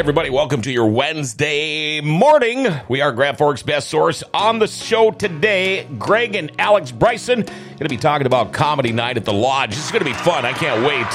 Everybody, 0.00 0.30
welcome 0.30 0.62
to 0.62 0.72
your 0.72 0.86
Wednesday 0.86 2.00
morning. 2.00 2.66
We 2.88 3.02
are 3.02 3.12
Grand 3.12 3.36
Forks' 3.36 3.62
best 3.62 3.90
source 3.90 4.22
on 4.32 4.58
the 4.58 4.66
show 4.66 5.10
today. 5.10 5.86
Greg 5.98 6.34
and 6.34 6.50
Alex 6.58 6.90
Bryson 6.90 7.42
going 7.42 7.78
to 7.80 7.88
be 7.90 7.98
talking 7.98 8.26
about 8.26 8.54
comedy 8.54 8.92
night 8.92 9.18
at 9.18 9.26
the 9.26 9.32
Lodge. 9.34 9.74
This 9.74 9.84
is 9.84 9.90
going 9.92 10.02
to 10.02 10.10
be 10.10 10.14
fun. 10.14 10.46
I 10.46 10.54
can't 10.54 10.80
wait. 10.86 11.06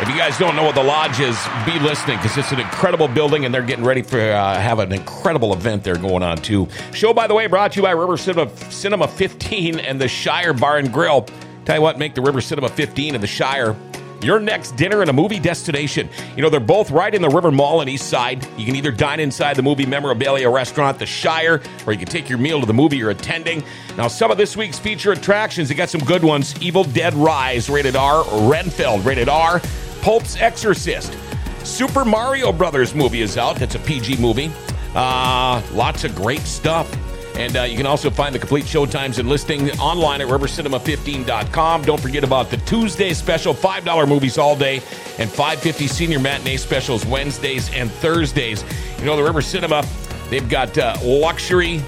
If 0.00 0.08
you 0.08 0.18
guys 0.18 0.38
don't 0.38 0.56
know 0.56 0.62
what 0.62 0.76
the 0.76 0.82
Lodge 0.82 1.20
is, 1.20 1.38
be 1.66 1.78
listening 1.80 2.16
because 2.16 2.38
it's 2.38 2.52
an 2.52 2.58
incredible 2.60 3.06
building 3.06 3.44
and 3.44 3.52
they're 3.52 3.60
getting 3.60 3.84
ready 3.84 4.00
for 4.00 4.18
uh, 4.18 4.58
have 4.58 4.78
an 4.78 4.94
incredible 4.94 5.52
event 5.52 5.84
there 5.84 5.96
going 5.96 6.22
on 6.22 6.38
too. 6.38 6.68
Show, 6.94 7.12
by 7.12 7.26
the 7.26 7.34
way, 7.34 7.48
brought 7.48 7.72
to 7.72 7.80
you 7.80 7.82
by 7.82 7.90
River 7.90 8.16
Cinema, 8.16 8.48
Cinema 8.70 9.06
15 9.06 9.78
and 9.78 10.00
the 10.00 10.08
Shire 10.08 10.54
Bar 10.54 10.78
and 10.78 10.90
Grill. 10.90 11.28
Tell 11.66 11.76
you 11.76 11.82
what, 11.82 11.98
make 11.98 12.14
the 12.14 12.22
River 12.22 12.40
Cinema 12.40 12.70
15 12.70 13.14
and 13.14 13.22
the 13.22 13.28
Shire 13.28 13.76
your 14.22 14.40
next 14.40 14.72
dinner 14.72 15.00
and 15.00 15.10
a 15.10 15.12
movie 15.12 15.38
destination. 15.38 16.08
You 16.36 16.42
know, 16.42 16.50
they're 16.50 16.60
both 16.60 16.90
right 16.90 17.14
in 17.14 17.22
the 17.22 17.28
River 17.28 17.50
Mall 17.50 17.80
and 17.80 17.88
East 17.88 18.08
Side. 18.08 18.46
You 18.56 18.66
can 18.66 18.76
either 18.76 18.90
dine 18.90 19.20
inside 19.20 19.56
the 19.56 19.62
movie 19.62 19.86
memorabilia 19.86 20.48
restaurant, 20.50 20.98
The 20.98 21.06
Shire, 21.06 21.62
or 21.86 21.92
you 21.92 21.98
can 21.98 22.08
take 22.08 22.28
your 22.28 22.38
meal 22.38 22.60
to 22.60 22.66
the 22.66 22.74
movie 22.74 22.96
you're 22.96 23.10
attending. 23.10 23.62
Now, 23.96 24.08
some 24.08 24.30
of 24.30 24.38
this 24.38 24.56
week's 24.56 24.78
feature 24.78 25.12
attractions, 25.12 25.68
they 25.68 25.74
got 25.74 25.88
some 25.88 26.02
good 26.02 26.24
ones. 26.24 26.60
Evil 26.60 26.84
Dead 26.84 27.14
Rise, 27.14 27.70
rated 27.70 27.96
R. 27.96 28.24
Renfield, 28.48 29.04
rated 29.04 29.28
R. 29.28 29.60
Pope's 30.00 30.36
Exorcist. 30.36 31.16
Super 31.64 32.04
Mario 32.04 32.52
Brothers 32.52 32.94
movie 32.94 33.20
is 33.20 33.36
out. 33.36 33.56
That's 33.56 33.74
a 33.74 33.80
PG 33.80 34.16
movie. 34.16 34.50
Uh, 34.94 35.62
lots 35.72 36.04
of 36.04 36.14
great 36.14 36.40
stuff. 36.40 36.90
And 37.38 37.56
uh, 37.56 37.62
you 37.62 37.76
can 37.76 37.86
also 37.86 38.10
find 38.10 38.34
the 38.34 38.38
complete 38.40 38.64
showtimes 38.64 39.20
and 39.20 39.28
listing 39.28 39.70
online 39.78 40.20
at 40.20 40.26
rivercinema15.com. 40.26 41.82
Don't 41.82 42.00
forget 42.00 42.24
about 42.24 42.50
the 42.50 42.56
Tuesday 42.58 43.14
special, 43.14 43.54
$5 43.54 44.08
movies 44.08 44.38
all 44.38 44.56
day, 44.56 44.82
and 45.18 45.30
550 45.30 45.86
senior 45.86 46.18
matinee 46.18 46.56
specials 46.56 47.06
Wednesdays 47.06 47.72
and 47.72 47.92
Thursdays. 47.92 48.64
You 48.98 49.04
know, 49.04 49.14
the 49.14 49.22
River 49.22 49.40
Cinema, 49.40 49.84
they've 50.30 50.48
got 50.48 50.76
uh, 50.76 50.96
luxury 51.00 51.78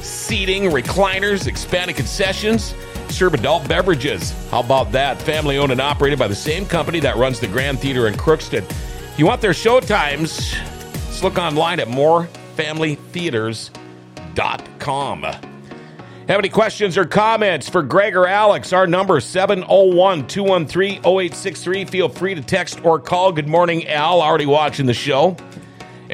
seating, 0.00 0.64
recliners, 0.64 1.46
expanded 1.48 1.96
concessions, 1.96 2.74
serve 3.10 3.34
adult 3.34 3.68
beverages. 3.68 4.32
How 4.50 4.60
about 4.60 4.90
that? 4.92 5.20
Family 5.20 5.58
owned 5.58 5.70
and 5.70 5.82
operated 5.82 6.18
by 6.18 6.28
the 6.28 6.34
same 6.34 6.64
company 6.64 6.98
that 7.00 7.16
runs 7.16 7.40
the 7.40 7.46
Grand 7.46 7.78
Theater 7.78 8.08
in 8.08 8.14
Crookston. 8.14 8.64
You 9.18 9.26
want 9.26 9.42
their 9.42 9.52
showtimes, 9.52 10.58
let's 10.94 11.22
look 11.22 11.36
online 11.36 11.78
at 11.78 11.88
more 11.88 12.24
family 12.56 12.96
morefamilytheaters.com 12.96 13.83
com. 14.78 15.22
Have 15.22 16.38
any 16.38 16.48
questions 16.48 16.96
or 16.96 17.04
comments 17.04 17.68
for 17.68 17.82
Greg 17.82 18.16
or 18.16 18.26
Alex? 18.26 18.72
Our 18.72 18.86
number 18.86 19.20
701 19.20 20.26
213 20.26 21.00
0863. 21.04 21.84
Feel 21.84 22.08
free 22.08 22.34
to 22.34 22.40
text 22.40 22.82
or 22.82 22.98
call. 22.98 23.30
Good 23.30 23.48
morning, 23.48 23.86
Al. 23.88 24.22
Already 24.22 24.46
watching 24.46 24.86
the 24.86 24.94
show. 24.94 25.36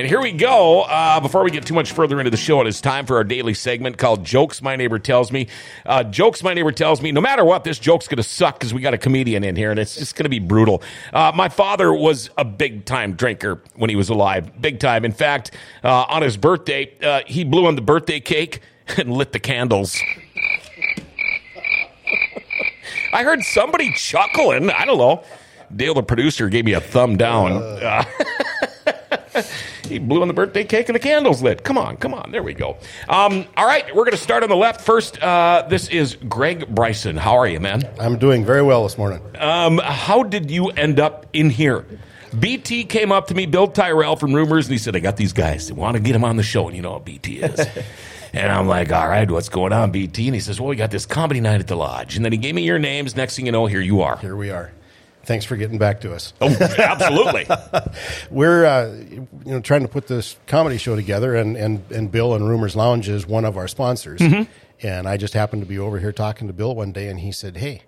And 0.00 0.08
here 0.08 0.22
we 0.22 0.32
go. 0.32 0.80
Uh, 0.80 1.20
before 1.20 1.44
we 1.44 1.50
get 1.50 1.66
too 1.66 1.74
much 1.74 1.92
further 1.92 2.18
into 2.20 2.30
the 2.30 2.38
show, 2.38 2.62
it 2.62 2.66
is 2.66 2.80
time 2.80 3.04
for 3.04 3.16
our 3.16 3.24
daily 3.24 3.52
segment 3.52 3.98
called 3.98 4.24
Jokes 4.24 4.62
My 4.62 4.74
Neighbor 4.74 4.98
Tells 4.98 5.30
Me. 5.30 5.46
Uh, 5.84 6.04
jokes 6.04 6.42
My 6.42 6.54
Neighbor 6.54 6.72
Tells 6.72 7.02
Me. 7.02 7.12
No 7.12 7.20
matter 7.20 7.44
what, 7.44 7.64
this 7.64 7.78
joke's 7.78 8.08
going 8.08 8.16
to 8.16 8.22
suck 8.22 8.58
because 8.58 8.72
we 8.72 8.80
got 8.80 8.94
a 8.94 8.98
comedian 8.98 9.44
in 9.44 9.56
here 9.56 9.70
and 9.70 9.78
it's 9.78 9.96
just 9.96 10.16
going 10.16 10.24
to 10.24 10.30
be 10.30 10.38
brutal. 10.38 10.82
Uh, 11.12 11.32
my 11.34 11.50
father 11.50 11.92
was 11.92 12.30
a 12.38 12.46
big 12.46 12.86
time 12.86 13.12
drinker 13.12 13.62
when 13.74 13.90
he 13.90 13.96
was 13.96 14.08
alive. 14.08 14.58
Big 14.58 14.80
time. 14.80 15.04
In 15.04 15.12
fact, 15.12 15.50
uh, 15.84 16.06
on 16.08 16.22
his 16.22 16.38
birthday, 16.38 16.90
uh, 17.02 17.20
he 17.26 17.44
blew 17.44 17.66
on 17.66 17.76
the 17.76 17.82
birthday 17.82 18.20
cake 18.20 18.60
and 18.96 19.12
lit 19.12 19.32
the 19.32 19.38
candles. 19.38 20.00
I 23.12 23.22
heard 23.22 23.42
somebody 23.42 23.92
chuckling. 23.92 24.70
I 24.70 24.86
don't 24.86 24.96
know. 24.96 25.24
Dale, 25.76 25.92
the 25.92 26.02
producer, 26.02 26.48
gave 26.48 26.64
me 26.64 26.72
a 26.72 26.80
thumb 26.80 27.18
down. 27.18 27.52
Uh. 27.52 28.04
he 29.84 29.98
blew 29.98 30.22
on 30.22 30.28
the 30.28 30.34
birthday 30.34 30.64
cake 30.64 30.88
and 30.88 30.94
the 30.94 31.00
candles 31.00 31.42
lit. 31.42 31.62
Come 31.64 31.78
on, 31.78 31.96
come 31.96 32.14
on. 32.14 32.30
There 32.30 32.42
we 32.42 32.54
go. 32.54 32.76
Um, 33.08 33.46
all 33.56 33.66
right, 33.66 33.86
we're 33.94 34.04
going 34.04 34.16
to 34.16 34.22
start 34.22 34.42
on 34.42 34.48
the 34.48 34.56
left 34.56 34.80
first. 34.80 35.22
Uh, 35.22 35.66
this 35.68 35.88
is 35.88 36.16
Greg 36.16 36.68
Bryson. 36.68 37.16
How 37.16 37.36
are 37.36 37.46
you, 37.46 37.60
man? 37.60 37.88
I'm 37.98 38.18
doing 38.18 38.44
very 38.44 38.62
well 38.62 38.82
this 38.82 38.98
morning. 38.98 39.20
Um, 39.38 39.78
how 39.78 40.22
did 40.22 40.50
you 40.50 40.68
end 40.70 41.00
up 41.00 41.26
in 41.32 41.50
here? 41.50 41.84
BT 42.38 42.84
came 42.84 43.10
up 43.10 43.26
to 43.28 43.34
me, 43.34 43.46
Bill 43.46 43.66
Tyrell 43.66 44.16
from 44.16 44.32
Rumors, 44.32 44.66
and 44.66 44.72
he 44.72 44.78
said, 44.78 44.94
I 44.94 45.00
got 45.00 45.16
these 45.16 45.32
guys. 45.32 45.66
They 45.66 45.74
want 45.74 45.96
to 45.96 46.02
get 46.02 46.14
him 46.14 46.24
on 46.24 46.36
the 46.36 46.42
show. 46.42 46.68
And 46.68 46.76
you 46.76 46.82
know 46.82 46.92
what 46.92 47.04
BT 47.04 47.40
is. 47.40 47.66
and 48.32 48.52
I'm 48.52 48.68
like, 48.68 48.92
all 48.92 49.08
right, 49.08 49.28
what's 49.28 49.48
going 49.48 49.72
on, 49.72 49.90
BT? 49.90 50.28
And 50.28 50.34
he 50.34 50.40
says, 50.40 50.60
well, 50.60 50.68
we 50.68 50.76
got 50.76 50.90
this 50.90 51.06
comedy 51.06 51.40
night 51.40 51.60
at 51.60 51.66
the 51.66 51.76
Lodge. 51.76 52.16
And 52.16 52.24
then 52.24 52.32
he 52.32 52.38
gave 52.38 52.54
me 52.54 52.62
your 52.62 52.78
names. 52.78 53.16
Next 53.16 53.36
thing 53.36 53.46
you 53.46 53.52
know, 53.52 53.66
here 53.66 53.80
you 53.80 54.02
are. 54.02 54.16
Here 54.18 54.36
we 54.36 54.50
are. 54.50 54.72
Thanks 55.30 55.44
for 55.44 55.54
getting 55.54 55.78
back 55.78 56.00
to 56.00 56.12
us. 56.12 56.32
Oh, 56.40 56.48
absolutely. 56.48 57.46
We're 58.32 58.64
uh, 58.64 58.86
you 58.88 59.28
know 59.44 59.60
trying 59.60 59.82
to 59.82 59.88
put 59.88 60.08
this 60.08 60.36
comedy 60.48 60.76
show 60.76 60.96
together, 60.96 61.36
and, 61.36 61.56
and, 61.56 61.84
and 61.92 62.10
Bill 62.10 62.34
and 62.34 62.48
Rumors 62.48 62.74
Lounge 62.74 63.08
is 63.08 63.28
one 63.28 63.44
of 63.44 63.56
our 63.56 63.68
sponsors. 63.68 64.18
Mm-hmm. 64.18 64.50
And 64.84 65.08
I 65.08 65.16
just 65.16 65.32
happened 65.32 65.62
to 65.62 65.68
be 65.68 65.78
over 65.78 66.00
here 66.00 66.10
talking 66.10 66.48
to 66.48 66.52
Bill 66.52 66.74
one 66.74 66.90
day, 66.90 67.06
and 67.06 67.20
he 67.20 67.30
said, 67.30 67.58
"Hey, 67.58 67.82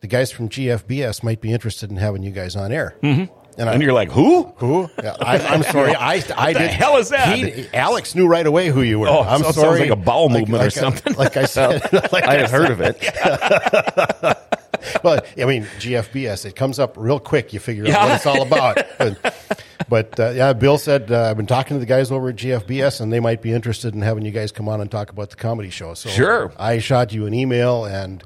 the 0.00 0.06
guys 0.06 0.32
from 0.32 0.48
GFBS 0.48 1.22
might 1.22 1.42
be 1.42 1.52
interested 1.52 1.90
in 1.90 1.96
having 1.96 2.22
you 2.22 2.30
guys 2.30 2.56
on 2.56 2.72
air." 2.72 2.96
Mm-hmm. 3.02 3.30
And, 3.58 3.68
and 3.68 3.68
I, 3.68 3.76
you're 3.76 3.92
like, 3.92 4.10
who? 4.10 4.44
Who? 4.56 4.88
Yeah, 5.02 5.16
I, 5.20 5.36
am 5.36 5.62
sorry. 5.70 5.94
I, 5.94 6.24
I 6.34 6.54
did. 6.54 6.62
The 6.62 6.68
hell 6.68 6.96
is 6.96 7.10
that? 7.10 7.36
He, 7.36 7.68
Alex 7.74 8.14
knew 8.14 8.26
right 8.26 8.46
away 8.46 8.68
who 8.68 8.80
you 8.80 9.00
were. 9.00 9.08
Oh, 9.08 9.20
I'm 9.20 9.42
so 9.42 9.52
sorry. 9.52 9.80
Sounds 9.80 9.90
like 9.90 9.98
a 9.98 10.02
bowel 10.02 10.30
movement 10.30 10.62
like, 10.62 10.68
or 10.68 10.70
something. 10.70 11.14
like 11.16 11.36
I 11.36 11.44
said, 11.44 11.92
like 12.10 12.24
I 12.24 12.38
had 12.38 12.50
heard 12.50 12.70
of 12.70 12.80
it. 12.80 14.40
Well, 15.02 15.20
I 15.38 15.44
mean, 15.44 15.64
GFBS, 15.78 16.46
it 16.46 16.56
comes 16.56 16.78
up 16.78 16.96
real 16.96 17.20
quick. 17.20 17.52
You 17.52 17.60
figure 17.60 17.86
out 17.86 18.08
what 18.08 18.14
it's 18.16 18.26
all 18.26 18.42
about. 18.46 18.78
but, 18.98 19.56
but 19.88 20.20
uh, 20.20 20.30
yeah, 20.30 20.52
Bill 20.52 20.78
said, 20.78 21.10
uh, 21.10 21.30
I've 21.30 21.36
been 21.36 21.46
talking 21.46 21.76
to 21.76 21.78
the 21.78 21.86
guys 21.86 22.10
over 22.10 22.28
at 22.28 22.36
GFBS, 22.36 23.00
and 23.00 23.12
they 23.12 23.20
might 23.20 23.42
be 23.42 23.52
interested 23.52 23.94
in 23.94 24.02
having 24.02 24.24
you 24.24 24.30
guys 24.30 24.52
come 24.52 24.68
on 24.68 24.80
and 24.80 24.90
talk 24.90 25.10
about 25.10 25.30
the 25.30 25.36
comedy 25.36 25.70
show. 25.70 25.94
So 25.94 26.08
sure. 26.08 26.52
I 26.56 26.78
shot 26.78 27.12
you 27.12 27.26
an 27.26 27.34
email, 27.34 27.84
and 27.84 28.22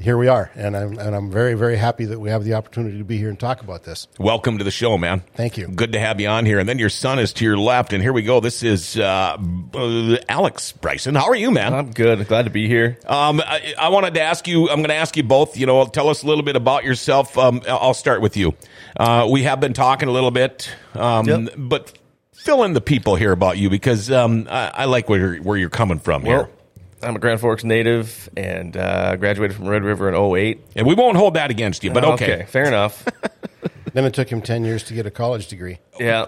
here 0.00 0.16
we 0.16 0.28
are, 0.28 0.50
and 0.54 0.76
I'm 0.76 0.98
and 0.98 1.14
I'm 1.14 1.30
very 1.30 1.54
very 1.54 1.76
happy 1.76 2.04
that 2.06 2.18
we 2.18 2.30
have 2.30 2.44
the 2.44 2.54
opportunity 2.54 2.98
to 2.98 3.04
be 3.04 3.18
here 3.18 3.28
and 3.28 3.38
talk 3.38 3.60
about 3.60 3.84
this. 3.84 4.06
Welcome 4.18 4.58
to 4.58 4.64
the 4.64 4.70
show, 4.70 4.96
man. 4.96 5.22
Thank 5.34 5.58
you. 5.58 5.66
Good 5.66 5.92
to 5.92 6.00
have 6.00 6.20
you 6.20 6.28
on 6.28 6.46
here. 6.46 6.58
And 6.58 6.68
then 6.68 6.78
your 6.78 6.90
son 6.90 7.18
is 7.18 7.32
to 7.34 7.44
your 7.44 7.58
left, 7.58 7.92
and 7.92 8.02
here 8.02 8.12
we 8.12 8.22
go. 8.22 8.40
This 8.40 8.62
is 8.62 8.96
uh, 8.96 9.36
uh, 9.74 10.16
Alex 10.28 10.72
Bryson. 10.72 11.14
How 11.14 11.26
are 11.26 11.36
you, 11.36 11.50
man? 11.50 11.74
I'm 11.74 11.90
good. 11.90 12.26
Glad 12.28 12.44
to 12.44 12.50
be 12.50 12.68
here. 12.68 12.98
Um, 13.06 13.40
I, 13.40 13.74
I, 13.78 13.88
wanted 13.88 14.14
to 14.14 14.22
ask 14.22 14.46
you. 14.46 14.68
I'm 14.68 14.78
going 14.78 14.88
to 14.88 14.94
ask 14.94 15.16
you 15.16 15.22
both. 15.22 15.56
You 15.56 15.66
know, 15.66 15.84
tell 15.86 16.08
us 16.08 16.22
a 16.22 16.26
little 16.26 16.44
bit 16.44 16.56
about 16.56 16.84
yourself. 16.84 17.36
Um, 17.36 17.62
I'll 17.68 17.94
start 17.94 18.20
with 18.20 18.36
you. 18.36 18.54
Uh, 18.96 19.28
we 19.30 19.42
have 19.44 19.60
been 19.60 19.74
talking 19.74 20.08
a 20.08 20.12
little 20.12 20.30
bit, 20.30 20.70
um, 20.94 21.26
yep. 21.26 21.54
but 21.56 21.98
fill 22.32 22.62
in 22.64 22.72
the 22.72 22.80
people 22.80 23.16
here 23.16 23.32
about 23.32 23.58
you 23.58 23.68
because 23.68 24.10
um, 24.10 24.46
I, 24.48 24.68
I, 24.68 24.84
like 24.84 25.08
where 25.08 25.18
you're, 25.18 25.42
where 25.42 25.56
you're 25.56 25.70
coming 25.70 25.98
from 25.98 26.22
well, 26.22 26.44
here. 26.44 26.54
I'm 27.02 27.16
a 27.16 27.18
Grand 27.18 27.40
Forks 27.40 27.64
native 27.64 28.28
and 28.36 28.76
uh, 28.76 29.16
graduated 29.16 29.56
from 29.56 29.68
Red 29.68 29.84
River 29.84 30.08
in 30.08 30.14
08. 30.14 30.60
And 30.76 30.86
we 30.86 30.94
won't 30.94 31.16
hold 31.16 31.34
that 31.34 31.50
against 31.50 31.84
you, 31.84 31.92
but 31.92 32.04
okay. 32.04 32.34
okay 32.34 32.44
fair 32.46 32.66
enough. 32.66 33.06
then 33.92 34.04
it 34.04 34.14
took 34.14 34.28
him 34.28 34.42
10 34.42 34.64
years 34.64 34.84
to 34.84 34.94
get 34.94 35.06
a 35.06 35.10
college 35.10 35.48
degree. 35.48 35.78
Yeah. 35.98 36.26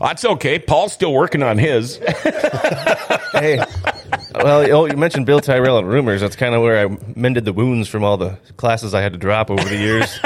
That's 0.00 0.24
okay. 0.24 0.58
Paul's 0.58 0.94
still 0.94 1.12
working 1.12 1.42
on 1.42 1.58
his. 1.58 1.96
hey, 3.32 3.62
well, 4.34 4.88
you 4.88 4.96
mentioned 4.96 5.26
Bill 5.26 5.40
Tyrell 5.40 5.76
and 5.76 5.86
rumors. 5.86 6.22
That's 6.22 6.36
kind 6.36 6.54
of 6.54 6.62
where 6.62 6.86
I 6.86 6.96
mended 7.14 7.44
the 7.44 7.52
wounds 7.52 7.86
from 7.88 8.02
all 8.02 8.16
the 8.16 8.38
classes 8.56 8.94
I 8.94 9.02
had 9.02 9.12
to 9.12 9.18
drop 9.18 9.50
over 9.50 9.62
the 9.62 9.76
years. 9.76 10.18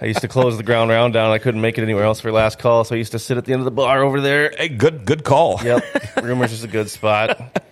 I 0.00 0.06
used 0.06 0.20
to 0.20 0.28
close 0.28 0.56
the 0.56 0.62
ground 0.62 0.90
round 0.90 1.14
down. 1.14 1.30
I 1.30 1.38
couldn't 1.38 1.60
make 1.60 1.78
it 1.78 1.82
anywhere 1.82 2.04
else 2.04 2.20
for 2.20 2.30
last 2.32 2.58
call, 2.58 2.84
so 2.84 2.94
I 2.94 2.98
used 2.98 3.12
to 3.12 3.18
sit 3.18 3.38
at 3.38 3.44
the 3.44 3.52
end 3.52 3.60
of 3.60 3.64
the 3.64 3.70
bar 3.70 4.02
over 4.02 4.20
there. 4.20 4.52
Hey, 4.56 4.68
good, 4.68 5.04
good 5.04 5.24
call. 5.24 5.60
Yep, 5.62 5.82
rumors 6.22 6.52
is 6.52 6.62
a 6.62 6.68
good 6.68 6.90
spot. 6.90 7.62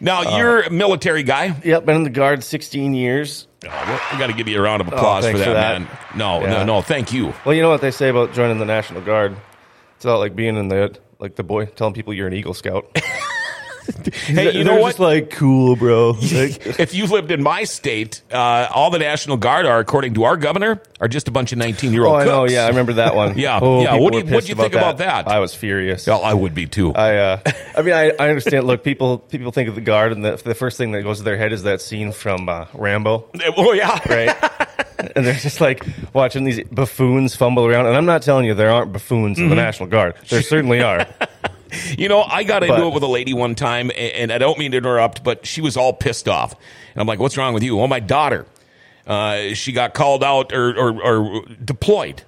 Now 0.00 0.22
uh, 0.22 0.38
you're 0.38 0.60
a 0.62 0.70
military 0.70 1.22
guy. 1.22 1.54
Yep, 1.64 1.84
been 1.84 1.96
in 1.96 2.02
the 2.04 2.10
guard 2.10 2.44
16 2.44 2.94
years. 2.94 3.46
Oh, 3.64 3.68
well, 3.68 4.00
we 4.12 4.18
got 4.18 4.26
to 4.26 4.32
give 4.32 4.48
you 4.48 4.58
a 4.58 4.62
round 4.62 4.82
of 4.82 4.88
applause 4.88 5.24
oh, 5.24 5.32
for, 5.32 5.38
that, 5.38 5.44
for, 5.44 5.52
that, 5.52 5.80
man. 5.80 5.90
No, 6.16 6.40
yeah. 6.40 6.50
no, 6.50 6.64
no. 6.64 6.82
Thank 6.82 7.12
you. 7.12 7.32
Well, 7.44 7.54
you 7.54 7.62
know 7.62 7.70
what 7.70 7.80
they 7.80 7.90
say 7.90 8.08
about 8.08 8.34
joining 8.34 8.58
the 8.58 8.66
National 8.66 9.00
Guard? 9.00 9.36
It's 9.96 10.04
not 10.04 10.16
like 10.16 10.36
being 10.36 10.56
in 10.56 10.68
the 10.68 10.98
like 11.18 11.36
the 11.36 11.44
boy 11.44 11.66
telling 11.66 11.94
people 11.94 12.12
you're 12.12 12.26
an 12.26 12.34
Eagle 12.34 12.54
Scout. 12.54 12.86
hey, 14.26 14.56
you 14.56 14.64
know 14.64 14.80
what? 14.80 14.98
Like 14.98 15.30
cool, 15.30 15.76
bro. 15.76 16.10
Like, 16.10 16.20
if 16.80 16.94
you 16.94 17.06
lived 17.06 17.30
in 17.30 17.42
my 17.42 17.64
state, 17.64 18.22
uh, 18.32 18.68
all 18.74 18.90
the 18.90 18.98
National 18.98 19.36
Guard 19.36 19.66
are, 19.66 19.78
according 19.78 20.14
to 20.14 20.24
our 20.24 20.36
governor, 20.36 20.80
are 21.00 21.08
just 21.08 21.28
a 21.28 21.30
bunch 21.30 21.52
of 21.52 21.58
nineteen-year-old. 21.58 22.14
Oh, 22.14 22.18
I 22.18 22.24
know. 22.24 22.46
Yeah, 22.46 22.64
I 22.64 22.68
remember 22.68 22.94
that 22.94 23.14
one. 23.14 23.38
yeah, 23.38 23.58
oh, 23.60 23.82
yeah. 23.82 23.94
What 23.96 24.12
do 24.12 24.18
you, 24.20 24.24
what 24.24 24.44
do 24.44 24.48
you 24.48 24.54
think 24.54 24.74
about 24.74 24.98
that? 24.98 25.28
I 25.28 25.40
was 25.40 25.54
furious. 25.54 26.06
Yeah, 26.06 26.16
I 26.16 26.34
would 26.34 26.54
be 26.54 26.66
too. 26.66 26.94
I, 26.94 27.16
uh, 27.16 27.40
I 27.76 27.82
mean, 27.82 27.94
I, 27.94 28.10
I 28.18 28.28
understand. 28.28 28.66
Look, 28.66 28.84
people, 28.84 29.18
people 29.18 29.52
think 29.52 29.68
of 29.68 29.74
the 29.74 29.80
Guard, 29.80 30.12
and 30.12 30.24
the, 30.24 30.36
the 30.36 30.54
first 30.54 30.78
thing 30.78 30.92
that 30.92 31.02
goes 31.02 31.18
to 31.18 31.24
their 31.24 31.36
head 31.36 31.52
is 31.52 31.64
that 31.64 31.80
scene 31.80 32.12
from 32.12 32.48
uh, 32.48 32.66
Rambo. 32.74 33.30
Oh 33.56 33.72
yeah, 33.72 33.98
right. 34.08 34.70
and 35.16 35.26
they're 35.26 35.34
just 35.34 35.60
like 35.60 35.84
watching 36.12 36.44
these 36.44 36.62
buffoons 36.64 37.36
fumble 37.36 37.66
around. 37.66 37.86
And 37.86 37.96
I'm 37.96 38.06
not 38.06 38.22
telling 38.22 38.46
you 38.46 38.54
there 38.54 38.70
aren't 38.70 38.92
buffoons 38.92 39.36
mm-hmm. 39.36 39.44
in 39.44 39.50
the 39.50 39.56
National 39.56 39.88
Guard. 39.88 40.14
There 40.28 40.42
certainly 40.42 40.82
are. 40.82 41.06
You 41.98 42.08
know, 42.08 42.22
I 42.22 42.42
got 42.44 42.62
into 42.62 42.76
but, 42.76 42.86
it 42.86 42.94
with 42.94 43.02
a 43.02 43.08
lady 43.08 43.32
one 43.32 43.54
time, 43.54 43.90
and 43.96 44.32
I 44.32 44.38
don't 44.38 44.58
mean 44.58 44.72
to 44.72 44.78
interrupt, 44.78 45.22
but 45.24 45.46
she 45.46 45.60
was 45.60 45.76
all 45.76 45.92
pissed 45.92 46.28
off. 46.28 46.52
And 46.52 47.00
I'm 47.00 47.06
like, 47.06 47.18
what's 47.18 47.36
wrong 47.36 47.54
with 47.54 47.62
you? 47.62 47.76
Well, 47.76 47.88
my 47.88 48.00
daughter, 48.00 48.46
uh, 49.06 49.54
she 49.54 49.72
got 49.72 49.94
called 49.94 50.24
out 50.24 50.52
or, 50.52 50.76
or, 50.78 51.02
or 51.02 51.42
deployed. 51.64 52.22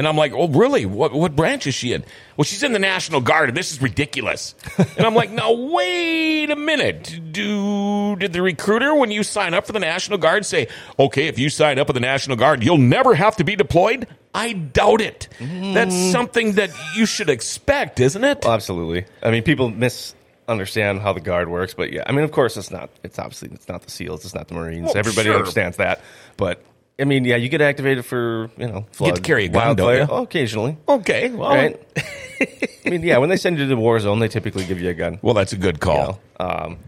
And 0.00 0.08
I'm 0.08 0.16
like, 0.16 0.32
oh, 0.32 0.48
really? 0.48 0.86
What, 0.86 1.12
what 1.12 1.36
branch 1.36 1.66
is 1.66 1.74
she 1.74 1.92
in? 1.92 2.02
Well, 2.38 2.46
she's 2.46 2.62
in 2.62 2.72
the 2.72 2.78
National 2.78 3.20
Guard, 3.20 3.50
and 3.50 3.58
this 3.58 3.70
is 3.70 3.82
ridiculous. 3.82 4.54
and 4.78 5.04
I'm 5.04 5.14
like, 5.14 5.30
now, 5.30 5.52
wait 5.52 6.50
a 6.50 6.56
minute. 6.56 7.20
Do, 7.32 8.16
did 8.16 8.32
the 8.32 8.40
recruiter, 8.40 8.94
when 8.94 9.10
you 9.10 9.22
sign 9.22 9.52
up 9.52 9.66
for 9.66 9.72
the 9.72 9.78
National 9.78 10.16
Guard, 10.16 10.46
say, 10.46 10.68
okay, 10.98 11.26
if 11.26 11.38
you 11.38 11.50
sign 11.50 11.78
up 11.78 11.86
with 11.86 11.96
the 11.96 12.00
National 12.00 12.38
Guard, 12.38 12.64
you'll 12.64 12.78
never 12.78 13.14
have 13.14 13.36
to 13.36 13.44
be 13.44 13.56
deployed? 13.56 14.06
I 14.34 14.54
doubt 14.54 15.02
it. 15.02 15.28
Mm. 15.38 15.74
That's 15.74 15.94
something 15.94 16.52
that 16.52 16.70
you 16.96 17.04
should 17.04 17.28
expect, 17.28 18.00
isn't 18.00 18.24
it? 18.24 18.38
Well, 18.42 18.54
absolutely. 18.54 19.04
I 19.22 19.30
mean, 19.30 19.42
people 19.42 19.68
misunderstand 19.68 21.00
how 21.00 21.12
the 21.12 21.20
guard 21.20 21.50
works, 21.50 21.74
but 21.74 21.92
yeah, 21.92 22.04
I 22.06 22.12
mean, 22.12 22.24
of 22.24 22.32
course, 22.32 22.56
it's 22.56 22.70
not. 22.70 22.88
It's 23.02 23.18
obviously 23.18 23.50
it's 23.52 23.68
not 23.68 23.82
the 23.82 23.90
SEALs, 23.90 24.24
it's 24.24 24.34
not 24.34 24.48
the 24.48 24.54
Marines. 24.54 24.92
Oh, 24.94 24.98
Everybody 24.98 25.26
sure. 25.26 25.36
understands 25.36 25.76
that, 25.76 26.00
but 26.38 26.64
I 27.00 27.04
mean, 27.04 27.24
yeah, 27.24 27.36
you 27.36 27.48
get 27.48 27.60
activated 27.60 28.04
for 28.04 28.50
you 28.56 28.68
know 28.68 28.86
flood, 28.92 29.16
to 29.16 29.22
carry 29.22 29.46
a 29.46 29.48
gun, 29.48 29.76
don't 29.76 29.86
wildfire. 29.86 30.06
you? 30.06 30.06
Oh, 30.10 30.22
occasionally, 30.22 30.76
Okay, 30.88 31.30
well, 31.30 31.50
right? 31.50 31.80
I 32.86 32.90
mean, 32.90 33.02
yeah, 33.02 33.18
when 33.18 33.28
they 33.28 33.36
send 33.36 33.58
you 33.58 33.64
to 33.64 33.68
the 33.68 33.76
war 33.76 33.98
zone, 34.00 34.18
they 34.18 34.28
typically 34.28 34.64
give 34.66 34.80
you 34.80 34.90
a 34.90 34.94
gun. 34.94 35.18
well, 35.22 35.34
that's 35.34 35.52
a 35.52 35.56
good 35.56 35.76
you 35.76 35.80
call. 35.80 36.20
know? 36.38 36.46
Um, 36.46 36.78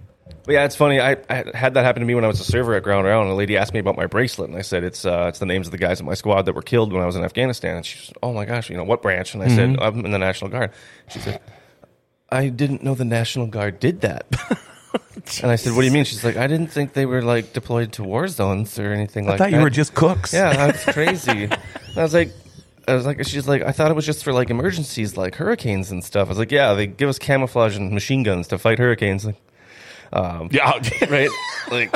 but 0.44 0.53
yeah, 0.55 0.64
it's 0.64 0.75
funny. 0.75 0.99
I, 1.00 1.17
I 1.31 1.44
had 1.55 1.75
that 1.75 1.85
happen 1.85 2.00
to 2.00 2.06
me 2.06 2.14
when 2.17 2.25
I 2.25 2.26
was 2.29 2.41
a 2.41 2.44
server 2.44 2.75
at 2.75 2.82
Ground 2.82 3.06
Round. 3.06 3.25
And 3.29 3.32
a 3.32 3.37
lady 3.37 3.56
asked 3.56 3.73
me 3.73 3.79
about 3.79 3.97
my 3.97 4.06
bracelet, 4.06 4.49
and 4.50 4.59
I 4.59 4.62
said 4.62 4.82
it's 4.82 5.05
uh, 5.05 5.26
it's 5.29 5.38
the 5.38 5.47
names 5.47 5.69
of 5.69 5.70
the 5.70 5.79
guys 5.79 6.00
in 6.00 6.06
my 6.06 6.14
squad 6.14 6.43
that 6.47 6.55
were 6.55 6.62
killed 6.62 6.93
when 6.93 7.00
I 7.03 7.06
was 7.06 7.14
in 7.14 7.23
Afghanistan. 7.25 7.76
And 7.76 7.87
she 7.87 7.99
said, 7.99 8.17
"Oh 8.23 8.32
my 8.32 8.44
gosh, 8.44 8.69
you 8.69 8.76
know 8.76 8.82
what 8.85 9.03
branch?" 9.03 9.35
And 9.35 9.43
I 9.43 9.49
said, 9.49 9.79
"I'm 9.81 10.05
in 10.05 10.11
the 10.11 10.19
National 10.19 10.50
Guard." 10.50 10.73
She 11.11 11.20
said, 11.20 11.41
"I 12.29 12.49
didn't 12.49 12.82
know 12.82 12.94
the 12.97 13.05
National 13.05 13.47
Guard 13.47 13.79
did 13.79 14.00
that." 14.00 14.26
and 15.42 15.50
I 15.50 15.56
said, 15.56 15.72
"What 15.74 15.80
do 15.82 15.86
you 15.86 15.92
mean?" 15.92 16.04
She's 16.04 16.24
like, 16.24 16.36
"I 16.36 16.46
didn't 16.46 16.68
think 16.68 16.92
they 16.92 17.06
were 17.06 17.22
like 17.22 17.52
deployed 17.52 17.92
to 17.94 18.02
war 18.04 18.28
zones 18.28 18.78
or 18.78 18.92
anything 18.92 19.26
like 19.26 19.38
that." 19.38 19.50
You 19.52 19.60
were 19.60 19.70
just 19.70 19.94
cooks. 19.94 20.32
Yeah, 20.32 20.52
that's 20.54 20.84
crazy. 20.92 21.44
and 21.44 21.58
I 21.96 22.02
was 22.02 22.14
like, 22.14 22.32
I 22.88 22.94
was 22.94 23.06
like, 23.06 23.24
she's 23.26 23.46
like, 23.46 23.62
I 23.62 23.72
thought 23.72 23.90
it 23.90 23.94
was 23.94 24.06
just 24.06 24.24
for 24.24 24.32
like 24.32 24.50
emergencies, 24.50 25.16
like 25.16 25.36
hurricanes 25.36 25.90
and 25.90 26.02
stuff. 26.04 26.28
I 26.28 26.30
was 26.30 26.38
like, 26.38 26.50
yeah, 26.52 26.74
they 26.74 26.86
give 26.86 27.08
us 27.08 27.18
camouflage 27.18 27.76
and 27.76 27.92
machine 27.92 28.22
guns 28.24 28.48
to 28.48 28.58
fight 28.58 28.78
hurricanes, 28.78 29.24
like, 29.24 29.36
Yeah. 30.12 30.80
right? 31.08 31.30
like, 31.70 31.94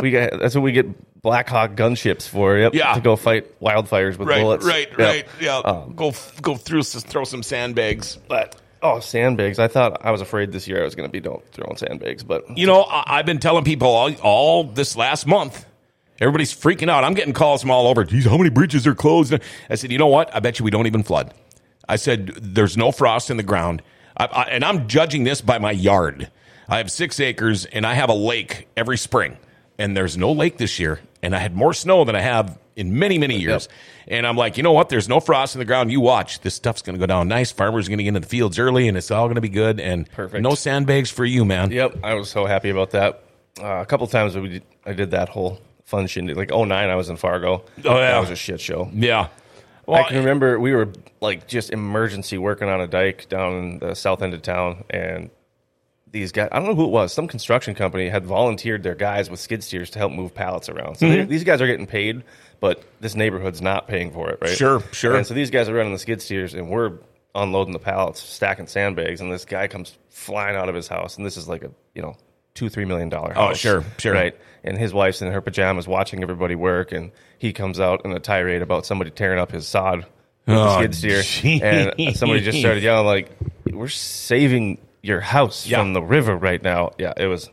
we 0.00 0.10
got 0.10 0.38
that's 0.38 0.54
what 0.54 0.62
we 0.62 0.72
get 0.72 0.86
Black 1.22 1.48
Hawk 1.48 1.72
gunships 1.72 2.28
for. 2.28 2.56
Yep, 2.56 2.74
Yeah. 2.74 2.94
to 2.94 3.00
go 3.00 3.16
fight 3.16 3.58
wildfires 3.60 4.16
with 4.18 4.28
right, 4.28 4.42
bullets. 4.42 4.64
right, 4.66 4.88
Yep. 4.90 4.98
right. 4.98 5.26
Yeah. 5.40 5.56
Um, 5.58 5.94
go 5.96 6.08
f- 6.08 6.40
go 6.42 6.54
through 6.56 6.80
s- 6.80 7.02
throw 7.02 7.24
some 7.24 7.42
sandbags. 7.42 8.16
But 8.28 8.54
oh, 8.82 9.00
sandbags! 9.00 9.58
I 9.58 9.68
thought 9.68 10.04
I 10.04 10.10
was 10.10 10.20
afraid 10.20 10.52
this 10.52 10.66
year 10.68 10.80
I 10.80 10.84
was 10.84 10.94
going 10.94 11.10
to 11.10 11.20
be 11.20 11.26
throwing 11.52 11.76
sandbags, 11.76 12.22
but 12.22 12.56
You 12.58 12.66
know, 12.66 12.82
I- 12.82 13.18
I've 13.18 13.26
been 13.26 13.38
telling 13.38 13.64
people 13.64 13.88
all, 13.88 14.12
all 14.22 14.64
this 14.64 14.96
last 14.96 15.26
month. 15.26 15.64
Everybody's 16.20 16.54
freaking 16.54 16.88
out. 16.88 17.04
I'm 17.04 17.12
getting 17.14 17.34
calls 17.34 17.60
from 17.60 17.70
all 17.70 17.86
over. 17.86 18.02
Geez, 18.02 18.24
how 18.24 18.38
many 18.38 18.48
bridges 18.48 18.86
are 18.86 18.94
closed? 18.94 19.34
I 19.68 19.74
said, 19.74 19.92
you 19.92 19.98
know 19.98 20.06
what? 20.06 20.34
I 20.34 20.40
bet 20.40 20.58
you 20.58 20.64
we 20.64 20.70
don't 20.70 20.86
even 20.86 21.02
flood. 21.02 21.34
I 21.88 21.96
said, 21.96 22.28
there's 22.40 22.76
no 22.76 22.90
frost 22.90 23.28
in 23.30 23.36
the 23.36 23.42
ground. 23.42 23.82
I, 24.16 24.24
I, 24.24 24.42
and 24.44 24.64
I'm 24.64 24.88
judging 24.88 25.24
this 25.24 25.42
by 25.42 25.58
my 25.58 25.72
yard. 25.72 26.30
I 26.68 26.78
have 26.78 26.90
six 26.90 27.20
acres 27.20 27.66
and 27.66 27.84
I 27.84 27.92
have 27.94 28.08
a 28.08 28.14
lake 28.14 28.66
every 28.78 28.96
spring. 28.96 29.36
And 29.78 29.94
there's 29.94 30.16
no 30.16 30.32
lake 30.32 30.56
this 30.56 30.78
year. 30.80 31.00
And 31.22 31.36
I 31.36 31.38
had 31.38 31.54
more 31.54 31.74
snow 31.74 32.04
than 32.04 32.16
I 32.16 32.22
have 32.22 32.58
in 32.76 32.98
many, 32.98 33.18
many 33.18 33.38
years. 33.38 33.68
And 34.06 34.26
I'm 34.26 34.36
like, 34.36 34.56
you 34.56 34.62
know 34.62 34.72
what? 34.72 34.90
There's 34.90 35.08
no 35.08 35.18
frost 35.18 35.54
in 35.54 35.58
the 35.58 35.64
ground. 35.64 35.90
You 35.90 36.00
watch. 36.00 36.40
This 36.40 36.54
stuff's 36.54 36.82
going 36.82 36.94
to 36.94 37.00
go 37.00 37.06
down 37.06 37.26
nice. 37.26 37.50
Farmers 37.50 37.86
are 37.86 37.90
going 37.90 37.98
to 37.98 38.04
get 38.04 38.08
into 38.08 38.20
the 38.20 38.26
fields 38.28 38.58
early 38.58 38.86
and 38.86 38.96
it's 38.96 39.10
all 39.10 39.26
going 39.26 39.36
to 39.36 39.40
be 39.40 39.48
good. 39.48 39.80
And 39.80 40.08
Perfect. 40.12 40.42
no 40.42 40.54
sandbags 40.54 41.10
for 41.10 41.24
you, 41.24 41.44
man. 41.44 41.70
Yep, 41.72 41.96
I 42.04 42.14
was 42.14 42.30
so 42.30 42.44
happy 42.44 42.70
about 42.70 42.90
that. 42.90 43.24
Uh, 43.60 43.80
a 43.80 43.86
couple 43.86 44.06
times 44.06 44.36
we 44.36 44.48
did, 44.48 44.62
I 44.84 44.92
did 44.92 45.12
that 45.12 45.30
whole 45.30 45.58
fun 45.84 46.06
shindig. 46.06 46.36
Like 46.36 46.50
09, 46.50 46.70
I 46.72 46.94
was 46.94 47.08
in 47.08 47.16
Fargo. 47.16 47.64
Oh, 47.84 47.94
yeah. 47.94 48.12
that 48.12 48.20
was 48.20 48.30
a 48.30 48.36
shit 48.36 48.60
show. 48.60 48.90
Yeah. 48.92 49.28
Well, 49.86 50.04
I 50.04 50.08
can 50.08 50.18
remember 50.18 50.58
we 50.58 50.74
were 50.74 50.92
like 51.20 51.46
just 51.46 51.70
emergency 51.70 52.38
working 52.38 52.68
on 52.68 52.80
a 52.80 52.88
dike 52.88 53.28
down 53.28 53.52
in 53.52 53.78
the 53.78 53.94
south 53.94 54.20
end 54.20 54.34
of 54.34 54.42
town, 54.42 54.84
and 54.90 55.30
these 56.10 56.32
guys, 56.32 56.48
I 56.50 56.58
don't 56.58 56.68
know 56.68 56.74
who 56.74 56.86
it 56.86 56.90
was, 56.90 57.12
some 57.12 57.28
construction 57.28 57.74
company 57.74 58.08
had 58.08 58.26
volunteered 58.26 58.82
their 58.82 58.94
guys 58.94 59.30
with 59.30 59.38
skid 59.38 59.62
steers 59.62 59.90
to 59.90 59.98
help 59.98 60.12
move 60.12 60.34
pallets 60.34 60.68
around. 60.68 60.96
So 60.96 61.08
they, 61.08 61.24
these 61.24 61.44
guys 61.44 61.60
are 61.60 61.66
getting 61.66 61.86
paid, 61.86 62.24
but 62.60 62.82
this 63.00 63.14
neighborhood's 63.14 63.60
not 63.60 63.88
paying 63.88 64.10
for 64.12 64.30
it, 64.30 64.38
right? 64.40 64.56
Sure, 64.56 64.80
sure. 64.92 65.16
And 65.16 65.26
so 65.26 65.34
these 65.34 65.50
guys 65.50 65.68
are 65.68 65.74
running 65.74 65.92
the 65.92 65.98
skid 65.98 66.22
steers, 66.22 66.54
and 66.54 66.70
we're 66.70 66.92
unloading 67.34 67.72
the 67.72 67.78
pallets, 67.78 68.20
stacking 68.20 68.66
sandbags, 68.66 69.20
and 69.20 69.32
this 69.32 69.44
guy 69.44 69.66
comes 69.68 69.96
flying 70.10 70.56
out 70.56 70.68
of 70.68 70.74
his 70.74 70.88
house, 70.88 71.16
and 71.16 71.26
this 71.26 71.36
is 71.36 71.48
like 71.48 71.62
a 71.62 71.70
you 71.94 72.02
know 72.02 72.16
two 72.54 72.68
three 72.68 72.84
million 72.84 73.08
dollar 73.08 73.32
oh, 73.36 73.48
house. 73.48 73.50
Oh, 73.52 73.54
sure, 73.54 73.84
sure. 73.98 74.14
right. 74.14 74.36
And 74.64 74.76
his 74.76 74.92
wife's 74.92 75.22
in 75.22 75.30
her 75.30 75.40
pajamas 75.40 75.86
watching 75.86 76.22
everybody 76.22 76.56
work, 76.56 76.90
and 76.92 77.12
he 77.38 77.52
comes 77.52 77.78
out 77.78 78.04
in 78.04 78.12
a 78.12 78.18
tirade 78.18 78.62
about 78.62 78.84
somebody 78.84 79.10
tearing 79.10 79.38
up 79.38 79.52
his 79.52 79.68
sod 79.68 80.06
with 80.46 80.56
Oh, 80.56 80.82
the 80.82 80.92
skid 80.92 81.24
steer, 81.24 81.62
and 81.62 82.16
somebody 82.16 82.40
just 82.40 82.58
started 82.58 82.82
yelling 82.82 83.06
like, 83.06 83.30
"We're 83.70 83.88
saving 83.88 84.78
your 85.02 85.20
house 85.20 85.66
Yeah. 85.66 85.78
from 85.78 85.92
the 85.92 86.02
river 86.02 86.34
right 86.36 86.62
now." 86.62 86.92
Yeah, 86.98 87.12
it 87.16 87.26
was. 87.26 87.48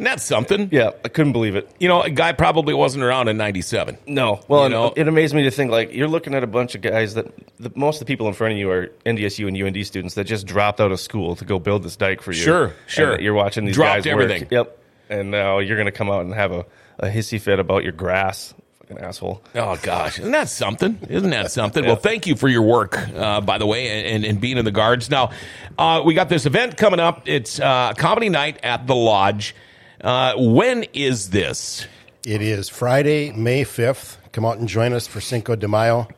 And 0.00 0.06
that's 0.06 0.24
something. 0.24 0.70
Yeah, 0.72 0.92
I 1.04 1.08
couldn't 1.08 1.32
believe 1.32 1.56
it. 1.56 1.70
You 1.78 1.88
know, 1.88 2.00
a 2.00 2.08
guy 2.08 2.32
probably 2.32 2.72
wasn't 2.72 3.04
around 3.04 3.28
in 3.28 3.36
97. 3.36 3.98
No, 4.06 4.40
well, 4.48 4.64
You 4.64 4.70
know- 4.70 4.92
it 4.96 5.06
amazed 5.06 5.34
me 5.34 5.42
to 5.42 5.50
think 5.50 5.70
like 5.70 5.92
you're 5.92 6.08
looking 6.08 6.34
at 6.34 6.42
a 6.42 6.46
bunch 6.46 6.74
of 6.74 6.80
guys 6.80 7.12
that 7.14 7.26
the, 7.58 7.70
most 7.74 7.96
of 8.00 8.06
the 8.06 8.10
people 8.10 8.26
in 8.26 8.32
front 8.32 8.52
of 8.52 8.58
you 8.58 8.70
are 8.70 8.88
NDSU 9.04 9.46
and 9.46 9.56
UND 9.56 9.86
students 9.86 10.14
that 10.14 10.24
just 10.24 10.46
dropped 10.46 10.80
out 10.80 10.90
of 10.90 11.00
school 11.00 11.36
to 11.36 11.44
go 11.44 11.58
build 11.58 11.82
this 11.82 11.96
dike 11.96 12.22
for 12.22 12.32
you. 12.32 12.40
Sure, 12.42 12.72
sure. 12.86 13.20
You're 13.20 13.34
watching 13.34 13.66
these 13.66 13.74
Dropped 13.74 14.04
guys 14.04 14.14
work. 14.14 14.22
everything. 14.24 14.48
Yep, 14.50 14.78
and 15.10 15.30
now 15.30 15.58
you're 15.58 15.76
going 15.76 15.84
to 15.84 15.92
come 15.92 16.08
out 16.10 16.22
and 16.24 16.32
have 16.32 16.52
a, 16.52 16.64
a 16.98 17.08
hissy 17.08 17.38
fit 17.38 17.58
about 17.58 17.82
your 17.82 17.92
grass. 17.92 18.54
Fucking 18.80 18.98
asshole. 19.04 19.42
Oh, 19.54 19.78
gosh. 19.82 20.18
Isn't 20.18 20.32
that 20.32 20.48
something? 20.48 20.98
Isn't 21.08 21.30
that 21.30 21.52
something? 21.52 21.84
Well, 21.90 21.96
thank 21.96 22.26
you 22.26 22.36
for 22.36 22.48
your 22.48 22.62
work, 22.62 22.96
uh, 22.98 23.40
by 23.42 23.58
the 23.58 23.66
way, 23.66 24.12
and, 24.14 24.24
and 24.24 24.40
being 24.40 24.56
in 24.58 24.64
the 24.64 24.70
guards. 24.72 25.10
Now, 25.10 25.30
uh, 25.78 26.02
we 26.04 26.14
got 26.14 26.28
this 26.28 26.46
event 26.46 26.76
coming 26.76 26.98
up. 27.00 27.22
It's 27.26 27.60
uh, 27.60 27.92
comedy 27.98 28.28
night 28.30 28.58
at 28.62 28.86
the 28.86 28.94
Lodge. 28.96 29.54
Uh, 30.00 30.34
when 30.36 30.84
is 30.92 31.30
this? 31.30 31.86
It 32.26 32.42
is 32.42 32.68
Friday, 32.68 33.32
May 33.32 33.64
5th. 33.64 34.16
Come 34.32 34.44
out 34.44 34.58
and 34.58 34.68
join 34.68 34.92
us 34.92 35.06
for 35.06 35.20
Cinco 35.20 35.56
de 35.56 35.66
Mayo. 35.68 36.08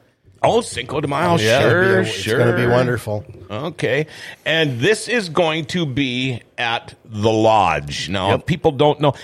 Oh, 0.43 0.61
Cinco 0.61 1.01
de 1.01 1.07
Mayo. 1.09 1.37
Yeah. 1.39 1.61
sure, 1.61 2.01
it's 2.03 2.11
sure. 2.11 2.39
going 2.39 2.51
to 2.51 2.57
be 2.57 2.67
wonderful. 2.67 3.25
Okay. 3.51 4.07
And 4.45 4.81
this 4.81 5.09
is 5.09 5.29
going 5.29 5.67
to 5.67 5.87
be 5.87 6.43
at 6.59 6.95
the 7.05 7.31
lodge. 7.31 8.09
Now, 8.09 8.37
people 8.39 8.73
don't 8.73 9.01
know. 9.01 9.15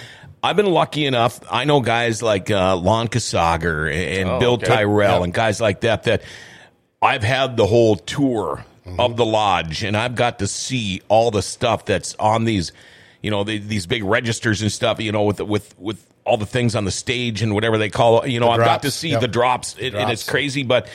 I've 0.43 0.55
been 0.57 0.67
lucky 0.71 1.07
enough. 1.07 1.41
I 1.50 1.65
know 1.65 1.81
guys 1.81 2.23
like 2.23 2.50
uh, 2.50 2.77
Lon 2.77 3.09
Kasager 3.09 3.93
and 3.93 4.29
Oh, 4.31 4.38
Bill 4.38 4.53
okay. 4.55 4.67
Tyrell 4.67 5.19
Yeah. 5.19 5.25
and 5.25 5.35
guys 5.35 5.61
like 5.61 5.81
that 5.81 6.05
that 6.05 6.23
I've 7.03 7.25
had 7.25 7.57
the 7.57 7.67
whole 7.67 7.97
tour 7.97 8.65
of 8.99 9.17
the 9.17 9.27
lodge 9.27 9.83
and 9.85 9.97
I've 9.97 10.15
got 10.15 10.38
to 10.38 10.47
see 10.47 11.03
all 11.09 11.31
the 11.33 11.43
stuff 11.43 11.85
that's 11.85 12.15
on 12.21 12.45
these, 12.45 12.73
you 13.23 13.31
know, 13.31 13.45
the, 13.45 13.59
these 13.59 13.87
big 13.87 14.05
registers 14.05 14.63
and 14.63 14.71
stuff, 14.71 15.01
you 15.01 15.13
know, 15.13 15.25
with 15.25 15.41
with 15.41 15.79
with 15.79 16.05
all 16.25 16.37
the 16.37 16.47
things 16.47 16.77
on 16.77 16.85
the 16.85 16.91
stage 16.91 17.43
and 17.43 17.55
whatever 17.55 17.79
they 17.79 17.89
call 17.89 18.23
it. 18.23 18.31
You 18.31 18.41
know, 18.41 18.51
I've 18.51 18.61
got 18.61 18.83
to 18.83 18.91
see 18.91 19.11
yep. 19.11 19.21
the 19.21 19.29
drops, 19.29 19.77
it, 19.79 19.95
and 19.95 20.11
it's 20.11 20.29
crazy, 20.29 20.63
but 20.63 20.89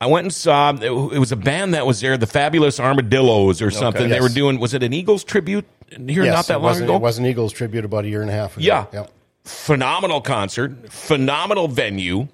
I 0.00 0.06
went 0.06 0.24
and 0.24 0.34
saw 0.34 0.74
it 0.76 1.18
was 1.18 1.32
a 1.32 1.36
band 1.36 1.74
that 1.74 1.86
was 1.86 2.00
there, 2.00 2.16
the 2.18 2.26
Fabulous 2.26 2.78
Armadillos 2.78 3.62
or 3.62 3.70
something. 3.70 4.08
They 4.08 4.16
Yes. 4.16 4.22
were 4.22 4.28
doing 4.28 4.60
was 4.60 4.74
it 4.74 4.82
an 4.82 4.92
Eagles 4.92 5.24
tribute 5.24 5.64
here 5.90 6.24
Yes, 6.24 6.34
not 6.34 6.46
that 6.48 6.60
long 6.60 6.82
ago? 6.82 6.96
It 6.96 7.02
was 7.02 7.18
an 7.18 7.26
Eagles 7.26 7.52
tribute 7.52 7.84
about 7.84 8.04
a 8.04 8.08
year 8.08 8.20
and 8.20 8.30
a 8.30 8.34
half 8.34 8.56
ago. 8.56 8.64
Yeah. 8.64 8.86
Yep. 8.92 9.10
Phenomenal 9.44 10.20
concert, 10.20 10.90
phenomenal 10.90 11.68
venue, 11.68 12.28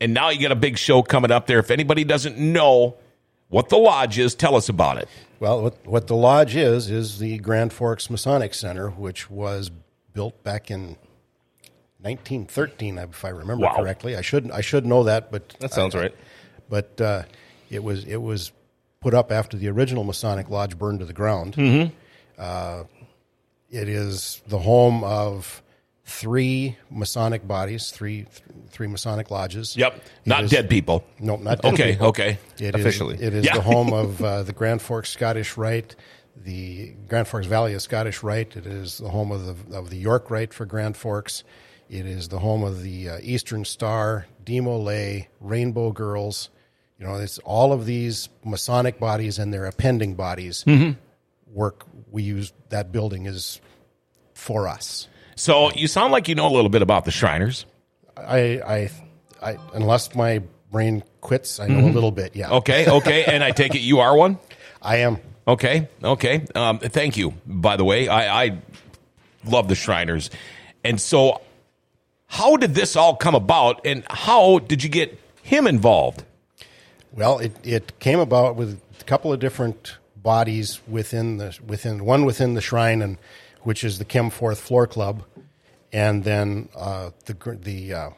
and 0.00 0.14
now 0.14 0.30
you 0.30 0.40
got 0.40 0.52
a 0.52 0.56
big 0.56 0.78
show 0.78 1.02
coming 1.02 1.30
up 1.30 1.46
there. 1.46 1.58
If 1.58 1.70
anybody 1.70 2.04
doesn't 2.04 2.38
know 2.38 2.96
what 3.48 3.68
the 3.68 3.76
lodge 3.76 4.18
is, 4.18 4.34
tell 4.34 4.56
us 4.56 4.68
about 4.68 4.98
it. 4.98 5.08
Well, 5.42 5.60
what, 5.60 5.84
what 5.84 6.06
the 6.06 6.14
lodge 6.14 6.54
is 6.54 6.88
is 6.88 7.18
the 7.18 7.36
Grand 7.38 7.72
Forks 7.72 8.08
Masonic 8.08 8.54
Center, 8.54 8.90
which 8.90 9.28
was 9.28 9.72
built 10.14 10.40
back 10.44 10.70
in 10.70 10.96
1913, 11.98 12.96
if 12.98 13.24
I 13.24 13.30
remember 13.30 13.66
Wow. 13.66 13.74
correctly. 13.74 14.14
I 14.14 14.20
should 14.20 14.52
I 14.52 14.60
should 14.60 14.86
know 14.86 15.02
that, 15.02 15.32
but 15.32 15.48
That 15.58 15.72
sounds 15.72 15.96
I- 15.96 16.00
right. 16.02 16.14
But 16.68 17.00
uh, 17.00 17.22
it 17.70 17.82
was 17.82 18.04
it 18.04 18.18
was 18.18 18.52
put 19.00 19.14
up 19.14 19.32
after 19.32 19.56
the 19.56 19.68
original 19.68 20.04
Masonic 20.04 20.48
lodge 20.48 20.78
burned 20.78 21.00
to 21.00 21.06
the 21.06 21.12
ground. 21.12 21.56
Mm-hmm. 21.56 21.92
Uh, 22.38 22.84
it 23.68 23.88
is 23.88 24.42
the 24.46 24.60
home 24.60 25.02
of 25.02 25.60
three 26.04 26.76
Masonic 26.90 27.46
bodies, 27.46 27.90
three 27.90 28.26
three 28.70 28.86
Masonic 28.86 29.30
lodges. 29.30 29.76
Yep, 29.76 29.96
It 29.96 30.02
not 30.26 30.44
is- 30.44 30.50
dead 30.50 30.68
people. 30.70 31.04
No, 31.20 31.36
not 31.36 31.60
dead 31.62 31.74
Okay, 31.74 31.92
people. 31.92 32.06
okay. 32.08 32.38
It 32.58 32.74
is- 32.74 32.80
Officially. 32.80 33.16
it 33.22 33.34
is 33.34 33.44
Yeah. 33.44 33.54
the 33.54 33.60
home 33.60 33.92
of 33.92 34.22
uh, 34.24 34.42
the 34.42 34.52
Grand 34.52 34.80
Forks 34.82 35.10
Scottish 35.10 35.56
Rite, 35.56 35.94
the 36.36 36.94
Grand 37.08 37.28
Forks 37.28 37.46
Valley 37.46 37.74
of 37.74 37.82
Scottish 37.82 38.22
Rite. 38.22 38.56
It 38.56 38.66
is 38.66 38.98
the 38.98 39.08
home 39.10 39.30
of 39.30 39.68
the 39.70 39.76
of 39.76 39.90
the 39.90 39.96
York 39.98 40.30
Rite 40.30 40.52
for 40.54 40.64
Grand 40.66 40.96
Forks. 40.96 41.44
It 41.90 42.06
is 42.06 42.28
the 42.28 42.38
home 42.38 42.62
of 42.64 42.82
the 42.82 43.10
uh, 43.10 43.18
Eastern 43.22 43.64
Star, 43.66 44.26
DeMolay, 44.44 45.26
Rainbow 45.40 45.92
Girls. 45.92 46.48
You 46.98 47.06
know, 47.06 47.16
it's 47.16 47.38
all 47.40 47.72
of 47.72 47.84
these 47.84 48.28
Masonic 48.44 48.98
bodies 48.98 49.38
and 49.38 49.52
their 49.52 49.66
appending 49.66 50.14
bodies 50.14 50.64
Mm-hmm. 50.66 50.92
work. 51.52 51.84
We 52.10 52.22
use 52.22 52.52
that 52.70 52.92
building 52.92 53.26
is 53.26 53.60
for 54.34 54.66
us. 54.68 55.08
So 55.42 55.72
you 55.72 55.88
sound 55.88 56.12
like 56.12 56.28
you 56.28 56.36
know 56.36 56.46
a 56.46 56.54
little 56.54 56.68
bit 56.68 56.82
about 56.82 57.04
the 57.04 57.10
Shriners. 57.10 57.66
I, 58.16 58.60
I, 58.60 58.90
I, 59.42 59.58
unless 59.74 60.14
my 60.14 60.40
brain 60.70 61.02
quits, 61.20 61.58
I 61.58 61.66
know 61.66 61.84
a 61.84 61.90
little 61.90 62.12
bit. 62.12 62.36
Yeah. 62.36 62.52
Okay, 62.52 62.88
okay, 62.88 63.24
and 63.24 63.42
I 63.42 63.50
take 63.50 63.74
it 63.74 63.80
you 63.80 63.98
are 63.98 64.16
one. 64.16 64.38
I 64.82 64.98
am. 64.98 65.18
Okay, 65.48 65.88
okay. 66.04 66.46
Um, 66.54 66.78
thank 66.78 67.16
you. 67.16 67.34
By 67.44 67.76
the 67.76 67.84
way, 67.84 68.06
I, 68.06 68.44
I 68.44 68.58
love 69.44 69.66
the 69.66 69.74
Shriners, 69.74 70.30
and 70.84 71.00
so 71.00 71.40
how 72.28 72.56
did 72.56 72.76
this 72.76 72.94
all 72.94 73.16
come 73.16 73.34
about, 73.34 73.84
and 73.84 74.04
how 74.08 74.60
did 74.60 74.84
you 74.84 74.88
get 74.88 75.18
him 75.42 75.66
involved? 75.66 76.22
Well, 77.10 77.40
it, 77.40 77.56
it 77.64 77.98
came 77.98 78.20
about 78.20 78.54
with 78.54 78.80
a 79.00 79.04
couple 79.06 79.32
of 79.32 79.40
different 79.40 79.96
bodies 80.14 80.78
within 80.86 81.38
the 81.38 81.58
within 81.66 82.04
one 82.04 82.24
within 82.24 82.54
the 82.54 82.60
shrine, 82.60 83.02
and 83.02 83.18
which 83.62 83.82
is 83.82 83.98
the 83.98 84.04
Kem 84.04 84.30
Fourth 84.30 84.60
Floor 84.60 84.86
Club, 84.86 85.24
and 85.92 86.24
then 86.24 86.68
uh, 86.74 87.10
the 87.26 87.58
the 87.60 87.94
uh, 87.94 88.10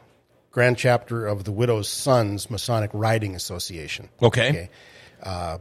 grand 0.51 0.77
chapter 0.77 1.27
of 1.27 1.43
the 1.43 1.51
Widow's 1.51 1.89
Sons 1.89 2.49
Masonic 2.49 2.89
Riding 2.93 3.35
Association. 3.35 4.09
Okay. 4.21 4.69
Uh, 5.21 5.57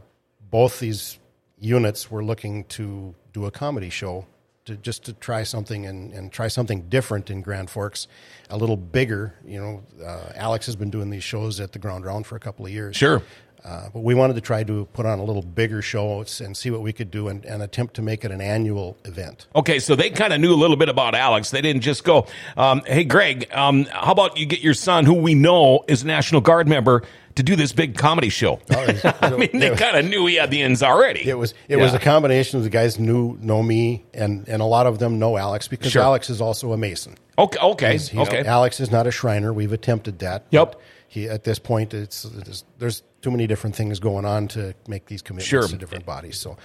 both 0.51 0.79
these 0.79 1.19
units 1.59 2.11
were 2.11 2.25
looking 2.25 2.65
to 2.65 3.15
do 3.33 3.47
a 3.47 3.51
comedy 3.51 3.91
show 3.91 4.27
to 4.65 4.77
just 4.77 5.05
to 5.05 5.13
try 5.13 5.43
something 5.43 5.85
and, 5.87 6.13
and 6.13 6.33
try 6.33 6.49
something 6.49 6.89
different 6.89 7.31
in 7.31 7.43
Grand 7.43 7.69
Forks, 7.69 8.07
a 8.51 8.57
little 8.57 8.77
bigger. 8.77 9.35
You 9.45 9.61
know, 9.61 9.83
uh, 10.05 10.33
Alex 10.35 10.67
has 10.67 10.77
been 10.77 10.91
doing 10.91 11.11
these 11.11 11.25
shows 11.25 11.61
at 11.61 11.73
the 11.73 11.79
Ground 11.79 12.05
Round 12.05 12.27
for 12.27 12.37
a 12.37 12.41
couple 12.41 12.65
of 12.65 12.73
years. 12.73 12.97
Sure. 12.97 13.23
Uh, 13.65 13.89
but 13.95 14.01
we 14.01 14.15
wanted 14.15 14.35
to 14.35 14.43
try 14.43 14.63
to 14.63 14.85
put 14.93 15.07
on 15.07 15.19
a 15.19 15.25
little 15.25 15.41
bigger 15.43 15.81
show 15.81 16.23
and 16.41 16.55
see 16.55 16.71
what 16.71 16.83
we 16.83 16.93
could 16.93 17.11
do 17.11 17.29
and, 17.29 17.47
and 17.47 17.63
attempt 17.63 17.95
to 17.95 18.03
make 18.03 18.23
it 18.23 18.31
an 18.31 18.43
annual 18.43 18.95
event. 19.07 19.47
Okay, 19.57 19.79
so 19.79 19.97
they 19.97 20.11
kind 20.11 20.35
of 20.35 20.41
knew 20.41 20.53
a 20.53 20.57
little 20.57 20.77
bit 20.77 20.91
about 20.91 21.15
Alex. 21.15 21.51
They 21.51 21.63
didn't 21.63 21.81
just 21.81 22.05
go, 22.05 22.27
um, 22.59 22.83
"Hey, 22.87 23.05
Greg, 23.05 23.49
um, 23.55 23.85
how 23.85 24.13
about 24.13 24.37
you 24.37 24.45
get 24.45 24.61
your 24.61 24.75
son, 24.75 25.07
who 25.07 25.15
we 25.15 25.35
know 25.35 25.83
is 25.89 26.03
a 26.03 26.07
National 26.07 26.43
Guard 26.43 26.69
member, 26.69 27.05
to 27.37 27.43
do 27.43 27.57
this 27.57 27.73
big 27.73 27.97
comedy 27.97 28.29
show?" 28.29 28.61
I 28.71 29.31
mean, 29.31 29.49
they 29.59 29.75
kind 29.77 29.97
of 29.97 30.05
knew 30.05 30.27
he 30.27 30.35
had 30.35 30.51
the 30.51 30.61
ends 30.61 30.83
already. 30.83 31.27
It 31.27 31.39
was 31.39 31.55
it 31.67 31.77
was 31.77 31.95
a 31.95 31.99
combination 31.99 32.59
of 32.59 32.65
the 32.65 32.71
guys 32.71 32.99
knew 32.99 33.39
know 33.41 33.63
me 33.63 34.05
and, 34.13 34.47
and 34.47 34.61
a 34.61 34.67
lot 34.67 34.87
of 34.87 34.99
them 34.99 35.19
know 35.19 35.39
Alex 35.39 35.69
because 35.69 35.91
Sure. 35.91 36.03
Alex 36.03 36.29
is 36.29 36.43
also 36.43 36.73
a 36.75 36.77
Mason. 36.77 37.17
Okay, 37.39 37.59
okay, 37.61 37.91
He's- 37.93 38.15
okay. 38.15 38.45
Alex 38.45 38.79
is 38.79 38.91
not 38.91 39.07
a 39.07 39.11
Shriner. 39.11 39.55
We've 39.55 39.73
attempted 39.73 40.19
that. 40.19 40.45
Yep. 40.51 40.79
He 41.09 41.29
at 41.29 41.45
this 41.45 41.59
point, 41.59 41.95
it's, 41.95 42.25
it's 42.25 42.65
there's 42.79 43.03
too 43.23 43.31
many 43.31 43.47
different 43.47 43.77
things 43.77 44.01
going 44.01 44.25
on 44.25 44.49
to 44.49 44.75
make 44.89 45.07
these 45.07 45.23
commitments 45.23 45.49
Sure. 45.49 45.67
to 45.69 45.77
different 45.77 46.05
bodies. 46.07 46.39
So 46.39 46.57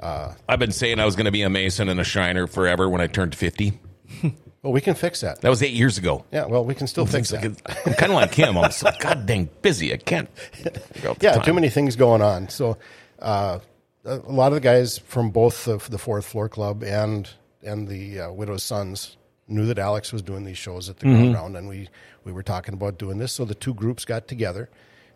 I've 0.00 0.58
been 0.58 0.72
saying 0.72 1.00
I 1.00 1.04
was 1.04 1.16
going 1.16 1.26
to 1.26 1.32
be 1.32 1.42
a 1.42 1.50
Mason 1.50 1.88
and 1.88 1.98
a 2.00 2.04
Shriner 2.04 2.46
forever 2.46 2.88
when 2.88 3.00
I 3.00 3.06
turned 3.06 3.34
fifty. 3.34 3.78
well, 4.62 4.72
we 4.72 4.80
can 4.80 4.94
fix 4.94 5.20
that. 5.22 5.40
That 5.40 5.48
was 5.48 5.62
eight 5.62 5.72
years 5.72 5.96
ago. 5.98 6.24
Yeah, 6.30 6.46
well, 6.46 6.64
we 6.64 6.74
can 6.74 6.86
still 6.86 7.06
fix 7.06 7.32
It's 7.32 7.42
that. 7.42 7.68
like 7.68 7.86
I'm 7.86 7.94
kind 7.94 8.12
of 8.12 8.16
like 8.16 8.34
him. 8.34 8.58
I'm 8.58 8.70
so 8.70 8.90
god 9.00 9.26
dang 9.26 9.48
busy. 9.62 9.92
I 9.92 9.96
can't. 9.96 10.28
figure 10.38 11.10
out 11.10 11.18
the 11.18 11.24
yeah, 11.26 11.32
time. 11.36 11.44
too 11.44 11.54
many 11.54 11.70
things 11.70 11.96
going 11.96 12.20
on. 12.22 12.48
So, 12.50 12.76
uh, 13.20 13.60
a 14.04 14.10
a 14.18 14.32
lot 14.32 14.48
of 14.48 14.54
the 14.54 14.60
guys 14.60 14.98
from 14.98 15.30
both 15.30 15.64
the, 15.64 15.78
the 15.88 15.98
Fourth 15.98 16.26
Floor 16.26 16.48
Club 16.50 16.82
and 16.84 17.28
and 17.62 17.88
the 17.88 18.20
uh, 18.20 18.32
Widow's 18.32 18.62
Sons 18.62 19.16
knew 19.48 19.66
that 19.66 19.78
Alex 19.78 20.12
was 20.12 20.20
doing 20.22 20.44
these 20.44 20.58
shows 20.58 20.88
at 20.90 20.98
the 20.98 21.06
Mm-hmm. 21.06 21.20
ground 21.32 21.34
round, 21.34 21.56
and 21.56 21.68
we 21.68 21.88
we 22.24 22.32
were 22.32 22.42
talking 22.42 22.74
about 22.74 22.98
doing 22.98 23.18
this. 23.18 23.32
So 23.32 23.44
the 23.44 23.54
two 23.54 23.74
groups 23.74 24.04
got 24.04 24.28
together. 24.28 24.70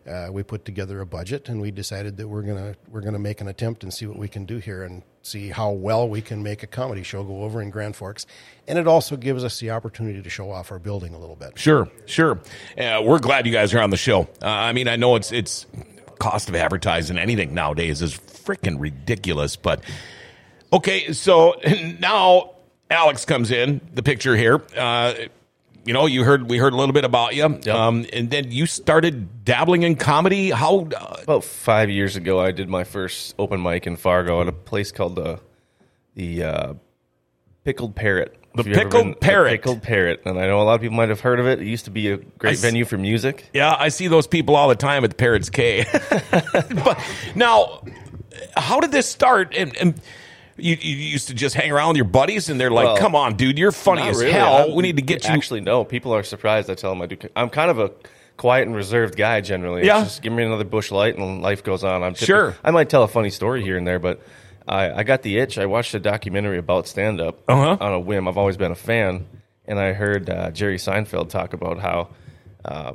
Uh, 0.08 0.28
we 0.30 0.42
put 0.42 0.64
together 0.64 1.00
a 1.00 1.06
budget, 1.06 1.48
and 1.48 1.60
we 1.60 1.70
decided 1.70 2.16
that 2.16 2.28
we're 2.28 2.42
gonna 2.42 2.74
we're 2.88 3.02
gonna 3.02 3.18
make 3.18 3.40
an 3.42 3.48
attempt 3.48 3.82
and 3.82 3.92
see 3.92 4.06
what 4.06 4.16
we 4.16 4.26
can 4.26 4.46
do 4.46 4.56
here, 4.56 4.82
and 4.82 5.02
see 5.22 5.50
how 5.50 5.70
well 5.70 6.08
we 6.08 6.22
can 6.22 6.42
make 6.42 6.62
a 6.62 6.66
comedy 6.66 7.02
show 7.02 7.22
go 7.22 7.42
over 7.42 7.60
in 7.60 7.68
Grand 7.68 7.94
Forks. 7.94 8.24
And 8.66 8.78
it 8.78 8.86
also 8.88 9.16
gives 9.16 9.44
us 9.44 9.60
the 9.60 9.70
opportunity 9.70 10.22
to 10.22 10.30
show 10.30 10.50
off 10.50 10.72
our 10.72 10.78
building 10.78 11.12
a 11.14 11.18
little 11.18 11.36
bit. 11.36 11.58
Sure, 11.58 11.88
sure. 12.06 12.40
Uh, 12.78 13.02
we're 13.04 13.18
glad 13.18 13.46
you 13.46 13.52
guys 13.52 13.74
are 13.74 13.80
on 13.80 13.90
the 13.90 13.98
show. 13.98 14.22
Uh, 14.40 14.46
I 14.46 14.72
mean, 14.72 14.88
I 14.88 14.96
know 14.96 15.14
it's 15.16 15.30
it's 15.30 15.66
cost 16.18 16.48
of 16.48 16.54
advertising 16.54 17.18
anything 17.18 17.52
nowadays 17.52 18.00
is 18.00 18.14
freaking 18.14 18.80
ridiculous, 18.80 19.56
but 19.56 19.82
okay. 20.72 21.12
So 21.12 21.60
now 22.00 22.52
Alex 22.90 23.26
comes 23.26 23.50
in 23.50 23.80
the 23.92 24.02
picture 24.02 24.36
here. 24.36 24.62
You 25.88 25.94
know, 25.94 26.04
you 26.04 26.22
heard 26.22 26.50
we 26.50 26.58
heard 26.58 26.74
a 26.74 26.76
little 26.76 26.92
bit 26.92 27.06
about 27.06 27.34
you, 27.34 27.46
um, 27.72 28.04
and 28.12 28.28
then 28.28 28.50
you 28.50 28.66
started 28.66 29.42
dabbling 29.46 29.84
in 29.84 29.96
comedy. 29.96 30.50
How? 30.50 30.80
Uh, 30.94 31.16
About 31.22 31.44
five 31.44 31.88
years 31.88 32.14
ago, 32.14 32.38
I 32.38 32.50
did 32.50 32.68
my 32.68 32.84
first 32.84 33.34
open 33.38 33.62
mic 33.62 33.86
in 33.86 33.96
Fargo 33.96 34.42
at 34.42 34.48
a 34.48 34.52
place 34.52 34.92
called 34.92 35.16
the 35.16 35.40
the 36.14 36.42
uh, 36.44 36.74
Pickled 37.64 37.96
Parrot. 37.96 38.36
The 38.54 38.60
If 38.60 38.66
you've 38.66 38.76
ever 38.76 38.84
Pickled 38.84 39.02
been- 39.04 39.10
the 39.12 39.16
Parrot. 39.16 39.50
Pickled 39.52 39.82
Parrot, 39.82 40.20
and 40.26 40.38
I 40.38 40.46
know 40.46 40.60
a 40.60 40.64
lot 40.64 40.74
of 40.74 40.82
people 40.82 40.94
might 40.98 41.08
have 41.08 41.20
heard 41.20 41.40
of 41.40 41.46
it. 41.46 41.58
It 41.62 41.66
used 41.66 41.86
to 41.86 41.90
be 41.90 42.10
a 42.10 42.18
great 42.18 42.58
venue 42.58 42.84
for 42.84 42.98
music. 42.98 43.48
yeah, 43.54 43.74
I 43.78 43.88
see 43.88 44.08
those 44.08 44.26
people 44.26 44.56
all 44.56 44.68
the 44.68 44.76
time 44.76 45.04
at 45.04 45.10
the 45.10 45.16
Parrots 45.16 45.48
K. 45.48 45.86
but 46.30 47.02
now, 47.34 47.82
how 48.58 48.80
did 48.80 48.92
this 48.92 49.08
start? 49.08 49.54
And, 49.56 49.74
and 49.78 49.94
you, 50.58 50.76
you 50.80 50.96
used 50.96 51.28
to 51.28 51.34
just 51.34 51.54
hang 51.54 51.70
around 51.72 51.88
with 51.88 51.96
your 51.96 52.04
buddies, 52.06 52.48
and 52.48 52.60
they're 52.60 52.70
like, 52.70 52.86
Well, 52.86 52.96
"Come 52.96 53.14
on, 53.14 53.36
dude, 53.36 53.58
you're 53.58 53.72
funny 53.72 54.02
as 54.02 54.18
really. 54.18 54.32
hell. 54.32 54.54
I'm- 54.54 54.74
we 54.74 54.82
need 54.82 54.96
to 54.96 55.02
get 55.02 55.24
you." 55.26 55.30
Actually, 55.34 55.60
no. 55.62 55.84
People 55.84 56.12
are 56.14 56.22
surprised. 56.22 56.68
I 56.70 56.74
tell 56.74 56.90
them 56.90 57.02
I 57.02 57.06
do. 57.06 57.16
I'm 57.36 57.48
kind 57.50 57.70
of 57.70 57.78
a 57.78 57.90
quiet 58.36 58.66
and 58.66 58.76
reserved 58.76 59.16
guy 59.16 59.40
generally. 59.40 59.84
Yeah. 59.86 60.00
It's 60.02 60.10
just 60.10 60.22
give 60.22 60.32
me 60.32 60.42
another 60.44 60.64
Busch 60.64 60.90
Light 60.90 61.16
and 61.18 61.42
life 61.42 61.62
goes 61.64 61.82
on. 61.84 62.02
I'm 62.02 62.14
Sure. 62.14 62.56
I 62.62 62.70
might 62.70 62.88
tell 62.88 63.02
a 63.02 63.08
funny 63.08 63.30
story 63.30 63.62
here 63.62 63.76
and 63.76 63.86
there, 63.86 63.98
but 63.98 64.20
I, 64.66 64.90
I 64.92 65.02
got 65.02 65.22
the 65.22 65.38
itch. 65.38 65.58
I 65.58 65.66
watched 65.66 65.94
a 65.94 65.98
documentary 66.00 66.58
about 66.58 66.86
stand 66.86 67.20
up 67.20 67.40
Uh-huh. 67.48 67.76
on 67.80 67.92
a 67.92 67.98
whim. 68.00 68.28
I've 68.28 68.38
always 68.38 68.56
been 68.56 68.70
a 68.70 68.76
fan, 68.76 69.26
and 69.66 69.78
I 69.80 69.92
heard 69.92 70.30
uh, 70.30 70.50
Jerry 70.52 70.76
Seinfeld 70.76 71.30
talk 71.30 71.52
about 71.52 71.78
how 71.80 72.10
uh, 72.64 72.92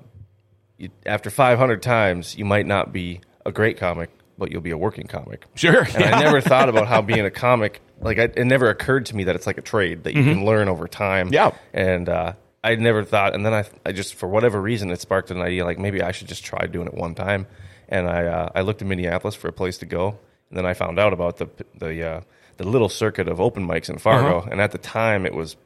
you, 0.78 0.90
after 1.06 1.30
500 1.30 1.82
times 1.82 2.38
you 2.38 2.46
might 2.46 2.66
not 2.66 2.94
be 2.94 3.20
a 3.46 3.52
great 3.52 3.78
comic, 3.78 4.10
but 4.38 4.52
you'll 4.52 4.62
be 4.62 4.72
a 4.72 4.78
working 4.78 5.08
comic. 5.08 5.46
Sure, 5.56 5.84
And 5.84 5.94
yeah. 6.00 6.18
I 6.18 6.24
never 6.24 6.42
thought 6.52 6.70
about 6.70 6.88
how 6.88 7.02
being 7.02 7.26
a 7.26 7.32
comic, 7.32 7.82
like 8.02 8.20
I, 8.20 8.24
it 8.24 8.46
never 8.46 8.70
occurred 8.70 9.08
to 9.08 9.16
me 9.16 9.26
that 9.26 9.36
it's 9.36 9.48
like 9.48 9.58
a 9.58 9.62
trade 9.62 10.04
that 10.06 10.14
you 10.14 10.24
can 10.24 10.46
learn 10.46 10.68
over 10.70 10.88
time. 10.88 11.28
Mm-hmm. 11.28 11.34
Yeah. 11.34 11.52
And 11.74 12.10
uh, 12.10 12.34
I 12.64 12.76
never 12.76 13.04
thought, 13.04 13.36
and 13.36 13.46
then 13.46 13.54
I, 13.54 13.66
I 13.86 13.92
just 13.92 14.16
for 14.16 14.28
whatever 14.28 14.62
reason, 14.62 14.90
it 14.92 15.02
sparked 15.02 15.32
an 15.32 15.42
idea 15.42 15.66
like 15.66 15.80
maybe 15.80 16.02
I 16.02 16.12
should 16.12 16.28
just 16.28 16.44
try 16.44 16.66
doing 16.66 16.88
it 16.88 16.94
one 16.94 17.16
time. 17.16 17.48
And 17.90 18.08
I, 18.08 18.26
uh, 18.26 18.50
I 18.56 18.62
looked 18.62 18.82
in 18.82 18.88
Minneapolis 18.88 19.36
for 19.36 19.50
a 19.50 19.54
place 19.54 19.78
to 19.80 19.86
go, 19.86 20.18
and 20.50 20.58
then 20.58 20.66
I 20.66 20.74
found 20.74 20.98
out 20.98 21.14
about 21.14 21.38
the 21.38 21.50
the 21.78 22.04
uh, 22.04 22.22
the 22.58 22.64
little 22.64 22.90
circuit 22.90 23.28
of 23.28 23.42
open 23.42 23.68
mics 23.68 23.90
in 23.90 23.98
Fargo. 23.98 24.40
Uh-huh. 24.40 24.50
And 24.52 24.62
at 24.62 24.72
the 24.72 24.78
time, 24.78 25.26
it 25.26 25.34
was 25.34 25.58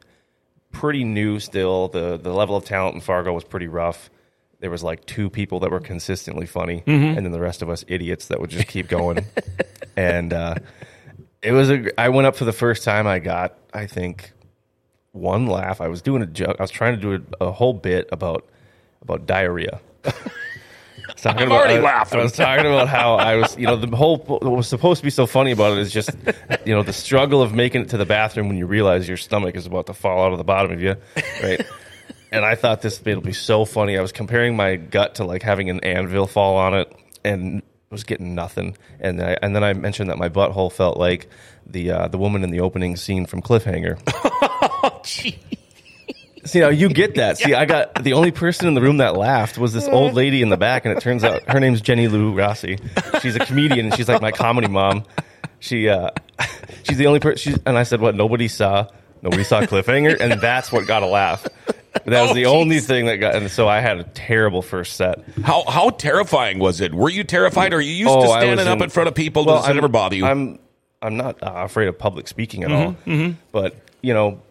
pretty 0.72 1.04
new 1.04 1.40
still. 1.40 1.88
the 1.88 2.18
The 2.18 2.34
level 2.34 2.56
of 2.56 2.66
talent 2.66 2.96
in 2.96 3.02
Fargo 3.02 3.32
was 3.34 3.44
pretty 3.44 3.68
rough. 3.68 4.10
There 4.60 4.72
was 4.72 4.84
like 4.84 5.06
two 5.06 5.30
people 5.30 5.60
that 5.62 5.72
were 5.72 5.80
consistently 5.80 6.46
funny, 6.48 6.84
Mm-hmm. 6.88 7.18
and 7.18 7.26
then 7.26 7.32
the 7.32 7.40
rest 7.40 7.62
of 7.62 7.70
us 7.70 7.86
idiots 7.88 8.28
that 8.28 8.40
would 8.42 8.50
just 8.50 8.68
keep 8.68 8.88
going. 8.88 9.26
and 9.96 10.34
uh, 10.34 10.56
it 11.44 11.52
was 11.52 11.70
a. 11.70 12.00
I 12.00 12.10
went 12.10 12.26
up 12.28 12.36
for 12.36 12.46
the 12.46 12.54
first 12.54 12.84
time. 12.84 13.06
I 13.06 13.20
got, 13.20 13.56
I 13.74 13.86
think, 13.86 14.32
one 15.12 15.46
laugh. 15.46 15.80
I 15.80 15.88
was 15.90 16.02
doing 16.02 16.22
a 16.24 16.26
joke. 16.26 16.56
I 16.60 16.64
was 16.64 16.72
trying 16.72 17.00
to 17.00 17.02
do 17.02 17.24
a, 17.40 17.46
a 17.46 17.52
whole 17.52 17.74
bit 17.74 18.10
about 18.12 18.46
about 19.04 19.26
diarrhea. 19.28 19.80
Talking 21.18 21.44
I'm 21.44 21.52
already 21.52 21.76
I- 21.76 21.80
laughing. 21.82 22.20
I 22.20 22.24
was 22.24 22.34
talking 22.34 22.66
about 22.68 22.90
how 22.90 23.16
I 23.16 23.38
was, 23.38 23.58
you 23.58 23.66
know, 23.66 23.76
the 23.76 23.96
whole 23.96 24.18
what 24.18 24.44
was 24.44 24.68
supposed 24.68 25.00
to 25.00 25.04
be 25.04 25.10
so 25.10 25.26
funny 25.26 25.52
about 25.52 25.72
it 25.74 25.80
is 25.80 25.92
just, 25.92 26.12
you 26.66 26.76
know, 26.76 26.84
the 26.84 26.94
struggle 26.94 27.42
of 27.42 27.54
making 27.54 27.82
it 27.82 27.90
to 27.90 27.98
the 27.98 28.06
bathroom 28.06 28.50
when 28.50 28.58
you 28.58 28.68
realize 28.68 29.08
your 29.08 29.18
stomach 29.18 29.56
is 29.56 29.66
about 29.66 29.88
to 29.88 29.94
fall 29.94 30.24
out 30.24 30.32
of 30.32 30.38
the 30.38 30.44
bottom 30.44 30.72
of 30.72 30.80
you, 30.82 30.96
right? 31.42 31.66
And 32.32 32.46
I 32.46 32.56
thought 32.56 32.82
this 32.82 32.98
bit 33.00 33.16
would 33.16 33.26
be 33.26 33.34
so 33.34 33.66
funny. 33.66 33.98
I 33.98 34.02
was 34.02 34.12
comparing 34.12 34.56
my 34.56 34.76
gut 34.76 35.16
to 35.16 35.24
like 35.24 35.44
having 35.44 35.70
an 35.70 35.80
anvil 35.82 36.28
fall 36.28 36.58
on 36.58 36.74
it, 36.74 36.94
and 37.24 37.62
was 37.90 38.04
getting 38.04 38.36
nothing. 38.36 38.78
And 39.00 39.22
I, 39.22 39.38
and 39.42 39.56
then 39.56 39.64
I 39.64 39.74
mentioned 39.74 40.10
that 40.10 40.18
my 40.18 40.30
butthole 40.30 40.72
felt 40.72 40.98
like 40.98 41.30
the 41.66 41.92
uh, 41.92 42.08
the 42.08 42.18
woman 42.18 42.44
in 42.44 42.50
the 42.50 42.60
opening 42.62 42.96
scene 42.96 43.26
from 43.26 43.42
Cliffhanger. 43.42 43.98
See, 46.46 46.62
now 46.62 46.70
you 46.70 46.88
get 46.88 47.16
that. 47.16 47.38
See, 47.38 47.54
I 47.54 47.66
got 47.66 48.04
the 48.04 48.14
only 48.14 48.32
person 48.32 48.70
in 48.70 48.74
the 48.74 48.82
room 48.82 48.98
that 48.98 49.18
laughed 49.18 49.58
was 49.58 49.74
this 49.74 49.86
old 49.88 50.14
lady 50.14 50.42
in 50.42 50.48
the 50.48 50.56
back, 50.56 50.86
and 50.86 50.98
it 50.98 51.02
turns 51.02 51.26
out 51.26 51.44
her 51.50 51.60
name's 51.60 51.82
Jenny 51.82 52.08
Lou 52.08 52.34
Rossi. 52.34 52.78
She's 53.22 53.36
a 53.36 53.40
comedian, 53.40 53.88
and 53.88 53.96
she's 53.96 54.08
like 54.08 54.22
my 54.22 54.32
comedy 54.32 54.70
mom. 54.70 55.04
She, 55.60 55.90
uh, 55.90 56.12
she's 56.84 56.98
the 56.98 57.08
only 57.08 57.20
person. 57.20 57.62
And 57.66 57.78
I 57.78 57.84
said, 57.84 58.00
"What? 58.00 58.16
Nobody 58.16 58.48
saw. 58.48 58.88
Nobody 59.22 59.44
saw 59.44 59.62
Cliffhanger," 59.62 60.22
and 60.22 60.40
that's 60.40 60.72
what 60.72 60.88
got 60.88 61.04
a 61.04 61.08
laugh. 61.08 61.46
That 62.06 62.22
was 62.22 62.32
Oh, 62.32 62.34
the 62.34 62.46
only 62.48 62.80
thing 62.80 63.06
that 63.08 63.18
got. 63.18 63.36
And 63.36 63.50
so 63.50 63.68
I 63.68 63.80
had 63.80 63.98
a 64.00 64.04
terrible 64.04 64.62
first 64.62 64.96
set. 64.96 65.24
How 65.44 65.64
how 65.68 65.90
terrifying 65.92 66.60
was 66.60 66.82
it? 66.82 66.94
Were 66.94 67.10
you 67.10 67.24
terrified, 67.24 67.74
or 67.74 67.78
are 67.78 67.82
you 67.82 67.92
used 67.94 68.12
Oh, 68.12 68.22
to 68.22 68.28
standing 68.28 68.68
up 68.68 68.78
in- 68.78 68.84
in 68.84 68.90
front 68.90 69.08
of 69.10 69.16
people? 69.16 69.46
Well, 69.46 69.58
Does 69.62 69.70
it 69.70 69.74
never 69.74 69.88
bother 69.88 70.16
you? 70.16 70.26
I'm 70.26 70.60
I'm 71.02 71.18
not 71.18 71.42
uh, 71.44 71.52
afraid 71.56 71.88
of 71.88 71.98
public 71.98 72.28
speaking 72.28 72.64
at 72.64 72.72
all. 72.72 72.96
Mm-hmm, 73.06 73.34
But 73.52 73.76
you 74.02 74.14
know, 74.14 74.42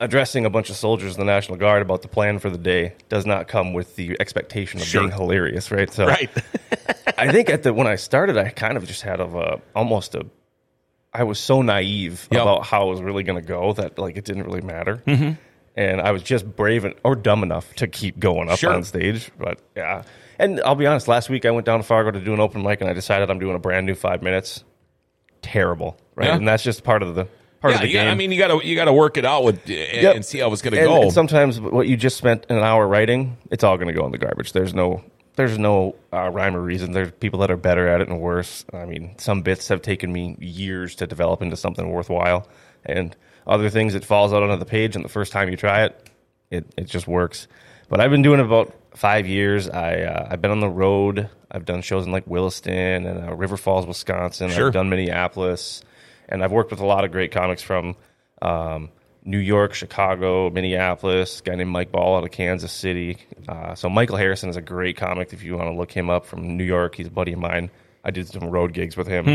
addressing 0.00 0.44
a 0.44 0.50
bunch 0.50 0.68
of 0.70 0.76
soldiers 0.76 1.14
in 1.14 1.20
the 1.20 1.24
National 1.32 1.56
Guard 1.58 1.80
about 1.82 2.02
the 2.02 2.08
plan 2.08 2.38
for 2.40 2.50
the 2.50 2.58
day 2.58 2.94
does 3.08 3.24
not 3.24 3.46
come 3.46 3.72
with 3.72 3.94
the 3.96 4.16
expectation 4.20 4.80
of 4.80 4.86
Sure. 4.86 5.02
being 5.02 5.12
hilarious, 5.12 5.70
right? 5.70 5.90
So 5.92 6.06
right. 6.06 6.30
I 7.18 7.30
think 7.30 7.50
at 7.50 7.62
the 7.62 7.72
when 7.72 7.86
I 7.86 7.94
started, 7.96 8.36
I 8.36 8.48
kind 8.48 8.76
of 8.76 8.86
just 8.86 9.02
had 9.02 9.20
of 9.20 9.34
a 9.36 9.60
almost 9.76 10.14
a. 10.14 10.26
I 11.14 11.24
was 11.24 11.38
so 11.38 11.60
naive 11.62 12.26
Yep. 12.30 12.40
about 12.40 12.64
how 12.66 12.86
it 12.88 12.90
was 12.90 13.02
really 13.02 13.22
going 13.22 13.40
to 13.40 13.46
go 13.46 13.74
that 13.74 13.98
like 13.98 14.16
it 14.16 14.24
didn't 14.24 14.44
really 14.44 14.62
matter, 14.62 15.02
Mm-hmm. 15.06 15.32
And 15.76 16.00
I 16.00 16.10
was 16.12 16.22
just 16.22 16.44
brave 16.56 16.84
and, 16.84 16.94
or 17.04 17.14
dumb 17.16 17.42
enough 17.42 17.72
to 17.76 17.86
keep 17.86 18.18
going 18.18 18.48
up 18.50 18.58
Sure. 18.58 18.72
on 18.72 18.84
stage. 18.84 19.30
But 19.38 19.58
yeah, 19.76 20.02
And 20.38 20.60
I'll 20.62 20.74
be 20.74 20.86
honest, 20.86 21.08
last 21.08 21.30
week 21.30 21.44
I 21.46 21.50
went 21.50 21.66
down 21.66 21.78
to 21.78 21.84
Fargo 21.84 22.10
to 22.10 22.20
do 22.20 22.32
an 22.34 22.40
open 22.40 22.62
mic, 22.62 22.80
and 22.80 22.90
I 22.90 22.92
decided 22.92 23.30
I'm 23.30 23.38
doing 23.38 23.54
a 23.56 23.58
brand 23.60 23.86
new 23.86 23.94
five 23.94 24.22
minutes. 24.22 24.64
Terrible, 25.40 25.96
right? 26.14 26.28
Yeah. 26.28 26.36
And 26.36 26.46
that's 26.46 26.62
just 26.62 26.84
part 26.84 27.02
of 27.02 27.14
the 27.16 27.24
part 27.60 27.72
Yeah, 27.72 27.76
of 27.76 27.82
the 27.82 27.92
gotta- 27.92 28.04
game. 28.06 28.12
I 28.12 28.14
mean, 28.14 28.30
you 28.32 28.38
got 28.38 28.48
to 28.60 28.66
you 28.66 28.76
got 28.76 28.84
to 28.84 28.92
work 28.92 29.16
it 29.16 29.24
out 29.24 29.42
with 29.44 29.56
and, 29.68 30.02
Yep. 30.02 30.14
and 30.16 30.24
see 30.24 30.38
how 30.38 30.52
it's 30.52 30.62
going 30.62 30.74
to 30.74 30.80
And- 30.80 30.88
go. 30.88 31.02
and 31.02 31.12
sometimes 31.12 31.60
what 31.60 31.88
you 31.88 31.96
just 31.96 32.16
spent 32.16 32.46
an 32.48 32.58
hour 32.58 32.86
writing, 32.86 33.36
it's 33.50 33.64
all 33.64 33.76
going 33.76 33.88
to 33.88 33.92
go 33.94 34.04
in 34.06 34.12
the 34.12 34.18
garbage. 34.18 34.52
There's 34.52 34.74
no 34.74 35.02
there's 35.34 35.58
no 35.58 35.96
uh, 36.12 36.28
rhyme 36.28 36.54
or 36.54 36.60
reason. 36.60 36.92
There's 36.92 37.10
people 37.12 37.40
that 37.40 37.50
are 37.50 37.56
better 37.56 37.88
at 37.88 38.00
it 38.02 38.08
and 38.08 38.20
worse. 38.20 38.64
I 38.72 38.84
mean, 38.84 39.14
some 39.18 39.40
bits 39.42 39.68
have 39.68 39.80
taken 39.80 40.12
me 40.12 40.36
years 40.38 40.94
to 40.96 41.06
develop 41.06 41.40
into 41.42 41.56
something 41.56 41.90
worthwhile, 41.90 42.46
and 42.84 43.16
other 43.46 43.70
things 43.70 43.94
it 43.94 44.04
falls 44.04 44.32
out 44.32 44.42
onto 44.42 44.56
the 44.56 44.64
page, 44.64 44.96
and 44.96 45.04
the 45.04 45.08
first 45.08 45.32
time 45.32 45.48
you 45.48 45.56
try 45.56 45.84
it, 45.84 46.10
it 46.50 46.66
it 46.76 46.84
just 46.86 47.06
works. 47.06 47.48
But 47.88 48.00
I've 48.00 48.10
been 48.10 48.22
doing 48.22 48.40
it 48.40 48.46
about 48.46 48.74
five 48.94 49.26
years. 49.26 49.68
I 49.68 50.02
uh, 50.02 50.28
I've 50.30 50.40
been 50.40 50.50
on 50.50 50.60
the 50.60 50.68
road. 50.68 51.28
I've 51.50 51.64
done 51.64 51.82
shows 51.82 52.06
in 52.06 52.12
like 52.12 52.26
Williston 52.26 53.06
and 53.06 53.28
uh, 53.28 53.34
River 53.34 53.56
Falls, 53.56 53.86
Wisconsin. 53.86 54.50
Sure. 54.50 54.68
I've 54.68 54.72
done 54.72 54.88
Minneapolis, 54.88 55.82
and 56.28 56.42
I've 56.42 56.52
worked 56.52 56.70
with 56.70 56.80
a 56.80 56.86
lot 56.86 57.04
of 57.04 57.12
great 57.12 57.30
comics 57.32 57.62
from 57.62 57.94
um, 58.40 58.88
New 59.24 59.38
York, 59.38 59.74
Chicago, 59.74 60.48
Minneapolis. 60.50 61.40
A 61.40 61.42
guy 61.42 61.54
named 61.56 61.70
Mike 61.70 61.92
Ball 61.92 62.16
out 62.16 62.24
of 62.24 62.30
Kansas 62.30 62.72
City. 62.72 63.18
Uh, 63.46 63.74
so 63.74 63.90
Michael 63.90 64.16
Harrison 64.16 64.48
is 64.48 64.56
a 64.56 64.62
great 64.62 64.96
comic. 64.96 65.32
If 65.32 65.42
you 65.42 65.56
want 65.56 65.68
to 65.68 65.76
look 65.76 65.92
him 65.92 66.08
up 66.08 66.24
from 66.26 66.56
New 66.56 66.64
York, 66.64 66.94
he's 66.94 67.08
a 67.08 67.10
buddy 67.10 67.32
of 67.32 67.38
mine. 67.38 67.70
I 68.04 68.10
did 68.10 68.28
some 68.28 68.48
road 68.50 68.72
gigs 68.72 68.96
with 68.96 69.06
him. 69.06 69.26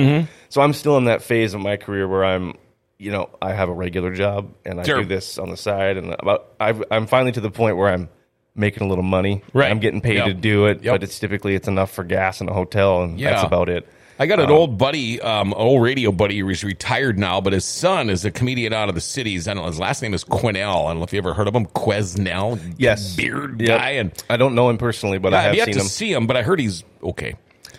So 0.49 0.61
I'm 0.61 0.73
still 0.73 0.97
in 0.97 1.05
that 1.05 1.21
phase 1.21 1.53
of 1.53 1.61
my 1.61 1.77
career 1.77 2.07
where 2.07 2.25
I'm, 2.25 2.55
you 2.99 3.11
know, 3.11 3.29
I 3.41 3.53
have 3.53 3.69
a 3.69 3.73
regular 3.73 4.13
job 4.13 4.53
and 4.65 4.79
I 4.79 4.83
Sure. 4.83 5.01
do 5.01 5.05
this 5.07 5.37
on 5.37 5.49
the 5.49 5.57
side, 5.57 5.97
and 5.97 6.15
about 6.19 6.47
I've, 6.59 6.83
I'm 6.91 7.05
finally 7.07 7.31
to 7.33 7.41
the 7.41 7.51
point 7.51 7.77
where 7.77 7.89
I'm 7.89 8.09
making 8.55 8.83
a 8.83 8.87
little 8.89 9.03
money. 9.03 9.43
Right. 9.53 9.69
I'm 9.69 9.79
getting 9.79 10.01
paid 10.01 10.15
Yep. 10.17 10.25
to 10.25 10.33
do 10.33 10.65
it, 10.65 10.83
Yep. 10.83 10.93
but 10.95 11.03
it's 11.03 11.19
typically 11.19 11.53
it's 11.55 11.67
enough 11.67 11.91
for 11.91 12.03
gas 12.03 12.41
and 12.41 12.49
a 12.49 12.53
hotel, 12.53 13.03
and 13.03 13.19
Yeah. 13.19 13.31
that's 13.31 13.43
about 13.43 13.69
it. 13.69 13.87
I 14.19 14.25
got 14.25 14.39
an 14.39 14.49
old 14.49 14.79
buddy, 14.79 15.21
um, 15.21 15.49
an 15.49 15.59
old 15.59 15.83
radio 15.83 16.11
buddy. 16.11 16.41
He's 16.43 16.63
retired 16.63 17.19
now, 17.19 17.39
but 17.39 17.53
his 17.53 17.65
son 17.65 18.09
is 18.09 18.25
a 18.25 18.31
comedian 18.31 18.73
out 18.73 18.89
of 18.89 18.95
the 18.95 19.01
cities. 19.01 19.47
I 19.47 19.53
don't 19.53 19.61
know. 19.61 19.67
His 19.69 19.79
last 19.79 20.01
name 20.01 20.15
is 20.15 20.23
Quinnell. 20.23 20.85
I 20.85 20.89
don't 20.89 20.97
know 20.97 21.03
if 21.03 21.13
you 21.13 21.19
ever 21.19 21.35
heard 21.35 21.47
of 21.47 21.53
him. 21.53 21.67
Quesnell. 21.67 22.57
Yes, 22.79 23.15
Beard 23.15 23.61
Yep. 23.61 23.79
guy. 23.79 23.89
And 23.91 24.11
I 24.27 24.37
don't 24.37 24.55
know 24.55 24.69
him 24.71 24.79
personally, 24.79 25.19
but 25.19 25.35
I 25.35 25.37
I've 25.37 25.43
have 25.43 25.55
yet 25.55 25.65
seen 25.65 25.73
to 25.75 25.79
him. 25.81 25.85
see 25.85 26.11
him, 26.13 26.25
but 26.25 26.35
I 26.35 26.41
heard 26.41 26.59
he's 26.59 26.83
okay. 27.03 27.35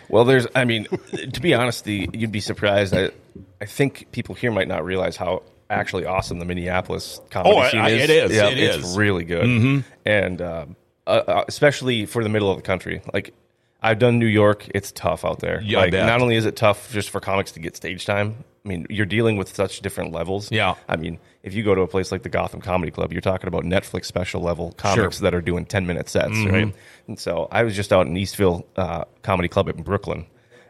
Well, 0.07 0.23
there's, 0.23 0.47
I 0.55 0.63
mean, 0.63 0.87
to 1.33 1.41
be 1.41 1.53
honest, 1.53 1.83
the 1.83 2.09
you'd 2.13 2.31
be 2.31 2.39
surprised. 2.39 2.95
I, 2.95 3.09
I 3.61 3.65
think 3.65 4.07
people 4.11 4.35
here 4.35 4.51
might 4.51 4.67
not 4.67 4.83
realize 4.85 5.15
how 5.17 5.43
actually 5.69 6.05
awesome 6.05 6.39
the 6.39 6.45
Minneapolis 6.45 7.19
comedy 7.29 7.55
Oh, 7.55 7.69
scene 7.69 7.79
I- 7.81 7.89
is. 7.89 8.03
it 8.03 8.09
is, 8.09 8.31
Yeah, 8.35 8.47
it 8.49 8.57
it's 8.57 8.77
is. 8.87 8.97
really 8.97 9.23
good, 9.23 9.83
and 10.05 10.41
um, 10.41 10.75
uh, 11.05 11.09
uh, 11.27 11.45
especially 11.47 12.05
for 12.05 12.23
the 12.23 12.29
middle 12.29 12.49
of 12.49 12.57
the 12.57 12.63
country. 12.63 13.01
Like 13.13 13.33
I've 13.81 13.99
done 13.99 14.19
New 14.19 14.25
York, 14.27 14.67
it's 14.75 14.91
tough 14.91 15.23
out 15.23 15.39
there. 15.39 15.61
Yeah, 15.63 15.79
I 15.79 15.81
like 15.83 15.91
bet. 15.91 16.05
not 16.05 16.21
only 16.21 16.35
is 16.35 16.45
it 16.45 16.55
tough 16.55 16.91
just 16.91 17.09
for 17.09 17.19
comics 17.19 17.51
to 17.53 17.59
get 17.59 17.75
stage 17.75 18.05
time. 18.05 18.43
I 18.65 18.67
mean, 18.67 18.85
you're 18.89 19.05
dealing 19.05 19.37
with 19.37 19.55
such 19.55 19.79
different 19.79 20.11
levels. 20.11 20.51
Yeah. 20.51 20.75
I 20.89 20.97
mean, 20.97 21.17
if 21.43 21.53
you 21.53 21.63
go 21.63 21.73
to 21.73 21.81
a 21.81 21.87
place 21.87 22.11
like 22.11 22.23
the 22.23 22.29
Gotham 22.29 22.59
Comedy 22.59 22.91
Club, 22.91 23.13
you're 23.13 23.21
talking 23.21 23.47
about 23.47 23.63
Netflix 23.63 24.05
special 24.05 24.41
level 24.41 24.73
comics 24.73 25.19
that 25.19 25.33
are 25.33 25.39
doing 25.41 25.65
10 25.65 25.87
minute 25.87 26.09
sets, 26.09 26.31
Mm-hmm. 26.31 26.53
right? 26.53 26.75
And 27.07 27.17
so 27.17 27.47
I 27.53 27.63
was 27.63 27.73
just 27.73 27.93
out 27.93 28.05
in 28.05 28.15
Eastville 28.15 28.65
uh, 28.75 29.05
Comedy 29.21 29.47
Club 29.47 29.69
in 29.69 29.81
Brooklyn, 29.81 30.25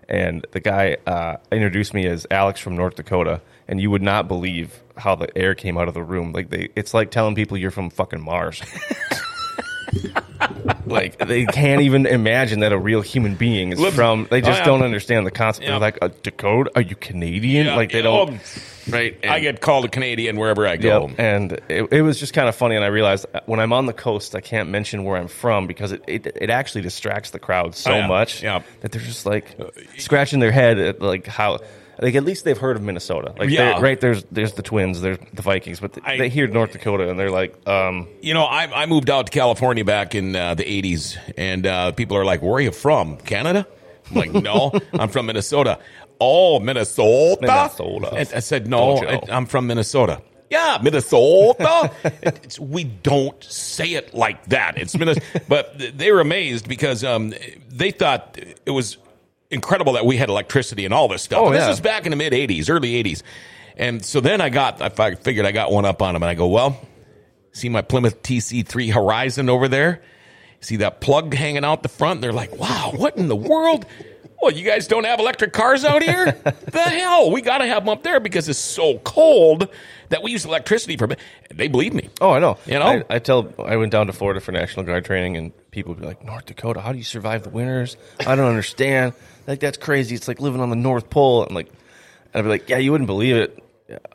and 0.09 0.45
the 0.51 0.59
guy 0.59 0.97
uh, 1.05 1.37
introduced 1.51 1.93
me 1.93 2.07
as 2.07 2.25
Alex 2.31 2.59
from 2.59 2.75
North 2.75 2.95
Dakota, 2.95 3.41
and 3.67 3.79
you 3.79 3.91
would 3.91 4.01
not 4.01 4.27
believe 4.27 4.81
how 4.97 5.15
the 5.15 5.35
air 5.37 5.53
came 5.55 5.77
out 5.77 5.87
of 5.87 5.93
the 5.93 6.03
room. 6.03 6.33
Like 6.33 6.49
they, 6.49 6.69
it's 6.75 6.93
like 6.93 7.11
telling 7.11 7.35
people 7.35 7.55
you're 7.57 7.71
from 7.71 7.91
fucking 7.91 8.21
Mars. 8.21 8.61
like 10.85 11.17
they 11.19 11.45
can't 11.45 11.81
even 11.81 12.05
imagine 12.05 12.59
that 12.61 12.71
a 12.71 12.77
real 12.77 13.01
human 13.01 13.35
being 13.35 13.71
is 13.71 13.79
Live- 13.79 13.93
from. 13.93 14.27
They 14.29 14.41
just 14.41 14.61
Oh, 14.61 14.65
don't 14.65 14.83
understand 14.83 15.25
the 15.25 15.31
concept. 15.31 15.63
Yeah. 15.63 15.71
They're 15.71 15.79
like, 15.79 15.97
uh, 16.01 16.09
Dakota? 16.23 16.71
Are 16.75 16.81
you 16.81 16.95
Canadian? 16.95 17.67
Yeah, 17.67 17.75
like 17.75 17.91
they 17.91 17.99
yeah, 17.99 18.03
don't. 18.03 18.33
oh, 18.33 18.91
right? 18.91 19.17
I 19.25 19.39
get 19.39 19.61
called 19.61 19.85
a 19.85 19.89
Canadian 19.89 20.37
wherever 20.37 20.65
I 20.67 20.77
go. 20.77 21.07
Yep. 21.07 21.19
And 21.19 21.51
it, 21.69 21.91
it 21.91 22.01
was 22.01 22.19
just 22.19 22.33
kind 22.33 22.49
of 22.49 22.55
funny. 22.55 22.75
And 22.75 22.83
I 22.83 22.87
realized 22.89 23.25
uh, 23.33 23.41
when 23.45 23.59
I'm 23.59 23.73
on 23.73 23.85
the 23.85 23.93
coast, 23.93 24.35
I 24.35 24.41
can't 24.41 24.69
mention 24.69 25.03
where 25.03 25.17
I'm 25.17 25.27
from 25.27 25.67
because 25.67 25.91
it, 25.91 26.03
it, 26.07 26.27
it 26.35 26.49
actually 26.49 26.81
distracts 26.81 27.31
the 27.31 27.39
crowd 27.39 27.75
so 27.75 27.91
Oh, 27.93 28.07
much 28.07 28.41
that 28.41 28.63
they're 28.81 29.01
just 29.01 29.25
like 29.25 29.55
scratching 29.97 30.39
their 30.39 30.51
head 30.51 30.77
at 30.79 31.01
like 31.01 31.27
how. 31.27 31.59
Like 32.01 32.15
at 32.15 32.23
least 32.23 32.45
they've 32.45 32.57
heard 32.57 32.77
of 32.77 32.81
Minnesota, 32.83 33.33
like 33.37 33.49
Yeah. 33.49 33.79
right 33.81 33.99
there's 33.99 34.23
there's 34.31 34.53
the 34.53 34.61
Twins, 34.61 35.01
there's 35.01 35.17
the 35.33 35.41
Vikings, 35.41 35.79
but 35.81 35.97
I- 36.03 36.17
they 36.17 36.29
hear 36.29 36.47
North 36.47 36.71
Dakota 36.71 37.09
and 37.09 37.19
they're 37.19 37.29
like, 37.31 37.55
um, 37.67 38.07
You 38.21 38.33
know, 38.33 38.43
I, 38.45 38.83
I 38.83 38.85
moved 38.85 39.09
out 39.09 39.25
to 39.27 39.31
California 39.31 39.83
back 39.83 40.15
in 40.15 40.35
uh, 40.35 40.55
the 40.55 40.63
80s, 40.63 41.17
and 41.37 41.65
uh, 41.67 41.91
people 41.91 42.15
are 42.17 42.25
like, 42.25 42.41
Where 42.41 42.53
are 42.53 42.61
you 42.61 42.71
from? 42.71 43.17
Canada? 43.17 43.67
I'm 44.09 44.15
like, 44.15 44.31
No, 44.33 44.71
I'm 44.93 45.09
from 45.09 45.25
Minnesota. 45.25 45.77
Oh, 46.21 46.59
Minnesota? 46.59 47.41
Minnesota. 47.41 48.09
And 48.15 48.29
I 48.33 48.39
said, 48.39 48.67
No, 48.67 48.97
I, 48.97 49.19
I'm 49.29 49.45
from 49.45 49.67
Minnesota. 49.67 50.21
Yeah, 50.49 50.79
Minnesota. 50.81 51.91
It's, 52.23 52.59
we 52.59 52.83
don't 52.83 53.43
say 53.43 53.93
it 53.93 54.13
like 54.15 54.43
that. 54.47 54.77
It's 54.77 54.97
Minnesota. 54.97 55.25
but 55.47 55.77
they 55.97 56.11
were 56.11 56.21
amazed 56.21 56.67
because 56.67 57.03
um, 57.03 57.33
they 57.69 57.91
thought 57.91 58.37
it 58.65 58.71
was 58.71 58.97
incredible 59.51 59.93
that 59.93 60.05
we 60.05 60.17
had 60.17 60.29
electricity 60.29 60.85
and 60.85 60.93
all 60.93 61.07
this 61.07 61.21
stuff. 61.21 61.41
Oh, 61.41 61.51
this 61.51 61.61
yeah. 61.61 61.69
was 61.69 61.79
back 61.79 62.05
in 62.05 62.11
the 62.11 62.15
mid 62.15 62.33
80s, 62.33 62.69
early 62.69 63.03
80s. 63.03 63.23
And 63.77 64.03
so 64.03 64.19
then 64.19 64.41
I 64.41 64.49
got, 64.49 64.81
I 64.81 65.15
figured 65.15 65.45
I 65.45 65.51
got 65.51 65.71
one 65.71 65.85
up 65.85 66.01
on 66.01 66.13
them, 66.13 66.21
and 66.21 66.29
I 66.29 66.33
go, 66.33 66.47
Well, 66.47 66.79
See 67.51 67.69
my 67.69 67.81
Plymouth 67.81 68.21
TC3 68.23 68.93
Horizon 68.93 69.49
over 69.49 69.67
there? 69.67 70.01
See 70.61 70.77
that 70.77 71.01
plug 71.01 71.33
hanging 71.33 71.65
out 71.65 71.83
the 71.83 71.89
front? 71.89 72.21
They're 72.21 72.33
like, 72.33 72.55
wow, 72.57 72.91
what 72.95 73.17
in 73.17 73.27
the 73.27 73.35
world? 73.35 73.85
Well, 74.41 74.53
you 74.53 74.63
guys 74.63 74.87
don't 74.87 75.03
have 75.03 75.19
electric 75.19 75.51
cars 75.51 75.83
out 75.83 76.01
here? 76.01 76.31
the 76.43 76.81
hell? 76.81 77.31
We 77.31 77.41
got 77.41 77.57
to 77.57 77.65
have 77.65 77.83
them 77.83 77.89
up 77.89 78.03
there 78.03 78.21
because 78.21 78.47
it's 78.47 78.59
so 78.59 78.99
cold 78.99 79.67
that 80.09 80.23
we 80.23 80.31
use 80.31 80.45
electricity 80.45 80.95
for. 80.95 81.09
They 81.53 81.67
believe 81.67 81.93
me. 81.93 82.09
Oh, 82.21 82.31
I 82.31 82.39
know. 82.39 82.57
You 82.65 82.79
know? 82.79 82.85
I, 82.85 83.03
I 83.09 83.19
tell. 83.19 83.53
I 83.59 83.75
went 83.75 83.91
down 83.91 84.07
to 84.07 84.13
Florida 84.13 84.39
for 84.39 84.53
National 84.53 84.85
Guard 84.85 85.03
training, 85.03 85.35
and 85.35 85.71
people 85.71 85.93
would 85.93 85.99
be 85.99 86.07
like, 86.07 86.23
"North 86.23 86.45
Dakota, 86.45 86.79
how 86.79 86.93
do 86.93 86.97
you 86.97 87.03
survive 87.03 87.43
the 87.43 87.49
winters? 87.49 87.97
I 88.25 88.35
don't 88.35 88.47
understand. 88.47 89.13
Like 89.49 89.59
that's 89.59 89.77
crazy. 89.77 90.15
It's 90.15 90.27
like 90.29 90.39
living 90.39 90.61
on 90.61 90.69
the 90.69 90.75
North 90.77 91.09
Pole." 91.09 91.43
I'm 91.43 91.53
like, 91.53 91.67
and 91.67 91.75
I'd 92.35 92.43
be 92.43 92.49
like, 92.49 92.69
"Yeah, 92.69 92.77
you 92.77 92.91
wouldn't 92.91 93.07
believe 93.07 93.35
it. 93.35 93.61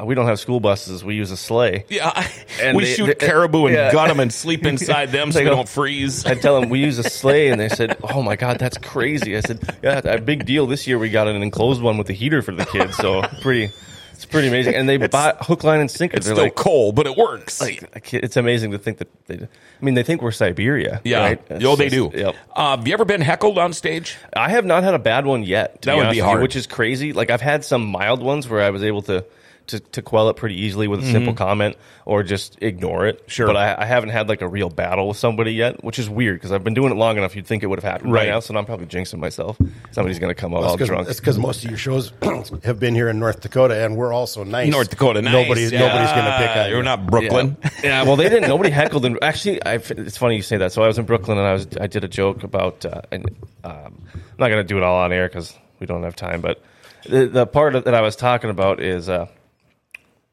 We 0.04 0.14
don't 0.14 0.26
have 0.26 0.38
school 0.38 0.60
buses. 0.60 1.02
We 1.04 1.16
use 1.16 1.32
a 1.32 1.36
sleigh." 1.36 1.84
Yeah, 1.88 2.26
And 2.62 2.76
we 2.76 2.84
they- 2.84 2.94
shoot 2.94 3.06
they- 3.18 3.26
caribou 3.26 3.66
and 3.66 3.74
yeah. 3.74 3.90
gut 3.92 4.08
them 4.08 4.20
and 4.20 4.32
sleep 4.32 4.64
inside 4.72 5.10
them 5.10 5.32
so 5.32 5.38
They 5.40 5.44
we 5.44 5.50
go- 5.50 5.56
don't 5.56 5.68
freeze. 5.68 6.24
I 6.24 6.36
tell 6.36 6.60
them 6.60 6.70
we 6.70 6.78
use 6.78 6.98
a 7.00 7.02
sleigh, 7.02 7.48
and 7.48 7.60
they 7.60 7.68
said, 7.68 7.98
"Oh 8.14 8.22
my 8.22 8.36
god, 8.36 8.58
that's 8.60 8.78
crazy." 8.78 9.36
I 9.36 9.40
said, 9.40 9.58
"Yeah, 9.82 9.98
a 10.04 10.20
big 10.20 10.46
deal. 10.46 10.66
This 10.68 10.86
year 10.86 10.96
we 10.98 11.10
got 11.10 11.26
an 11.26 11.42
enclosed 11.42 11.82
one 11.82 11.98
with 11.98 12.08
a 12.08 12.12
heater 12.12 12.40
for 12.40 12.52
the 12.52 12.64
kids, 12.66 12.96
so 12.96 13.22
pretty, 13.42 13.72
it's 14.14 14.24
pretty 14.24 14.48
amazing." 14.48 14.74
And 14.74 14.88
they 14.88 14.96
bought 14.96 15.44
hook, 15.44 15.64
line, 15.64 15.80
and 15.80 15.90
sinker. 15.90 16.16
It's 16.16 16.26
They're 16.26 16.34
still 16.34 16.44
like, 16.46 16.54
cold, 16.54 16.94
but 16.94 17.06
it 17.06 17.16
works. 17.16 17.60
like, 17.60 17.82
I 17.94 17.98
can't- 18.00 18.24
it's 18.24 18.36
amazing 18.36 18.70
to 18.72 18.78
think 18.78 18.98
that 18.98 19.08
they. 19.26 19.34
I 19.36 19.84
mean, 19.84 19.94
they 19.94 20.02
think 20.02 20.22
we're 20.22 20.30
Siberia. 20.32 21.00
yeah, 21.04 21.18
right? 21.20 21.42
It's 21.50 21.64
oh, 21.64 21.76
they 21.76 21.88
just- 21.90 22.12
do. 22.12 22.18
Yep. 22.18 22.34
Uh, 22.54 22.76
have 22.76 22.86
you 22.88 22.94
ever 22.94 23.04
been 23.04 23.20
heckled 23.20 23.58
on 23.58 23.72
stage? 23.72 24.16
I 24.34 24.48
have 24.50 24.64
not 24.64 24.82
had 24.82 24.94
a 24.94 24.98
bad 24.98 25.26
one 25.26 25.42
yet. 25.44 25.82
To 25.82 25.86
That 25.86 25.96
would 25.96 26.02
be 26.04 26.08
with 26.08 26.16
you, 26.16 26.24
hard. 26.24 26.42
which 26.42 26.56
is 26.56 26.66
crazy. 26.66 27.12
Like 27.12 27.30
I've 27.30 27.40
had 27.42 27.64
some 27.64 27.84
mild 27.86 28.22
ones 28.22 28.48
where 28.48 28.62
I 28.62 28.70
was 28.70 28.82
able 28.82 29.02
to 29.02 29.24
to, 29.68 29.80
to 29.80 30.02
quell 30.02 30.28
it 30.28 30.36
pretty 30.36 30.60
easily 30.60 30.88
with 30.88 31.02
a 31.02 31.06
simple 31.10 31.32
comment 31.34 31.76
or 32.04 32.22
just 32.22 32.58
ignore 32.62 33.06
it. 33.06 33.18
Mm-hmm. 33.20 33.28
Sure. 33.28 33.46
but 33.46 33.56
I, 33.56 33.74
I 33.82 33.84
haven't 33.86 34.10
had 34.10 34.28
like 34.28 34.42
a 34.42 34.48
real 34.48 34.68
battle 34.70 35.08
with 35.08 35.16
somebody 35.16 35.52
yet, 35.52 35.82
which 35.82 35.98
is 35.98 36.08
weird 36.08 36.36
because 36.36 36.52
I've 36.52 36.62
been 36.64 36.74
doing 36.74 36.92
it 36.92 36.96
long 36.96 37.16
enough. 37.16 37.34
You'd 37.34 37.46
think 37.46 37.62
it 37.62 37.66
would 37.66 37.78
have 37.80 37.90
happened 37.90 38.12
Right. 38.12 38.20
right 38.22 38.28
now, 38.28 38.40
so 38.40 38.56
I'm 38.56 38.66
probably 38.66 38.86
jinxing 38.86 39.18
myself. 39.18 39.58
Somebody's 39.92 40.18
going 40.18 40.30
to 40.30 40.34
come 40.40 40.54
out 40.54 40.64
all 40.64 40.76
That's 40.76 40.88
drunk. 40.88 41.08
because 41.08 41.38
most 41.38 41.64
of 41.64 41.70
your 41.70 41.78
shows 41.78 42.12
have 42.64 42.78
been 42.78 42.94
here 42.94 43.08
in 43.08 43.18
North 43.18 43.40
Dakota, 43.40 43.84
and 43.84 43.96
we're 43.96 44.12
also 44.12 44.44
nice. 44.44 44.70
North 44.70 44.90
Dakota, 44.90 45.22
nice. 45.22 45.32
Nobody's 45.32 45.72
Yeah. 45.72 45.80
nobody's 45.80 46.10
going 46.12 46.24
to 46.24 46.36
pick 46.38 46.56
on 46.56 46.70
You're 46.70 46.82
not 46.82 47.06
Brooklyn. 47.06 47.56
Yeah. 47.62 47.70
yeah, 47.84 48.02
well, 48.04 48.16
they 48.16 48.28
didn't. 48.28 48.48
Nobody 48.48 48.70
heckled. 48.70 49.04
And 49.04 49.18
actually, 49.22 49.62
I, 49.64 49.74
it's 49.74 50.16
funny 50.16 50.36
you 50.36 50.42
say 50.42 50.58
that. 50.58 50.72
So 50.72 50.82
I 50.82 50.86
was 50.86 50.98
in 50.98 51.04
Brooklyn 51.06 51.38
and 51.38 51.46
I 51.46 51.52
was 51.54 51.66
I 51.80 51.86
did 51.86 52.04
a 52.04 52.08
joke 52.08 52.42
about. 52.44 52.84
Uh, 52.84 53.02
and 53.10 53.28
um, 53.64 53.94
I'm 54.14 54.22
not 54.38 54.48
going 54.48 54.62
to 54.62 54.64
do 54.68 54.76
it 54.76 54.82
all 54.82 54.96
on 54.98 55.12
air 55.12 55.28
because 55.28 55.56
we 55.80 55.86
don't 55.86 56.02
have 56.02 56.16
time. 56.16 56.40
But 56.40 56.62
the 57.06 57.26
the 57.26 57.46
part 57.46 57.72
that 57.84 57.94
I 57.94 58.00
was 58.00 58.16
talking 58.16 58.50
about 58.50 58.80
is, 58.80 59.08
uh, 59.08 59.26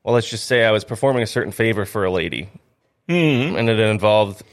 well, 0.03 0.15
let's 0.15 0.29
just 0.29 0.45
say 0.45 0.63
I 0.65 0.71
was 0.71 0.83
performing 0.83 1.23
a 1.23 1.27
certain 1.27 1.51
favor 1.51 1.85
for 1.85 2.05
a 2.05 2.11
lady, 2.11 2.49
mm-hmm. 3.07 3.55
and 3.55 3.69
it 3.69 3.79
involved 3.79 4.43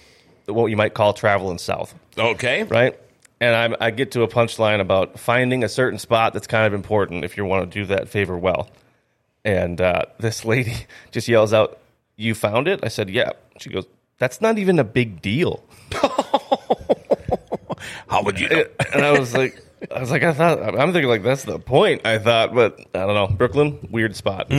what 0.47 0.67
you 0.67 0.77
might 0.77 0.95
call 0.95 1.13
traveling 1.13 1.59
south, 1.59 1.95
Okay. 2.17 2.63
right? 2.65 2.99
And 3.41 3.75
I, 3.75 3.87
I 3.87 3.91
get 3.91 4.13
to 4.13 4.23
a 4.23 4.29
punchline 4.29 4.81
about 4.81 5.19
finding 5.21 5.63
a 5.63 5.69
certain 5.69 5.99
spot 5.99 6.33
that's 6.33 6.47
kind 6.49 6.67
of 6.67 6.75
important 6.75 7.25
if 7.25 7.37
you 7.37 7.45
want 7.45 7.71
to 7.71 7.81
do 7.81 7.87
that 7.87 8.09
favor 8.09 8.37
well. 8.37 8.69
And 9.45 9.81
uh, 9.81 10.07
this 10.19 10.45
lady 10.45 10.75
just 11.13 11.29
yells 11.29 11.53
out, 11.53 11.79
"You 12.17 12.35
found 12.35 12.67
it?" 12.69 12.81
I 12.83 12.89
said, 12.89 13.09
"Yeah." 13.09 13.33
She 13.59 13.71
goes, 13.71 13.87
"That's 14.19 14.41
not 14.41 14.59
even 14.59 14.79
a 14.79 14.85
big 14.85 15.23
deal." 15.23 15.63
How 18.09 18.23
would 18.23 18.41
you 18.41 18.49
know? 18.49 18.65
And 18.93 19.05
I 19.05 19.19
was 19.19 19.35
like, 19.35 19.63
I 19.95 20.01
was 20.01 20.11
like, 20.11 20.23
I 20.23 20.33
thought 20.33 20.59
I'm 20.79 20.93
thinking 20.93 21.09
like 21.09 21.23
that's 21.23 21.45
the 21.45 21.59
point. 21.59 22.07
I 22.07 22.19
thought, 22.19 22.55
but 22.55 22.79
I 22.95 23.01
don't 23.07 23.15
know. 23.15 23.29
Brooklyn, 23.29 23.89
weird 23.91 24.17
spot. 24.17 24.51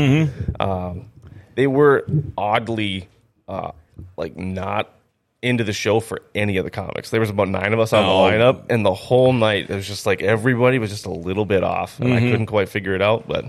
Um, 0.60 1.12
they 1.56 1.68
were 1.68 2.06
oddly, 2.38 3.08
uh, 3.48 3.72
like 4.18 4.38
not 4.38 4.94
into 5.42 5.64
the 5.64 5.74
show 5.74 6.00
for 6.00 6.22
any 6.36 6.58
of 6.58 6.66
the 6.66 6.72
comics. 6.72 7.10
There 7.10 7.20
was 7.22 7.30
about 7.30 7.48
nine 7.50 7.74
of 7.74 7.80
us 7.80 7.94
on 7.94 8.04
Oh. 8.04 8.30
the 8.30 8.32
lineup, 8.38 8.66
and 8.70 8.86
the 8.86 8.94
whole 8.94 9.32
night 9.34 9.70
it 9.70 9.76
was 9.76 9.88
just 9.88 10.06
like 10.06 10.22
everybody 10.22 10.80
was 10.80 10.90
just 10.90 11.06
a 11.06 11.12
little 11.12 11.46
bit 11.46 11.64
off, 11.64 12.00
and 12.00 12.10
Mm-hmm. 12.10 12.26
I 12.28 12.32
couldn't 12.32 12.46
quite 12.48 12.70
figure 12.70 12.94
it 12.96 13.02
out. 13.02 13.28
But 13.28 13.46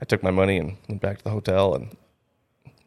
I 0.00 0.04
took 0.04 0.22
my 0.22 0.30
money 0.30 0.56
and 0.58 0.76
went 0.88 1.00
back 1.00 1.18
to 1.18 1.24
the 1.24 1.30
hotel, 1.30 1.74
and 1.74 1.96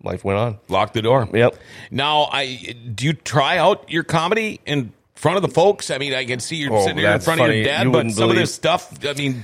life 0.03 0.23
went 0.23 0.39
on. 0.39 0.60
Lock 0.69 0.93
the 0.93 1.01
door. 1.01 1.27
Yep. 1.34 1.55
Now, 1.91 2.29
I 2.32 2.75
do 2.95 3.08
you 3.08 3.13
try 3.13 3.58
out 3.58 3.89
your 3.91 4.03
comedy 4.03 4.60
in 4.65 4.93
front 5.19 5.36
of 5.38 5.41
the 5.41 5.49
folks? 5.49 5.91
I 5.91 5.97
mean, 5.97 6.13
I 6.13 6.25
can 6.25 6.39
see 6.39 6.55
you 6.55 6.69
Oh, 6.73 6.82
sitting 6.82 6.97
here 6.99 7.12
in 7.12 7.19
front 7.19 7.41
of 7.41 7.47
your 7.53 7.63
dad, 7.63 7.86
You 7.86 7.91
but 7.91 8.10
some 8.12 8.29
of 8.29 8.36
this 8.36 8.53
stuff. 8.53 9.05
I 9.05 9.13
mean, 9.13 9.43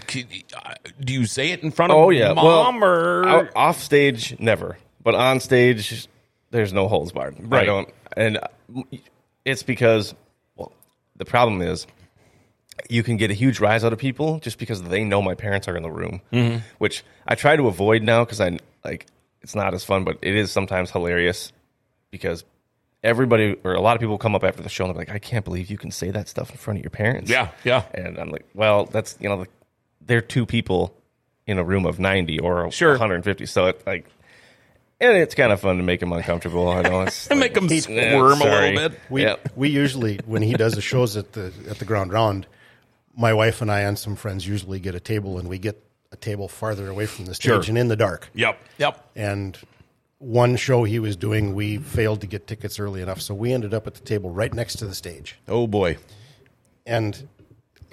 uh, 0.55 0.73
do 0.99 1.13
you 1.13 1.25
say 1.25 1.51
it 1.51 1.63
in 1.63 1.71
front 1.71 1.91
of 1.91 1.97
Oh 1.97 2.09
yeah, 2.09 2.33
mom 2.33 2.79
well, 2.79 3.25
or 3.27 3.57
off 3.57 3.81
stage 3.81 4.39
never, 4.39 4.77
but 5.03 5.15
on 5.15 5.39
stage 5.39 6.07
there's 6.51 6.71
no 6.73 6.87
holds 6.87 7.11
barred. 7.11 7.35
Right. 7.39 7.63
I 7.63 7.65
don't, 7.65 7.89
and 8.15 8.39
it's 9.43 9.63
because 9.63 10.15
well, 10.55 10.71
the 11.17 11.25
problem 11.25 11.61
is 11.61 11.85
you 12.89 13.03
can 13.03 13.17
get 13.17 13.31
a 13.31 13.33
huge 13.33 13.59
rise 13.59 13.83
out 13.83 13.93
of 13.93 13.99
people 13.99 14.39
just 14.39 14.57
because 14.59 14.81
they 14.83 15.03
know 15.03 15.21
my 15.21 15.35
parents 15.35 15.67
are 15.67 15.77
in 15.77 15.83
the 15.83 15.91
room, 15.91 16.21
Mm-hmm. 16.33 16.59
which 16.77 17.03
I 17.27 17.35
try 17.35 17.55
to 17.55 17.67
avoid 17.67 18.03
now 18.03 18.23
because 18.25 18.39
I 18.41 18.59
like 18.83 19.07
it's 19.41 19.55
not 19.55 19.73
as 19.73 19.83
fun, 19.83 20.03
but 20.05 20.17
it 20.21 20.35
is 20.35 20.51
sometimes 20.51 20.89
hilarious 20.91 21.51
because 22.11 22.43
everybody 23.05 23.55
or 23.63 23.73
a 23.73 23.81
lot 23.81 23.95
of 23.95 24.01
people 24.01 24.17
come 24.17 24.35
up 24.35 24.43
after 24.43 24.61
the 24.61 24.69
show 24.69 24.85
and 24.85 24.93
they're 24.93 24.99
like, 25.05 25.11
I 25.11 25.19
can't 25.19 25.45
believe 25.45 25.69
you 25.69 25.77
can 25.77 25.91
say 25.91 26.11
that 26.11 26.27
stuff 26.27 26.49
in 26.51 26.57
front 26.57 26.79
of 26.79 26.83
your 26.83 26.89
parents. 26.91 27.29
Yeah, 27.29 27.49
yeah. 27.63 27.83
And 27.93 28.17
I'm 28.17 28.29
like, 28.31 28.45
well, 28.53 28.85
that's 28.85 29.15
you 29.19 29.29
know, 29.29 29.35
like, 29.37 29.51
they're 30.01 30.21
two 30.21 30.45
people 30.45 30.93
in 31.47 31.57
a 31.59 31.63
room 31.63 31.85
of 31.85 31.99
90 31.99 32.39
or 32.39 32.71
Sure. 32.71 32.91
150. 32.91 33.45
So 33.45 33.67
it 33.67 33.81
like, 33.85 34.07
and 34.99 35.17
it's 35.17 35.35
kind 35.35 35.51
of 35.51 35.59
fun 35.61 35.77
to 35.77 35.83
make 35.83 35.99
them 35.99 36.11
uncomfortable. 36.13 36.67
I 36.69 36.81
know 36.81 37.01
it's 37.01 37.29
make 37.35 37.53
them 37.53 37.67
Yeah, 37.69 37.79
squirm 37.79 38.41
a 38.41 38.43
little 38.45 38.89
bit? 38.89 38.99
We 39.09 39.23
Yeah. 39.23 39.35
we 39.55 39.69
usually 39.69 40.19
when 40.25 40.41
he 40.41 40.53
does 40.53 40.73
the 40.73 40.81
shows 40.81 41.15
at 41.15 41.33
the 41.33 41.53
at 41.69 41.79
the 41.79 41.85
ground 41.85 42.11
round, 42.11 42.47
my 43.15 43.33
wife 43.33 43.61
and 43.61 43.71
I 43.71 43.81
and 43.81 43.97
some 43.99 44.15
friends 44.15 44.47
usually 44.47 44.79
get 44.79 44.95
a 44.95 44.99
table 44.99 45.37
and 45.37 45.47
we 45.47 45.57
get 45.59 45.81
a 46.11 46.15
table 46.17 46.47
farther 46.47 46.89
away 46.89 47.05
from 47.05 47.25
the 47.25 47.35
stage 47.35 47.45
Sure. 47.45 47.61
and 47.67 47.77
in 47.77 47.87
the 47.89 47.95
dark. 47.95 48.29
Yep, 48.33 48.57
yep. 48.77 49.05
And 49.15 49.57
one 50.19 50.55
show 50.55 50.83
he 50.83 50.99
was 50.99 51.15
doing, 51.15 51.55
we 51.55 51.77
failed 51.77 52.21
to 52.21 52.27
get 52.27 52.47
tickets 52.47 52.79
early 52.79 53.01
enough, 53.01 53.21
so 53.21 53.33
we 53.33 53.53
ended 53.53 53.73
up 53.73 53.87
at 53.87 53.95
the 53.95 54.01
table 54.01 54.29
right 54.29 54.53
next 54.53 54.77
to 54.77 54.85
the 54.85 54.95
stage. 54.95 55.37
Oh 55.47 55.67
boy. 55.67 55.97
And 56.85 57.27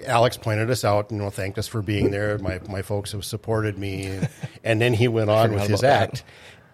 Alex 0.05 0.37
pointed 0.37 0.69
us 0.69 0.85
out, 0.85 1.11
you 1.11 1.17
know, 1.17 1.29
thanked 1.29 1.57
us 1.57 1.67
for 1.67 1.81
being 1.81 2.11
there. 2.11 2.37
My 2.37 2.59
my 2.69 2.81
folks 2.81 3.11
have 3.11 3.25
supported 3.25 3.77
me, 3.77 4.19
and 4.63 4.81
then 4.81 4.93
he 4.93 5.07
went 5.07 5.29
on 5.29 5.51
with 5.51 5.67
his 5.67 5.81
about 5.81 5.81
that. 5.81 6.09
act. 6.09 6.23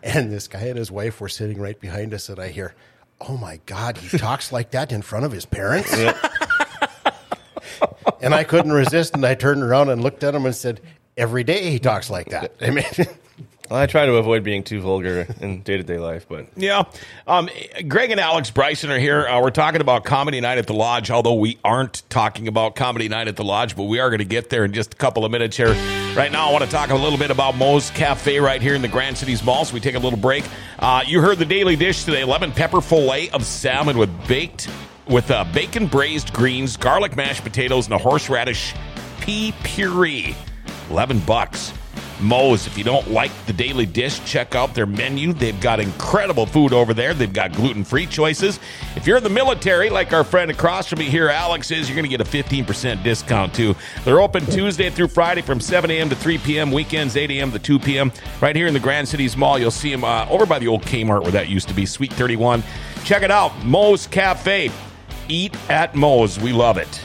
And 0.02 0.32
this 0.32 0.48
guy 0.48 0.62
and 0.62 0.78
his 0.78 0.92
wife 0.92 1.20
were 1.20 1.30
sitting 1.30 1.60
right 1.60 1.80
behind 1.80 2.14
us, 2.14 2.30
and 2.30 2.40
I 2.40 2.50
hear, 2.50 2.74
"Oh 3.20 3.38
my 3.38 3.60
God, 3.66 3.98
he 3.98 4.18
talks 4.18 4.52
like 4.52 4.72
that 4.72 4.92
in 4.92 5.02
front 5.02 5.26
of 5.26 5.32
his 5.32 5.46
parents." 5.46 5.94
and 8.22 8.34
I 8.34 8.44
couldn't 8.44 8.72
resist, 8.72 9.14
and 9.14 9.26
I 9.26 9.36
turned 9.36 9.64
around 9.64 9.90
and 9.90 10.02
looked 10.02 10.24
at 10.24 10.34
him 10.34 10.46
and 10.46 10.56
said, 10.56 10.82
"Every 11.18 11.44
day 11.44 11.70
he 11.70 11.80
talks 11.80 12.10
like 12.10 12.30
that." 12.30 12.54
I 12.62 12.70
mean, 12.70 12.86
I 13.72 13.86
try 13.86 14.06
to 14.06 14.16
avoid 14.16 14.44
being 14.44 14.64
too 14.64 14.82
vulgar 14.82 15.28
in 15.42 15.62
day 15.62 15.78
to 15.78 15.84
day 15.84 16.00
life, 16.00 16.26
but 16.28 16.48
Yeah. 16.56 16.84
Um, 17.28 17.50
Greg 17.88 18.10
and 18.10 18.20
Alex 18.20 18.50
Bryson 18.50 18.90
are 18.90 18.98
here. 18.98 19.28
Uh, 19.28 19.42
we're 19.42 19.52
talking 19.52 19.82
about 19.82 20.06
Comedy 20.06 20.42
Night 20.42 20.58
at 20.58 20.66
the 20.66 20.74
Lodge, 20.74 21.12
although 21.12 21.36
we 21.36 21.60
aren't 21.64 22.02
talking 22.10 22.48
about 22.48 22.76
Comedy 22.76 23.08
Night 23.08 23.28
at 23.28 23.36
the 23.36 23.44
Lodge, 23.44 23.76
but 23.76 23.84
we 23.84 24.00
are 24.00 24.10
going 24.10 24.20
to 24.20 24.26
get 24.26 24.50
there 24.50 24.66
in 24.66 24.74
just 24.74 24.94
a 24.94 24.98
couple 24.98 25.24
of 25.24 25.32
minutes 25.32 25.56
here. 25.56 25.74
Right 26.16 26.32
now, 26.32 26.50
I 26.50 26.52
want 26.52 26.64
to 26.64 26.70
talk 26.70 26.90
a 26.90 26.96
little 26.96 27.20
bit 27.20 27.30
about 27.30 27.56
Moe's 27.56 27.92
Cafe 27.92 28.40
right 28.40 28.62
here 28.62 28.74
in 28.74 28.82
the 28.82 28.88
Grand 28.88 29.18
Cities 29.18 29.44
Mall, 29.44 29.66
so 29.66 29.74
we 29.76 29.80
take 29.80 29.96
a 29.96 30.00
little 30.00 30.20
break. 30.20 30.46
Uh, 30.80 31.04
you 31.06 31.22
heard 31.22 31.38
the 31.38 31.46
daily 31.46 31.76
dish 31.76 32.06
today 32.06 32.24
lemon 32.24 32.52
pepper 32.52 32.82
filet 32.82 33.30
of 33.30 33.46
salmon 33.46 33.98
with 33.98 34.10
baked. 34.28 34.68
With 35.08 35.32
uh, 35.32 35.44
bacon 35.54 35.88
braised 35.88 36.34
greens, 36.34 36.78
garlic 36.78 37.16
mashed 37.16 37.44
potatoes, 37.44 37.86
and 37.86 37.96
a 37.96 37.98
horseradish 37.98 38.76
pea 39.22 39.54
puree. 39.64 40.36
11 40.92 41.20
bucks. 41.22 41.74
Moe's, 42.20 42.68
if 42.68 42.78
you 42.78 42.84
don't 42.84 43.10
like 43.12 43.32
the 43.46 43.54
daily 43.54 43.86
dish, 43.86 44.24
check 44.26 44.56
out 44.56 44.74
their 44.76 44.86
menu. 44.86 45.34
They've 45.34 45.60
got 45.60 45.80
incredible 45.80 46.46
food 46.46 46.74
over 46.74 46.94
there. 46.94 47.14
They've 47.14 47.32
got 47.32 47.54
gluten 47.54 47.84
free 47.84 48.06
choices. 48.06 48.60
If 48.96 49.08
you're 49.08 49.18
in 49.18 49.24
the 49.24 49.30
military, 49.30 49.90
like 49.90 50.14
our 50.14 50.24
friend 50.24 50.52
across 50.52 50.88
from 50.88 51.00
me 51.00 51.06
here, 51.06 51.30
Alex 51.30 51.72
is, 51.72 51.90
you're 51.90 51.96
going 51.96 52.10
to 52.10 52.18
get 52.18 52.22
a 52.22 52.30
15% 52.30 53.04
discount 53.04 53.54
too. 53.54 53.76
They're 54.04 54.22
open 54.22 54.46
Tuesday 54.46 54.90
through 54.90 55.08
Friday 55.08 55.42
from 55.42 55.60
7 55.60 55.90
a.m. 55.90 56.10
to 56.10 56.16
3 56.16 56.38
p.m., 56.40 56.72
weekends 56.72 57.16
8 57.16 57.32
a.m. 57.32 57.52
to 57.52 57.60
2 57.60 57.80
p.m. 57.80 58.12
Right 58.42 58.56
here 58.56 58.68
in 58.68 58.74
the 58.74 58.80
Grand 58.80 59.08
Cities 59.08 59.38
Mall. 59.38 59.58
You'll 59.58 59.72
see 59.72 59.92
them 59.92 60.04
uh, 60.04 60.28
over 60.30 60.46
by 60.46 60.60
the 60.60 60.68
old 60.68 60.84
Kmart 60.84 61.24
where 61.24 61.32
that 61.32 61.50
used 61.50 61.68
to 61.70 61.74
be, 61.74 61.86
Suite 61.86 62.14
31. 62.14 62.64
Check 63.04 63.24
it 63.24 63.32
out, 63.32 63.66
Moe's 63.66 64.08
Cafe. 64.08 64.72
Eat 65.28 65.56
at 65.70 65.96
Moe's. 65.96 66.40
We 66.40 66.52
love 66.52 66.78
it. 66.78 67.02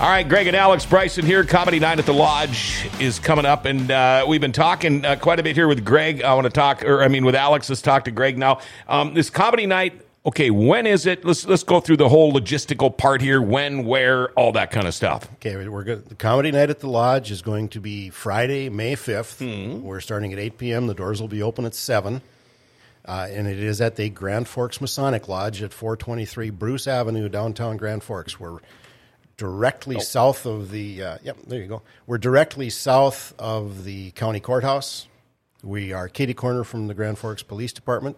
All 0.00 0.10
right, 0.10 0.28
Greg 0.28 0.48
and 0.48 0.56
Alex 0.56 0.84
Bryson 0.84 1.24
here. 1.24 1.44
Comedy 1.44 1.78
Night 1.78 2.00
at 2.00 2.04
the 2.04 2.12
Lodge 2.12 2.88
is 3.00 3.20
coming 3.20 3.46
up, 3.46 3.64
and 3.64 3.88
uh, 3.92 4.24
we've 4.26 4.40
been 4.40 4.50
talking 4.50 5.04
uh, 5.04 5.14
quite 5.14 5.38
a 5.38 5.42
bit 5.44 5.54
here 5.54 5.68
with 5.68 5.84
Greg. 5.84 6.20
I 6.20 6.34
want 6.34 6.46
to 6.46 6.50
talk, 6.50 6.82
or 6.82 7.00
I 7.00 7.06
mean, 7.06 7.24
with 7.24 7.36
Alex. 7.36 7.68
Let's 7.68 7.80
talk 7.80 8.04
to 8.06 8.10
Greg 8.10 8.36
now. 8.36 8.58
Um, 8.88 9.14
this 9.14 9.30
Comedy 9.30 9.66
Night. 9.66 10.00
Okay, 10.26 10.50
when 10.50 10.88
is 10.88 11.06
it? 11.06 11.24
Let's 11.24 11.46
let's 11.46 11.62
go 11.62 11.78
through 11.78 11.98
the 11.98 12.08
whole 12.08 12.32
logistical 12.32 12.94
part 12.94 13.22
here. 13.22 13.40
When, 13.40 13.84
where, 13.84 14.30
all 14.30 14.50
that 14.52 14.72
kind 14.72 14.88
of 14.88 14.94
stuff. 14.94 15.28
Okay, 15.34 15.68
we're 15.68 15.84
good. 15.84 16.06
The 16.06 16.16
comedy 16.16 16.50
night 16.50 16.70
at 16.70 16.80
the 16.80 16.88
lodge 16.88 17.30
is 17.30 17.40
going 17.40 17.68
to 17.68 17.80
be 17.80 18.10
Friday, 18.10 18.68
May 18.70 18.96
5th. 18.96 19.38
Hmm. 19.38 19.82
We're 19.82 20.00
starting 20.00 20.32
at 20.32 20.40
8 20.40 20.58
p.m. 20.58 20.86
The 20.88 20.94
doors 20.94 21.20
will 21.20 21.28
be 21.28 21.42
open 21.42 21.66
at 21.66 21.74
7. 21.74 22.20
Uh, 23.04 23.28
and 23.30 23.46
it 23.46 23.58
is 23.60 23.80
at 23.80 23.94
the 23.94 24.08
Grand 24.08 24.48
Forks 24.48 24.80
Masonic 24.80 25.28
Lodge 25.28 25.62
at 25.62 25.72
423 25.72 26.50
Bruce 26.50 26.88
Avenue, 26.88 27.28
downtown 27.28 27.76
Grand 27.76 28.02
Forks. 28.02 28.40
We're 28.40 28.58
directly 29.36 30.00
south 30.00 30.46
of 30.46 30.70
the, 30.70 31.02
uh, 31.02 31.18
yep, 31.22 31.36
there 31.46 31.60
you 31.60 31.66
go. 31.66 31.82
We're 32.06 32.18
directly 32.18 32.70
south 32.70 33.34
of 33.38 33.84
the 33.84 34.10
county 34.12 34.40
courthouse. 34.40 35.06
We 35.62 35.92
are 35.92 36.08
Katie 36.08 36.34
corner 36.34 36.64
from 36.64 36.88
the 36.88 36.94
Grand 36.94 37.18
Forks 37.18 37.42
Police 37.42 37.72
Department. 37.72 38.16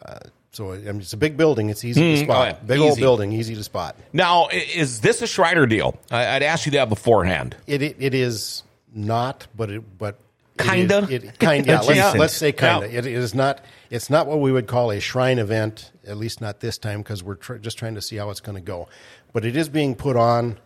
Uh, 0.00 0.18
so 0.52 0.72
I 0.72 0.78
mean, 0.78 1.00
it's 1.00 1.12
a 1.12 1.16
big 1.18 1.36
building. 1.36 1.70
It's 1.70 1.84
easy 1.84 2.16
to 2.16 2.22
oh, 2.22 2.24
spot. 2.24 2.66
Big 2.66 2.80
old 2.80 2.98
building, 2.98 3.32
easy 3.32 3.54
to 3.54 3.64
spot. 3.64 3.96
Now, 4.12 4.48
is 4.48 5.00
this 5.00 5.22
a 5.22 5.26
Shriner 5.26 5.66
deal? 5.66 5.98
I, 6.10 6.26
I'd 6.26 6.42
ask 6.42 6.66
you 6.66 6.72
that 6.72 6.88
beforehand. 6.88 7.56
It 7.66 7.82
it, 7.82 7.96
it 7.98 8.14
is 8.14 8.62
not, 8.94 9.46
but 9.56 9.70
it 9.70 9.98
but 9.98 10.18
Kinda? 10.58 10.98
is- 11.04 11.10
It, 11.10 11.38
kind 11.38 11.66
yeah. 11.66 11.80
Let's, 11.80 12.16
let's 12.18 12.34
say 12.34 12.52
kinda. 12.52 12.88
Yeah. 12.90 12.98
It 12.98 13.06
is 13.06 13.34
not. 13.34 13.60
It's 13.90 14.10
not 14.10 14.26
what 14.26 14.40
we 14.40 14.52
would 14.52 14.66
call 14.66 14.90
a 14.90 15.00
shrine 15.00 15.38
event. 15.38 15.92
At 16.06 16.16
least 16.16 16.40
not 16.40 16.60
this 16.60 16.78
time 16.78 17.00
because 17.02 17.22
we're 17.22 17.36
tr- 17.36 17.56
just 17.56 17.78
trying 17.78 17.94
to 17.94 18.02
see 18.02 18.16
how 18.16 18.30
it's 18.30 18.40
going 18.40 18.56
to 18.56 18.62
go. 18.62 18.88
But 19.32 19.44
it 19.44 19.56
is 19.56 19.68
being 19.68 19.94
put 19.94 20.16
on 20.16 20.58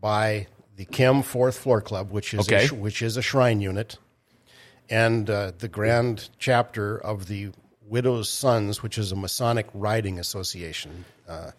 by 0.00 0.46
the 0.76 0.84
Kem 0.84 1.22
Fourth 1.22 1.58
Floor 1.58 1.80
Club, 1.80 2.10
which 2.10 2.34
is 2.34 2.40
Okay. 2.40 2.64
a, 2.64 2.68
sh- 2.68 2.72
which 2.72 3.02
is 3.02 3.16
a 3.16 3.22
shrine 3.22 3.60
unit, 3.60 3.98
and 4.90 5.28
uh, 5.30 5.52
the 5.58 5.68
grand 5.68 6.28
chapter 6.38 6.98
of 6.98 7.26
the 7.28 7.50
Widows' 7.88 8.28
Sons, 8.28 8.82
which 8.82 8.98
is 8.98 9.12
a 9.12 9.16
Masonic 9.16 9.66
riding 9.72 10.18
association. 10.18 11.04
Uh, 11.28 11.52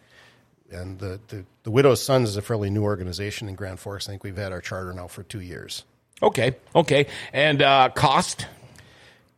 and 0.71 0.99
the, 0.99 1.19
the, 1.29 1.45
the 1.63 1.71
Widows' 1.71 2.01
Sons 2.01 2.29
is 2.29 2.37
a 2.37 2.41
fairly 2.41 2.69
new 2.69 2.83
organization 2.83 3.47
in 3.47 3.55
Grand 3.55 3.79
Forks. 3.79 4.07
I 4.07 4.11
think 4.11 4.23
we've 4.23 4.35
had 4.37 4.51
our 4.51 4.61
charter 4.61 4.93
now 4.93 5.07
for 5.07 5.23
two 5.23 5.39
years. 5.41 5.83
Okay, 6.21 6.55
okay, 6.75 7.07
and 7.31 7.61
uh, 7.61 7.89
cost. 7.95 8.47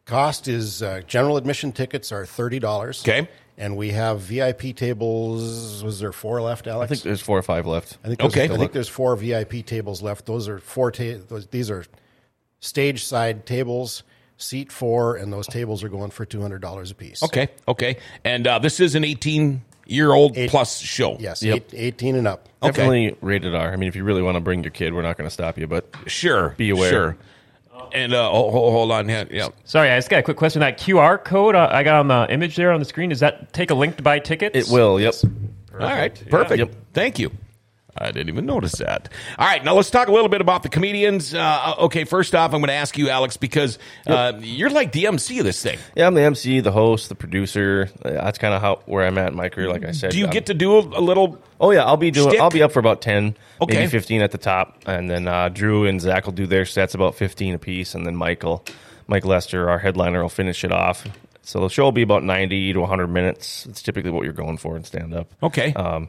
Cost 0.06 0.48
is 0.48 0.82
uh, 0.82 1.02
general 1.06 1.38
admission 1.38 1.72
tickets 1.72 2.12
are 2.12 2.26
thirty 2.26 2.58
dollars. 2.58 3.04
Okay. 3.08 3.28
And 3.60 3.78
we 3.78 3.92
have 3.92 4.22
VIP 4.22 4.76
tables. 4.76 5.84
Was 5.84 6.00
there 6.00 6.12
four 6.12 6.42
left, 6.42 6.66
Alex? 6.66 6.70
I 6.70 6.78
Alex? 6.78 6.90
think 6.90 7.04
there's 7.04 7.22
four 7.22 7.38
or 7.38 7.42
five 7.44 7.68
left. 7.68 7.98
I 8.04 8.08
think 8.08 8.20
there's, 8.20 8.34
Okay. 8.34 8.52
I 8.52 8.58
think 8.58 8.72
there's 8.72 8.90
four 8.90 9.16
VIP 9.16 9.64
tables 9.66 10.02
left. 10.02 10.26
Those 10.26 10.48
are 10.48 10.58
four. 10.60 10.92
Ta- 10.92 11.20
those, 11.28 11.46
these 11.48 11.70
are 11.70 11.86
stage 12.62 13.04
side 13.04 13.46
tables, 13.46 14.04
seat 14.38 14.72
four, 14.72 15.18
and 15.18 15.32
those 15.32 15.46
tables 15.48 15.84
are 15.84 15.90
going 15.90 16.10
for 16.10 16.26
two 16.26 16.42
hundred 16.42 16.62
dollars 16.62 16.90
a 16.92 16.96
piece. 16.96 17.22
Okay, 17.22 17.50
okay, 17.68 17.98
and 18.24 18.48
uh, 18.48 18.58
this 18.60 18.80
is 18.80 18.96
an 18.96 19.04
18 19.04 19.62
year 19.86 20.12
old 20.14 20.38
Eight- 20.38 20.50
plus 20.50 20.80
show. 20.80 21.18
Yes, 21.20 21.44
Yep. 21.44 21.56
eight, 21.58 21.74
eighteen 21.74 22.16
and 22.16 22.28
up. 22.28 22.48
Okay. 22.64 22.72
Definitely 22.72 23.16
rated 23.22 23.56
R. 23.56 23.72
I 23.72 23.76
mean, 23.76 23.88
if 23.90 23.96
you 23.96 24.04
really 24.04 24.22
want 24.22 24.36
to 24.36 24.42
bring 24.42 24.64
your 24.64 24.72
kid, 24.72 24.94
we're 24.94 25.02
not 25.02 25.18
going 25.18 25.28
to 25.28 25.34
stop 25.34 25.58
you. 25.58 25.66
But 25.68 25.94
Sure. 26.08 26.50
Be 26.58 26.70
aware. 26.72 26.90
Sure. 26.90 27.18
And 27.94 28.14
uh, 28.14 28.30
hold, 28.30 28.54
hold 28.54 28.92
on. 28.92 29.10
Yeah. 29.10 29.26
yeah. 29.30 29.50
Sorry, 29.64 29.90
I 29.90 29.98
just 29.98 30.10
got 30.10 30.20
a 30.20 30.24
quick 30.24 30.38
question. 30.38 30.60
That 30.62 30.80
QR 30.80 31.24
code 31.24 31.56
uh, 31.56 31.70
I 31.72 31.84
got 31.84 31.96
on 31.96 32.08
the 32.08 32.28
image 32.32 32.56
there 32.56 32.72
on 32.72 32.80
the 32.80 32.86
screen, 32.86 33.10
does 33.10 33.20
that 33.20 33.54
take 33.54 33.72
a 33.72 33.76
link 33.76 33.98
to 33.98 34.04
buy 34.04 34.20
tickets? 34.20 34.70
it 34.70 34.74
will. 34.74 35.00
Yep. 35.00 35.16
All 35.74 35.80
right. 35.80 36.30
Perfect. 36.30 36.60
Yep. 36.60 36.76
Thank 36.94 37.20
you. 37.20 37.32
I 37.98 38.12
didn't 38.12 38.30
even 38.30 38.46
notice 38.46 38.74
that. 38.74 39.10
All 39.38 39.46
right, 39.48 39.64
now 39.64 39.74
let's 39.74 39.90
talk 39.90 40.08
a 40.08 40.12
little 40.12 40.30
bit 40.30 40.42
about 40.42 40.64
the 40.64 40.70
comedians. 40.70 41.34
Uh, 41.34 41.76
okay, 41.80 42.04
first 42.06 42.34
off, 42.36 42.54
I'm 42.54 42.62
going 42.62 42.68
to 42.70 42.74
ask 42.74 42.98
you, 42.98 43.10
Alex, 43.10 43.36
because 43.38 43.78
uh, 44.08 44.34
you're 44.40 44.70
like 44.70 44.92
the 44.92 45.08
MC 45.08 45.40
of 45.40 45.46
this 45.46 45.62
thing. 45.62 45.78
Yeah, 45.96 46.08
I'm 46.08 46.14
the 46.14 46.22
MC, 46.22 46.60
the 46.62 46.72
host, 46.72 47.10
the 47.10 47.16
producer. 47.16 47.90
Uh, 48.04 48.12
That's 48.12 48.38
kind 48.38 48.54
of 48.54 48.62
how 48.62 48.82
where 48.86 49.06
I'm 49.06 49.18
at 49.18 49.30
in 49.30 49.36
my 49.36 49.50
career. 49.50 49.70
Like 49.70 49.84
I 49.86 49.92
said, 49.92 50.12
Do 50.12 50.18
you 50.18 50.26
I'm- 50.26 50.34
get 50.34 50.46
to 50.48 50.54
do 50.54 50.78
a, 50.78 50.82
little? 51.02 51.42
Oh 51.60 51.72
yeah, 51.72 51.84
I'll 51.84 51.98
be 51.98 52.12
doing. 52.12 52.30
Shtick? 52.30 52.40
I'll 52.42 52.50
be 52.52 52.64
up 52.64 52.72
for 52.72 52.80
about 52.80 53.02
ten, 53.02 53.36
Okay. 53.62 53.76
maybe 53.76 53.90
fifteen 53.92 54.22
at 54.22 54.32
the 54.32 54.38
top, 54.38 54.78
and 54.86 55.10
then 55.10 55.28
uh, 55.28 55.50
Drew 55.50 55.86
and 55.86 56.00
Zach 56.00 56.26
will 56.26 56.32
do 56.34 56.48
their 56.48 56.66
sets 56.66 56.94
about 56.94 57.16
fifteen 57.16 57.54
apiece, 57.54 57.96
and 57.96 58.06
then 58.06 58.16
Michael, 58.16 58.64
Mike 59.08 59.26
Lester, 59.26 59.70
our 59.70 59.80
headliner, 59.80 60.22
will 60.22 60.30
finish 60.30 60.64
it 60.64 60.72
off. 60.72 61.06
So 61.42 61.62
the 61.62 61.70
show 61.70 61.86
will 61.86 61.92
be 61.92 62.04
about 62.04 62.24
90 62.24 62.74
to 62.74 62.80
100 62.82 63.08
minutes. 63.08 63.66
It's 63.66 63.82
typically 63.82 64.12
what 64.12 64.24
you're 64.24 64.34
going 64.34 64.58
for 64.58 64.78
in 64.78 64.84
stand 64.84 65.16
up. 65.16 65.34
Okay. 65.42 65.74
Um, 65.74 66.08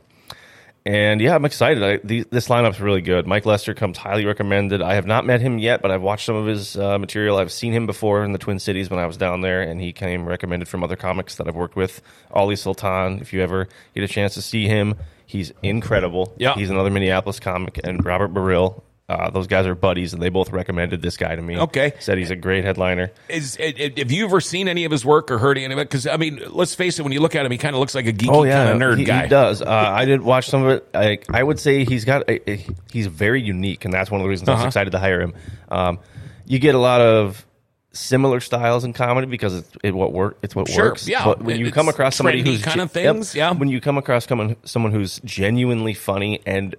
and 0.86 1.20
yeah, 1.20 1.34
I'm 1.34 1.44
excited. 1.44 1.82
I, 1.82 1.96
the, 2.02 2.24
this 2.30 2.48
lineup's 2.48 2.80
really 2.80 3.02
good. 3.02 3.26
Mike 3.26 3.46
Lester 3.46 3.74
comes 3.74 3.98
highly 3.98 4.24
recommended. 4.24 4.80
I 4.82 4.94
have 4.94 5.06
not 5.06 5.26
met 5.26 5.40
him 5.40 5.58
yet, 5.58 5.82
but 5.82 5.90
I've 5.90 6.02
watched 6.02 6.26
some 6.26 6.36
of 6.36 6.46
his 6.46 6.76
uh, 6.76 6.98
material. 6.98 7.36
I've 7.36 7.52
seen 7.52 7.72
him 7.72 7.86
before 7.86 8.24
in 8.24 8.32
the 8.32 8.38
Twin 8.38 8.58
Cities 8.58 8.90
when 8.90 8.98
I 8.98 9.06
was 9.06 9.16
down 9.16 9.40
there, 9.40 9.60
and 9.62 9.80
he 9.80 9.92
came 9.92 10.26
recommended 10.26 10.68
from 10.68 10.82
other 10.82 10.96
comics 10.96 11.36
that 11.36 11.48
I've 11.48 11.56
worked 11.56 11.76
with. 11.76 12.00
Ollie 12.30 12.56
Sultan, 12.56 13.20
if 13.20 13.32
you 13.32 13.42
ever 13.42 13.68
get 13.94 14.04
a 14.04 14.08
chance 14.08 14.34
to 14.34 14.42
see 14.42 14.66
him, 14.66 14.94
he's 15.26 15.52
incredible. 15.62 16.34
Yeah. 16.38 16.54
He's 16.54 16.70
another 16.70 16.90
Minneapolis 16.90 17.40
comic, 17.40 17.80
and 17.84 18.04
Robert 18.04 18.32
Baril. 18.32 18.82
Uh, 19.10 19.28
those 19.30 19.48
guys 19.48 19.66
are 19.66 19.74
buddies, 19.74 20.12
and 20.12 20.22
they 20.22 20.28
both 20.28 20.50
recommended 20.52 21.02
this 21.02 21.16
guy 21.16 21.34
to 21.34 21.42
me. 21.42 21.58
Okay. 21.58 21.92
said 21.98 22.16
he's 22.16 22.30
a 22.30 22.36
great 22.36 22.64
headliner. 22.64 23.10
Is 23.28 23.56
i- 23.60 23.74
i- 23.76 23.92
have 23.98 24.12
you 24.12 24.24
ever 24.24 24.40
seen 24.40 24.68
any 24.68 24.84
of 24.84 24.92
his 24.92 25.04
work 25.04 25.30
or 25.32 25.38
heard 25.38 25.58
any 25.58 25.72
of 25.72 25.78
it? 25.80 25.88
Because 25.88 26.06
I 26.06 26.16
mean, 26.16 26.40
let's 26.50 26.74
face 26.76 26.98
it. 26.98 27.02
When 27.02 27.10
you 27.12 27.18
look 27.20 27.34
at 27.34 27.44
him, 27.44 27.50
he 27.50 27.58
kind 27.58 27.74
of 27.74 27.80
looks 27.80 27.94
like 27.96 28.06
a 28.06 28.12
geeky 28.12 28.28
Oh 28.30 28.44
yeah, 28.44 28.66
kind 28.66 28.80
of 28.82 28.88
nerd 28.88 28.98
he, 28.98 29.04
guy. 29.04 29.24
He 29.24 29.28
does. 29.28 29.62
Uh, 29.62 29.68
I 29.68 30.04
did 30.04 30.22
watch 30.22 30.48
some 30.48 30.62
of 30.64 30.70
it. 30.70 30.88
I, 30.94 31.18
I 31.28 31.42
would 31.42 31.58
say 31.58 31.84
he's 31.84 32.04
got. 32.04 32.22
A, 32.30 32.50
a- 32.50 32.66
he's 32.92 33.08
very 33.08 33.42
unique, 33.42 33.84
and 33.84 33.92
that's 33.92 34.10
one 34.12 34.20
of 34.20 34.24
the 34.24 34.28
reasons 34.28 34.48
I 34.48 34.52
Uh-huh. 34.52 34.64
was 34.64 34.66
excited 34.70 34.90
to 34.92 34.98
hire 35.00 35.20
him. 35.20 35.34
Um, 35.70 35.98
you 36.46 36.58
get 36.60 36.74
a 36.76 36.78
lot 36.78 37.00
of 37.00 37.44
similar 37.92 38.38
styles 38.38 38.84
in 38.84 38.92
comedy 38.92 39.26
because 39.26 39.56
it's 39.56 39.70
it 39.82 39.92
what 39.94 40.12
work. 40.12 40.38
It's 40.42 40.54
what 40.54 40.68
Sure, 40.68 40.84
works. 40.90 41.08
yeah. 41.08 41.24
But 41.24 41.42
when 41.42 41.58
you 41.58 41.66
It's 41.66 41.74
come 41.74 41.88
across 41.88 42.14
somebody 42.14 42.42
who's 42.42 42.62
kind 42.62 42.80
of 42.80 42.92
ge- 42.92 42.96
yep. 42.98 43.14
things, 43.16 43.34
yeah. 43.34 43.50
When 43.52 43.68
you 43.68 43.80
come 43.80 43.98
across 43.98 44.26
someone 44.28 44.54
someone 44.64 44.92
who's 44.92 45.20
genuinely 45.24 45.94
funny 45.94 46.40
and 46.46 46.76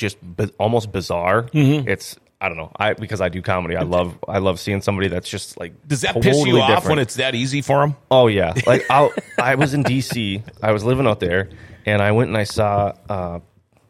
just 0.00 0.16
bi- 0.22 0.50
almost 0.58 0.90
bizarre, 0.92 1.44
Mm-hmm. 1.44 1.88
it's. 1.88 2.16
I 2.42 2.48
don't 2.48 2.56
know. 2.56 2.72
I 2.74 2.94
because 2.94 3.20
I 3.20 3.28
do 3.28 3.42
comedy. 3.42 3.76
I 3.76 3.82
love 3.82 4.18
I 4.26 4.38
love 4.38 4.58
seeing 4.58 4.80
somebody 4.80 5.08
that's 5.08 5.28
just 5.28 5.60
like 5.60 5.74
Does 5.86 6.00
that 6.00 6.14
piss 6.14 6.38
you 6.38 6.44
totally 6.44 6.60
off 6.62 6.68
different. 6.70 6.88
when 6.88 6.98
it's 7.00 7.16
that 7.16 7.34
easy 7.34 7.60
for 7.60 7.82
him? 7.82 7.96
Oh 8.10 8.28
yeah, 8.28 8.54
like 8.66 8.86
I 8.88 9.10
I 9.38 9.54
was 9.56 9.74
in 9.74 9.84
DC. 9.84 10.42
I 10.62 10.72
was 10.72 10.82
living 10.82 11.06
out 11.06 11.20
there, 11.20 11.50
and 11.84 12.00
I 12.00 12.12
went 12.12 12.28
and 12.28 12.38
I 12.38 12.44
saw 12.44 12.94
uh, 13.10 13.40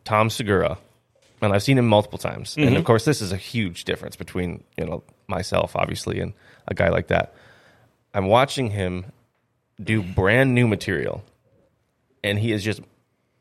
Tom 0.04 0.30
Segura, 0.30 0.78
and 1.40 1.52
I've 1.52 1.62
seen 1.62 1.78
him 1.78 1.86
multiple 1.86 2.18
times. 2.18 2.56
And 2.56 2.76
of 2.76 2.82
course, 2.84 3.04
this 3.04 3.22
is 3.22 3.30
a 3.30 3.36
huge 3.36 3.84
difference 3.84 4.16
between 4.16 4.64
you 4.76 4.84
know 4.84 5.04
myself, 5.28 5.76
obviously, 5.76 6.18
and 6.18 6.32
a 6.66 6.74
guy 6.74 6.88
like 6.88 7.06
that. 7.06 7.34
I'm 8.12 8.26
watching 8.26 8.70
him 8.70 9.12
do 9.80 10.02
brand 10.02 10.56
new 10.56 10.66
material, 10.66 11.22
and 12.24 12.36
he 12.36 12.50
is 12.50 12.64
just 12.64 12.80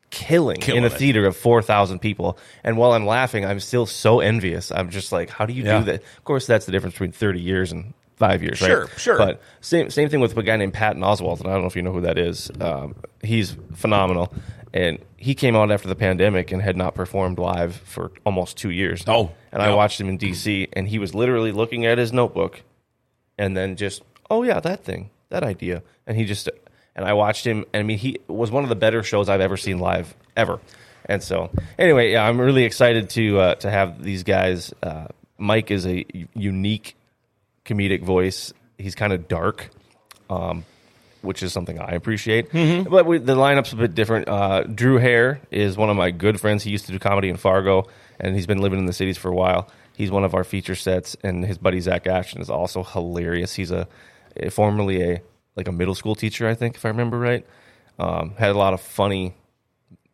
killing, 0.10 0.60
Killing 0.60 0.84
in 0.84 0.92
a 0.92 0.94
it. 0.94 0.98
theater 0.98 1.26
of 1.26 1.36
4,000 1.38 2.00
people. 2.00 2.38
And 2.64 2.78
while 2.78 2.94
I'm 2.94 3.06
laughing, 3.06 3.46
I'm 3.46 3.60
still 3.60 3.86
so 3.86 4.20
envious. 4.20 4.72
I'm 4.72 4.90
just 4.90 5.12
like, 5.12 5.30
how 5.30 5.46
do 5.46 5.54
you 5.54 5.64
Yeah. 5.64 5.80
do 5.80 5.86
that? 5.86 6.02
Of 6.18 6.24
course, 6.24 6.46
that's 6.48 6.66
the 6.66 6.72
difference 6.72 6.96
between 6.96 7.12
30 7.12 7.40
years 7.42 7.72
and 7.72 7.94
five 8.18 8.42
years, 8.44 8.58
Sure, 8.58 8.82
right? 8.86 9.00
sure. 9.00 9.18
But 9.18 9.42
same 9.62 9.90
same 9.90 10.10
thing 10.10 10.20
with 10.20 10.36
a 10.38 10.44
guy 10.44 10.58
named 10.58 10.74
Patton 10.74 11.02
Oswalt, 11.04 11.40
and 11.40 11.48
I 11.48 11.54
don't 11.54 11.62
know 11.62 11.68
if 11.68 11.76
you 11.76 11.82
know 11.82 11.94
who 11.94 12.02
that 12.02 12.18
is. 12.18 12.52
Um, 12.60 12.96
he's 13.24 13.56
phenomenal, 13.76 14.34
and 14.74 15.00
he 15.16 15.34
came 15.36 15.56
out 15.56 15.72
after 15.72 15.88
the 15.88 15.96
pandemic 15.96 16.52
and 16.52 16.62
had 16.62 16.76
not 16.76 16.96
performed 16.96 17.40
live 17.40 17.76
for 17.76 18.12
almost 18.26 18.58
two 18.58 18.72
years. 18.72 19.04
Oh, 19.08 19.32
and 19.54 19.62
yeah. 19.62 19.70
I 19.70 19.74
watched 19.74 20.02
him 20.02 20.10
in 20.10 20.18
DC, 20.18 20.68
and 20.74 20.88
he 20.90 21.00
was 21.00 21.16
literally 21.16 21.54
looking 21.54 21.86
at 21.86 21.98
his 21.98 22.12
notebook, 22.12 22.62
and 23.38 23.56
then 23.56 23.76
just, 23.78 24.02
oh 24.30 24.44
yeah, 24.44 24.60
that 24.60 24.84
thing, 24.84 25.12
that 25.30 25.44
idea, 25.44 25.82
and 26.06 26.18
he 26.18 26.26
just, 26.26 26.50
and 26.96 27.06
I 27.06 27.14
watched 27.14 27.46
him. 27.46 27.66
And 27.74 27.82
I 27.82 27.84
mean, 27.84 27.98
he 27.98 28.20
was 28.28 28.52
one 28.52 28.64
of 28.64 28.70
the 28.70 28.76
better 28.76 29.04
shows 29.04 29.30
I've 29.30 29.42
ever 29.42 29.58
seen 29.58 29.80
live 29.80 30.16
ever. 30.36 30.60
And 31.06 31.24
so, 31.24 31.50
anyway, 31.78 32.12
yeah, 32.12 32.28
I'm 32.28 32.40
really 32.40 32.66
excited 32.66 33.10
to 33.12 33.40
uh, 33.40 33.56
to 33.56 33.70
have 33.70 34.04
these 34.04 34.24
guys. 34.24 34.74
Uh, 34.84 35.08
Mike 35.38 35.72
is 35.72 35.88
a 35.88 36.06
unique 36.34 36.96
comedic 37.66 38.04
voice. 38.04 38.54
He's 38.78 38.96
kind 38.96 39.12
of 39.14 39.28
dark, 39.28 39.70
um, 40.30 40.66
which 41.22 41.42
is 41.42 41.52
something 41.52 41.80
I 41.80 41.92
appreciate. 41.92 42.52
But 42.84 43.06
we, 43.06 43.18
the 43.18 43.36
lineup's 43.36 43.74
a 43.74 43.76
bit 43.78 43.96
different. 43.96 44.28
Uh, 44.28 44.64
Drew 44.64 45.00
Hehir 45.00 45.40
is 45.50 45.78
one 45.78 45.90
of 45.90 45.98
my 45.98 46.12
good 46.12 46.40
friends. 46.40 46.64
He 46.64 46.72
used 46.72 46.86
to 46.88 46.92
do 46.92 47.00
comedy 47.00 47.30
in 47.30 47.38
Fargo, 47.38 47.88
and 48.20 48.36
he's 48.36 48.48
been 48.48 48.62
living 48.62 48.80
in 48.80 48.86
the 48.86 48.94
cities 48.94 49.18
for 49.18 49.30
a 49.30 49.36
while. 49.36 49.70
He's 49.96 50.12
one 50.12 50.24
of 50.24 50.36
our 50.36 50.44
feature 50.44 50.76
sets, 50.76 51.18
and 51.24 51.44
his 51.44 51.58
buddy 51.58 51.80
Zach 51.80 52.08
Ashton 52.08 52.42
is 52.42 52.50
also 52.50 52.84
hilarious. 52.84 53.54
He's 53.54 53.72
a, 53.72 53.88
a 54.38 54.50
formerly 54.50 55.02
a 55.02 55.22
like 55.60 55.68
a 55.68 55.72
middle 55.72 55.94
school 55.96 56.16
teacher, 56.16 56.48
I 56.48 56.56
think, 56.56 56.76
if 56.76 56.86
I 56.86 56.90
remember 56.90 57.20
right. 57.20 57.46
Um, 58.00 58.34
had 58.38 58.52
a 58.52 58.58
lot 58.58 58.74
of 58.74 58.80
funny 58.82 59.36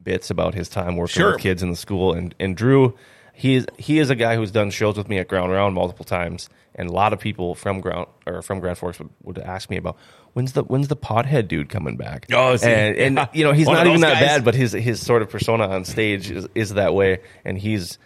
bits 0.01 0.29
about 0.31 0.53
his 0.55 0.69
time 0.69 0.97
working 0.97 1.13
Sure. 1.21 1.33
with 1.33 1.41
kids 1.41 1.61
in 1.63 1.69
the 1.69 1.75
school. 1.75 2.13
And 2.13 2.33
and 2.39 2.57
Drew, 2.57 2.97
he 3.33 3.55
is 3.55 3.65
he 3.77 3.99
is 3.99 4.09
a 4.09 4.15
guy 4.15 4.35
who's 4.35 4.51
done 4.51 4.71
shows 4.71 4.97
with 4.97 5.07
me 5.07 5.19
at 5.19 5.27
Ground 5.27 5.51
Round 5.51 5.75
multiple 5.75 6.03
times. 6.05 6.49
And 6.77 6.89
a 6.89 6.91
lot 6.91 7.13
of 7.13 7.19
people 7.19 7.55
from 7.55 7.79
Ground 7.79 8.07
or 8.25 8.41
from 8.41 8.59
Grand 8.59 8.77
Forks 8.77 8.99
would, 8.99 9.09
would 9.23 9.37
ask 9.39 9.69
me 9.69 9.77
about 9.77 9.97
when's 10.33 10.53
the 10.53 10.63
when's 10.63 10.87
the 10.89 10.95
pothead 10.97 11.47
dude 11.47 11.69
coming 11.69 11.95
back? 11.95 12.25
Oh, 12.33 12.57
and, 12.61 12.97
and 13.17 13.29
you 13.33 13.43
know 13.45 13.53
he's 13.53 13.67
not 13.77 13.87
even 13.87 14.01
that 14.01 14.13
guys? 14.15 14.21
bad, 14.21 14.45
but 14.45 14.55
his 14.55 14.71
his 14.73 14.99
sort 14.99 15.21
of 15.21 15.29
persona 15.29 15.67
on 15.69 15.85
stage 15.85 16.31
is, 16.31 16.47
is 16.55 16.73
that 16.73 16.93
way. 16.95 17.19
And 17.45 17.57
he's 17.57 17.97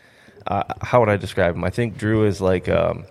uh, 0.45 0.63
how 0.81 0.99
would 0.99 1.09
I 1.09 1.15
describe 1.17 1.55
him? 1.55 1.63
I 1.63 1.69
think 1.69 1.97
Drew 1.97 2.25
is 2.25 2.41
like. 2.41 2.67
Um, 2.67 3.05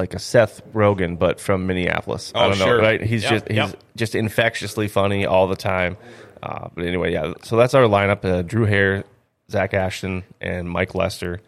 like 0.00 0.14
a 0.14 0.18
Seth 0.18 0.60
Rogen, 0.72 1.18
but 1.18 1.38
from 1.40 1.66
Minneapolis. 1.66 2.32
I 2.34 2.44
Oh, 2.44 2.48
don't 2.50 2.58
know, 2.58 2.64
sure. 2.64 2.78
right? 2.78 3.00
He's 3.00 3.22
Yep, 3.22 3.30
just 3.32 3.48
he's 3.48 3.56
yep. 3.56 3.80
just 3.96 4.14
infectiously 4.14 4.88
funny 4.88 5.26
all 5.26 5.46
the 5.46 5.56
time. 5.56 5.96
Uh, 6.42 6.68
but 6.74 6.84
anyway, 6.84 7.12
yeah. 7.12 7.34
So 7.44 7.56
that's 7.56 7.74
our 7.74 7.84
lineup: 7.84 8.24
uh, 8.24 8.42
Drew 8.42 8.66
Hehir, 8.66 9.04
Zach 9.50 9.74
Ashton, 9.74 10.24
and 10.40 10.68
Mike 10.68 10.94
Lester. 10.94 11.40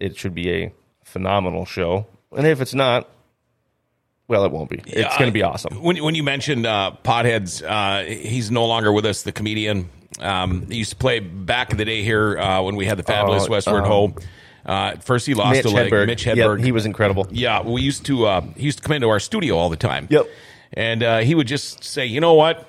It 0.00 0.16
should 0.16 0.34
be 0.34 0.50
a 0.52 0.72
phenomenal 1.04 1.64
show, 1.64 2.06
and 2.36 2.46
if 2.46 2.60
it's 2.60 2.74
not, 2.74 3.08
well, 4.28 4.44
it 4.44 4.52
won't 4.52 4.70
be. 4.70 4.78
it's 4.86 4.96
Yeah, 4.96 5.18
going 5.18 5.28
to 5.30 5.32
be 5.32 5.42
awesome. 5.42 5.82
When 5.82 6.02
when 6.04 6.14
you 6.14 6.22
mentioned 6.22 6.66
uh, 6.66 6.92
Potheads, 7.04 7.62
uh, 7.62 8.04
he's 8.04 8.50
no 8.50 8.66
longer 8.66 8.92
with 8.92 9.06
us. 9.06 9.22
The 9.22 9.32
comedian 9.32 9.88
um, 10.20 10.66
he 10.70 10.76
used 10.76 10.90
to 10.90 10.96
play 10.96 11.18
back 11.20 11.72
in 11.72 11.76
the 11.78 11.84
day 11.84 12.02
here 12.02 12.38
uh, 12.38 12.62
when 12.62 12.76
we 12.76 12.86
had 12.86 12.96
the 12.98 13.02
fabulous 13.02 13.46
Oh, 13.48 13.50
Westward 13.50 13.84
um, 13.84 13.88
Ho. 13.90 14.14
Uh, 14.66 14.96
first, 14.96 15.26
he 15.26 15.34
lost 15.34 15.52
Mitch 15.56 15.64
a 15.64 15.68
leg. 15.70 15.92
Hedberg. 15.92 16.06
Mitch 16.08 16.26
Yep, 16.26 16.36
Hedberg. 16.36 16.64
he 16.64 16.72
was 16.72 16.84
incredible. 16.86 17.28
Yeah, 17.30 17.62
we 17.62 17.82
used 17.82 18.04
to 18.06 18.26
uh, 18.26 18.40
he 18.56 18.64
used 18.64 18.78
to 18.78 18.84
come 18.84 18.96
into 18.96 19.08
our 19.08 19.20
studio 19.20 19.56
all 19.56 19.68
the 19.70 19.76
time. 19.76 20.08
Yep. 20.10 20.26
and 20.72 21.02
uh, 21.02 21.18
he 21.20 21.34
would 21.36 21.46
just 21.46 21.84
say, 21.84 22.04
"You 22.06 22.20
know 22.20 22.34
what? 22.34 22.66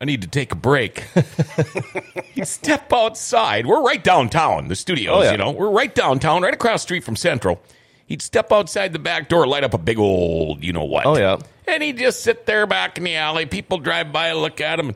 I 0.00 0.04
need 0.04 0.20
to 0.22 0.28
take 0.28 0.52
a 0.52 0.56
break." 0.56 1.00
He'd 2.34 2.46
step 2.46 2.92
outside. 2.92 3.66
We're 3.66 3.82
right 3.82 4.02
downtown, 4.02 4.68
the 4.68 4.76
studios. 4.76 5.16
Oh, 5.16 5.22
yeah. 5.22 5.32
You 5.32 5.38
know, 5.38 5.50
we're 5.50 5.70
right 5.70 5.94
downtown, 5.94 6.42
right 6.42 6.52
across 6.54 6.82
the 6.82 6.86
street 6.86 7.04
from 7.04 7.16
Central. 7.16 7.60
He'd 8.06 8.20
step 8.22 8.52
outside 8.52 8.92
the 8.92 8.98
back 8.98 9.28
door, 9.28 9.46
light 9.46 9.64
up 9.64 9.72
a 9.74 9.78
big 9.78 9.98
old, 9.98 10.62
you 10.62 10.72
know 10.72 10.84
what? 10.84 11.06
Oh, 11.06 11.16
yeah. 11.16 11.38
And 11.66 11.82
he'd 11.82 11.96
just 11.98 12.22
sit 12.22 12.44
there 12.46 12.66
back 12.66 12.98
in 12.98 13.04
the 13.04 13.14
alley. 13.16 13.46
People 13.46 13.78
drive 13.78 14.12
by, 14.12 14.32
look 14.32 14.60
at 14.60 14.78
him. 14.78 14.94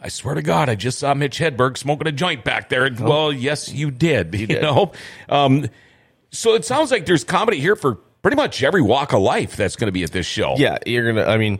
I 0.00 0.08
swear 0.08 0.34
to 0.36 0.42
God, 0.42 0.68
I 0.68 0.74
just 0.76 0.98
saw 1.00 1.12
Mitch 1.14 1.38
Hedberg 1.38 1.76
smoking 1.76 2.06
a 2.06 2.12
joint 2.12 2.44
back 2.44 2.68
there. 2.68 2.84
And, 2.84 2.98
Well, 3.00 3.32
yes, 3.32 3.72
you 3.72 3.90
did. 3.90 4.32
You, 4.38 4.44
Oh. 4.44 4.46
did. 4.46 4.62
know, 4.62 4.92
um, 5.28 5.66
so 6.30 6.54
it 6.54 6.64
sounds 6.64 6.90
like 6.90 7.06
there's 7.06 7.24
comedy 7.24 7.58
here 7.58 7.74
for 7.74 7.96
pretty 8.22 8.36
much 8.36 8.62
every 8.62 8.82
walk 8.82 9.12
of 9.12 9.20
life 9.22 9.56
that's 9.56 9.76
going 9.76 9.88
to 9.88 9.92
be 9.92 10.02
at 10.04 10.12
this 10.12 10.26
show. 10.26 10.54
Yeah, 10.56 10.78
you're 10.86 11.12
gonna. 11.12 11.26
I 11.28 11.36
mean, 11.38 11.58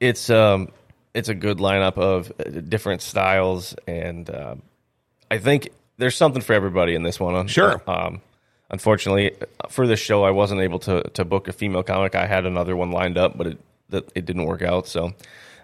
it's 0.00 0.30
um, 0.30 0.68
it's 1.12 1.28
a 1.28 1.34
good 1.34 1.58
lineup 1.58 1.98
of 1.98 2.32
uh, 2.38 2.44
different 2.60 3.02
styles, 3.02 3.74
and 3.86 4.28
um, 4.34 4.62
I 5.30 5.38
think 5.38 5.70
there's 5.98 6.14
something 6.16 6.40
for 6.42 6.52
everybody 6.52 6.94
in 6.94 7.02
this 7.02 7.18
one. 7.18 7.46
Sure. 7.48 7.82
Um, 7.86 8.20
unfortunately, 8.70 9.32
for 9.70 9.86
this 9.86 9.98
show, 10.00 10.24
I 10.24 10.30
wasn't 10.30 10.60
able 10.60 10.78
to 10.80 11.02
to 11.14 11.24
book 11.24 11.48
a 11.48 11.52
female 11.52 11.82
comic. 11.82 12.14
I 12.14 12.26
had 12.26 12.46
another 12.46 12.76
one 12.76 12.90
lined 12.92 13.18
up, 13.18 13.36
but 13.36 13.48
it 13.48 13.58
that 13.90 14.08
it 14.14 14.24
didn't 14.24 14.44
work 14.46 14.62
out. 14.62 14.86
So. 14.86 15.12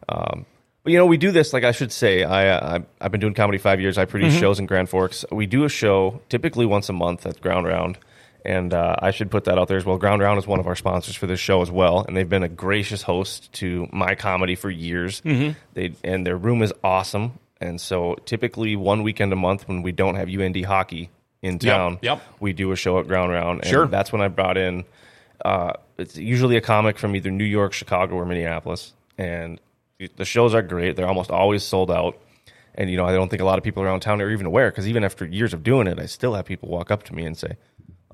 Um, 0.09 0.46
but 0.83 0.92
you 0.92 0.99
know, 0.99 1.07
we 1.07 1.16
do 1.16 1.31
this. 1.31 1.53
Like 1.53 1.64
I 1.64 1.73
should 1.73 1.92
say, 1.92 2.25
I, 2.25 2.49
uh, 2.49 2.79
I 2.79 3.05
I've 3.05 3.12
been 3.12 3.21
doing 3.21 3.35
comedy 3.35 3.59
five 3.59 3.81
years. 3.81 3.99
I 3.99 4.05
produce 4.05 4.35
shows 4.38 4.59
in 4.59 4.66
Grand 4.66 4.88
Forks. 4.88 5.25
We 5.31 5.47
do 5.47 5.64
a 5.64 5.68
show 5.68 6.21
typically 6.29 6.66
once 6.66 6.88
a 6.88 6.92
month 6.92 7.27
at 7.27 7.40
Ground 7.40 7.66
Round, 7.66 7.99
and 8.45 8.75
uh, 8.75 8.97
I 8.99 9.11
should 9.12 9.31
put 9.31 9.45
that 9.45 9.59
out 9.59 9.68
there 9.68 9.77
as 9.77 9.85
well. 9.85 9.97
Ground 9.99 10.23
Round 10.23 10.38
is 10.38 10.47
one 10.47 10.61
of 10.61 10.66
our 10.66 10.77
sponsors 10.77 11.14
for 11.14 11.27
this 11.27 11.40
show 11.40 11.62
as 11.62 11.71
well, 11.71 12.05
and 12.07 12.16
they've 12.16 12.29
been 12.29 12.42
a 12.42 12.49
gracious 12.49 13.03
host 13.03 13.53
to 13.55 13.88
my 13.92 14.14
comedy 14.14 14.55
for 14.57 14.71
years. 14.71 15.21
They 15.75 15.95
and 16.03 16.27
their 16.27 16.37
room 16.37 16.62
is 16.62 16.73
awesome. 16.83 17.38
And 17.61 17.81
so, 17.81 18.16
typically, 18.27 18.75
one 18.75 19.05
weekend 19.05 19.33
a 19.33 19.37
month 19.37 19.68
when 19.68 19.83
we 19.83 19.92
don't 19.92 20.16
have 20.16 20.29
UND 20.29 20.64
hockey 20.64 21.11
in 21.42 21.61
town, 21.61 22.01
yep. 22.03 22.21
we 22.40 22.53
do 22.53 22.73
a 22.73 22.77
show 22.77 22.99
at 22.99 23.07
Ground 23.07 23.31
Round. 23.31 23.61
And 23.61 23.68
Sure. 23.71 23.87
that's 23.87 24.12
when 24.12 24.21
I 24.21 24.27
brought 24.27 24.57
in. 24.57 24.85
Uh, 25.45 25.75
it's 25.97 26.16
usually 26.16 26.57
a 26.57 26.61
comic 26.61 26.99
from 26.99 27.14
either 27.14 27.31
New 27.31 27.45
York, 27.45 27.73
Chicago, 27.73 28.16
or 28.16 28.25
Minneapolis, 28.27 28.92
and 29.16 29.61
the 30.17 30.25
shows 30.25 30.55
are 30.55 30.62
great. 30.62 30.97
They're 30.97 31.09
almost 31.09 31.31
always 31.31 31.62
sold 31.62 31.91
out. 31.91 32.19
And 32.75 32.91
you 32.91 32.97
know, 32.97 33.05
I 33.05 33.12
don't 33.12 33.29
think 33.29 33.43
a 33.43 33.45
lot 33.45 33.59
of 33.59 33.65
people 33.65 33.83
around 33.83 34.01
town 34.01 34.23
are 34.23 34.31
even 34.31 34.47
aware 34.47 34.71
because 34.71 34.88
even 34.88 35.05
after 35.05 35.27
years 35.27 35.53
of 35.53 35.62
doing 35.62 35.87
it, 35.87 35.99
I 35.99 36.07
still 36.07 36.35
have 36.35 36.47
people 36.47 36.69
walk 36.69 36.91
up 36.91 37.03
to 37.05 37.15
me 37.15 37.25
and 37.27 37.37
say, 37.37 37.57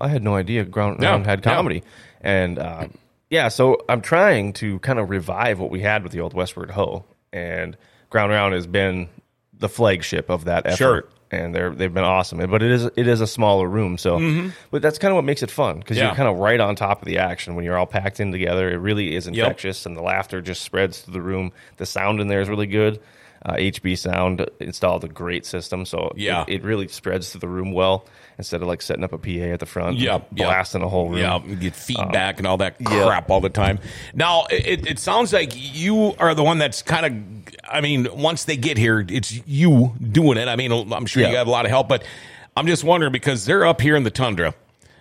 "I 0.00 0.08
had 0.08 0.22
no 0.24 0.34
idea 0.34 0.64
Ground 0.64 0.98
Yeah, 1.00 1.10
Round 1.10 1.26
had 1.26 1.40
yeah. 1.44 1.54
comedy." 1.54 1.82
And 2.20 2.58
uh, 2.58 2.88
yeah, 3.30 3.48
so 3.48 3.78
I'm 3.88 4.00
trying 4.00 4.52
to 4.54 4.78
kind 4.80 4.98
of 4.98 5.10
revive 5.10 5.60
what 5.60 5.70
we 5.70 5.80
had 5.80 6.02
with 6.02 6.10
the 6.12 6.20
old 6.20 6.34
Westward 6.34 6.72
Ho, 6.72 7.04
and 7.32 7.76
Ground 8.10 8.32
Round 8.32 8.52
has 8.54 8.66
been 8.66 9.08
the 9.56 9.68
flagship 9.68 10.28
of 10.28 10.44
that 10.46 10.66
effort. 10.66 10.76
Sure. 10.76 11.04
And 11.30 11.54
they're 11.54 11.70
they've 11.70 11.92
been 11.92 12.04
awesome. 12.04 12.38
But 12.50 12.62
it 12.62 12.70
is 12.70 12.84
it 12.84 13.06
is 13.06 13.20
a 13.20 13.26
smaller 13.26 13.68
room, 13.68 13.98
so 13.98 14.18
mm-hmm. 14.18 14.50
but 14.70 14.82
that's 14.82 14.98
kind 14.98 15.12
of 15.12 15.16
what 15.16 15.24
makes 15.24 15.42
it 15.42 15.50
fun 15.50 15.78
because 15.78 15.96
Yeah. 15.96 16.06
you're 16.06 16.14
kind 16.14 16.28
of 16.28 16.36
right 16.38 16.60
on 16.60 16.76
top 16.76 17.02
of 17.02 17.06
the 17.06 17.18
action 17.18 17.54
when 17.54 17.64
you're 17.64 17.76
all 17.76 17.86
packed 17.86 18.20
in 18.20 18.32
together. 18.32 18.70
It 18.70 18.76
really 18.76 19.14
is 19.14 19.26
infectious, 19.26 19.86
and 19.86 19.96
the 19.96 20.02
laughter 20.02 20.40
just 20.40 20.62
spreads 20.62 21.00
through 21.00 21.14
the 21.14 21.22
room. 21.22 21.52
The 21.76 21.86
sound 21.86 22.20
in 22.20 22.28
there 22.28 22.40
is 22.40 22.48
really 22.48 22.66
good. 22.66 23.00
Uh, 23.44 23.54
HB 23.54 23.96
Sound 23.96 24.44
installed 24.60 25.04
a 25.04 25.08
great 25.08 25.46
system, 25.46 25.84
so 25.86 26.12
Yeah. 26.16 26.42
it, 26.48 26.54
it 26.54 26.62
really 26.64 26.88
spreads 26.88 27.30
through 27.30 27.40
the 27.40 27.48
room 27.48 27.72
well 27.72 28.04
instead 28.36 28.62
of 28.62 28.68
like 28.68 28.82
setting 28.82 29.04
up 29.04 29.12
a 29.12 29.18
PA 29.18 29.52
at 29.52 29.60
the 29.60 29.66
front, 29.66 29.96
Yeah, 29.98 30.18
blasting 30.32 30.82
a 30.82 30.88
whole 30.88 31.08
room. 31.08 31.18
Yeah, 31.18 31.38
get 31.56 31.74
feedback 31.74 32.38
and 32.38 32.46
all 32.46 32.56
that 32.58 32.82
crap 32.84 33.30
all 33.30 33.40
the 33.40 33.48
time. 33.48 33.78
Now, 34.14 34.46
it, 34.50 34.86
it 34.88 34.98
sounds 34.98 35.32
like 35.32 35.52
you 35.54 36.14
are 36.18 36.34
the 36.34 36.42
one 36.44 36.58
that's 36.58 36.82
kind 36.82 37.06
of, 37.06 37.54
I 37.68 37.80
mean, 37.80 38.08
once 38.12 38.44
they 38.44 38.56
get 38.56 38.76
here, 38.76 39.04
it's 39.08 39.32
you 39.46 39.94
doing 40.00 40.36
it. 40.38 40.48
I 40.48 40.56
mean, 40.56 40.72
I'm 40.92 41.06
sure 41.06 41.22
you 41.24 41.32
got 41.32 41.46
a 41.46 41.50
lot 41.50 41.64
of 41.64 41.70
help, 41.70 41.88
but 41.88 42.04
I'm 42.56 42.66
just 42.66 42.82
wondering 42.84 43.12
because 43.12 43.44
they're 43.44 43.66
up 43.66 43.80
here 43.80 43.94
in 43.96 44.02
the 44.02 44.10
tundra, 44.10 44.52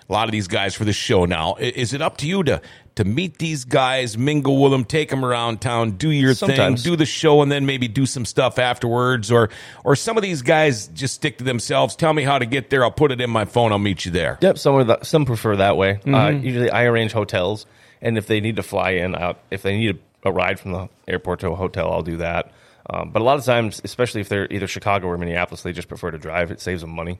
a 0.09 0.13
lot 0.13 0.27
of 0.27 0.31
these 0.31 0.47
guys 0.47 0.75
for 0.75 0.85
the 0.85 0.93
show 0.93 1.25
now. 1.25 1.55
Is 1.55 1.93
it 1.93 2.01
up 2.03 2.17
to 2.17 2.27
you 2.27 2.43
to 2.43 2.61
to 2.97 3.05
meet 3.05 3.37
these 3.39 3.65
guys, 3.65 4.17
mingle 4.17 4.61
with 4.61 4.71
them, 4.71 4.85
take 4.85 5.09
them 5.09 5.25
around 5.25 5.61
town, 5.61 5.91
do 5.91 6.11
your 6.11 6.33
Sometimes. 6.35 6.83
thing, 6.83 6.91
do 6.91 6.95
the 6.95 7.05
show, 7.05 7.41
and 7.41 7.51
then 7.51 7.65
maybe 7.65 7.87
do 7.87 8.05
some 8.05 8.25
stuff 8.25 8.59
afterwards? 8.59 9.31
Or 9.31 9.49
or 9.83 9.95
some 9.95 10.17
of 10.17 10.23
these 10.23 10.41
guys 10.43 10.87
just 10.89 11.15
stick 11.15 11.37
to 11.39 11.43
themselves. 11.43 11.95
Tell 11.95 12.13
me 12.13 12.23
how 12.23 12.37
to 12.37 12.45
get 12.45 12.69
there. 12.69 12.83
I'll 12.83 12.91
put 12.91 13.11
it 13.11 13.21
in 13.21 13.29
my 13.29 13.45
phone. 13.45 13.71
I'll 13.71 13.79
meet 13.79 14.05
you 14.05 14.11
there. 14.11 14.37
Yep, 14.41 14.57
some 14.57 14.85
the, 14.85 14.99
some 15.03 15.25
prefer 15.25 15.55
that 15.55 15.77
way. 15.77 15.93
Uh, 16.05 16.07
Mm-hmm. 16.07 16.45
usually, 16.45 16.69
I 16.69 16.83
arrange 16.83 17.13
hotels, 17.13 17.65
and 18.01 18.17
if 18.17 18.27
they 18.27 18.39
need 18.41 18.57
to 18.57 18.63
fly 18.63 18.91
in, 18.91 19.15
if 19.49 19.61
they 19.61 19.77
need 19.77 19.99
a, 20.23 20.29
a 20.29 20.31
ride 20.31 20.59
from 20.59 20.71
the 20.73 20.89
airport 21.07 21.39
to 21.41 21.49
a 21.51 21.55
hotel, 21.55 21.91
I'll 21.91 22.03
do 22.03 22.17
that. 22.17 22.51
Um, 22.89 23.09
but 23.11 23.21
a 23.21 23.25
lot 23.25 23.37
of 23.37 23.43
times, 23.45 23.81
especially 23.83 24.21
if 24.21 24.29
they're 24.29 24.47
either 24.51 24.65
Chicago 24.67 25.07
or 25.07 25.17
Minneapolis, 25.17 25.61
they 25.61 25.73
just 25.73 25.87
prefer 25.89 26.11
to 26.11 26.17
drive. 26.17 26.51
It 26.51 26.61
saves 26.61 26.81
them 26.81 26.91
money. 26.91 27.19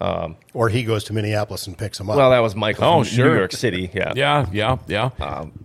Or 0.00 0.68
he 0.68 0.82
goes 0.84 1.04
to 1.04 1.12
Minneapolis 1.12 1.66
and 1.66 1.76
picks 1.76 1.98
them 1.98 2.08
up. 2.10 2.16
Well, 2.16 2.30
that 2.30 2.38
was 2.40 2.54
Michael 2.54 2.84
Oh, 2.84 3.04
from 3.04 3.12
sure. 3.12 3.30
New 3.30 3.36
York 3.38 3.52
City. 3.52 3.90
Yeah. 3.92 4.12
Yeah, 4.16 4.46
yeah, 4.52 4.78
yeah. 4.86 5.10
Um, 5.20 5.64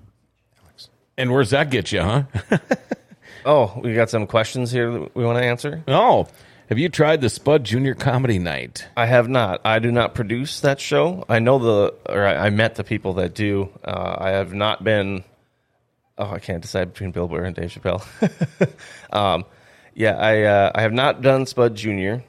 and 1.18 1.32
where's 1.32 1.52
that 1.52 1.70
get 1.70 1.92
you, 1.92 2.02
huh? 2.02 2.24
Oh, 3.48 3.80
we 3.84 3.94
got 3.94 4.10
some 4.10 4.26
questions 4.26 4.72
here 4.72 4.92
that 4.92 5.16
we 5.16 5.24
want 5.24 5.38
to 5.38 5.44
answer. 5.46 5.84
oh, 5.88 6.28
have 6.68 6.80
you 6.80 6.90
tried 6.90 7.22
the 7.22 7.30
Spud 7.30 7.64
Junior 7.64 7.94
Comedy 7.94 8.40
Night? 8.40 8.88
I 8.98 9.06
have 9.06 9.30
not. 9.30 9.62
I 9.64 9.78
do 9.78 9.92
not 9.92 10.16
produce 10.16 10.62
that 10.62 10.80
show. 10.80 11.24
I 11.30 11.38
know 11.38 11.60
the, 11.60 11.94
or 12.10 12.26
I, 12.26 12.48
I 12.48 12.50
met 12.50 12.74
the 12.74 12.84
people 12.84 13.14
that 13.14 13.36
do. 13.36 13.70
Uh, 13.84 14.16
I 14.18 14.30
have 14.32 14.56
not 14.56 14.84
been. 14.84 15.24
Oh, 16.18 16.32
I 16.32 16.40
can't 16.40 16.64
decide 16.64 16.92
between 16.92 17.12
Bill 17.12 17.28
Burr 17.28 17.44
and 17.44 17.56
Dave 17.56 17.70
Chappelle. 17.70 18.02
um, 19.16 19.46
yeah, 19.94 20.16
I 20.18 20.42
uh, 20.42 20.72
I 20.74 20.82
have 20.82 20.94
not 20.94 21.22
done 21.22 21.46
Spud 21.46 21.76
Junior, 21.76 22.24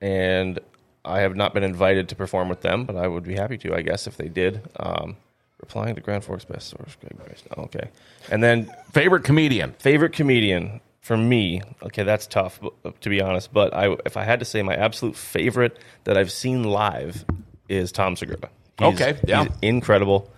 and 0.00 0.58
I 1.04 1.20
have 1.20 1.34
not 1.36 1.54
been 1.54 1.62
invited 1.64 2.08
to 2.10 2.14
perform 2.16 2.48
with 2.48 2.60
them. 2.60 2.84
But 2.84 2.96
I 2.96 3.06
would 3.08 3.24
be 3.24 3.34
happy 3.34 3.56
to, 3.58 3.74
I 3.74 3.82
guess, 3.82 4.06
if 4.06 4.16
they 4.16 4.28
did. 4.28 4.60
Um, 4.78 5.16
replying 5.60 5.94
to 5.94 6.00
Grand 6.00 6.24
Forks 6.24 6.44
best 6.44 6.68
source, 6.68 6.96
Greg 7.00 7.16
Bryce. 7.16 7.42
Oh, 7.56 7.62
okay, 7.64 7.90
and 8.30 8.42
then 8.42 8.72
Favorite 8.92 9.24
comedian? 9.24 9.72
favorite 9.78 10.12
comedian 10.14 10.80
for 11.02 11.16
me 11.16 11.62
okay 11.82 12.02
that's 12.02 12.26
tough 12.26 12.60
to 13.00 13.08
be 13.08 13.20
honest 13.22 13.52
but 13.54 13.72
i 13.74 13.96
if 14.04 14.16
i 14.18 14.22
had 14.24 14.38
to 14.40 14.44
say 14.44 14.62
my 14.62 14.74
absolute 14.74 15.16
favorite 15.16 15.78
that 16.04 16.16
i've 16.16 16.30
seen 16.30 16.62
live 16.64 17.24
is 17.70 17.90
tom 17.90 18.14
segura 18.16 18.50
He's- 18.78 18.94
Okay, 18.94 19.18
yeah. 19.26 19.46
incredible 19.62 20.30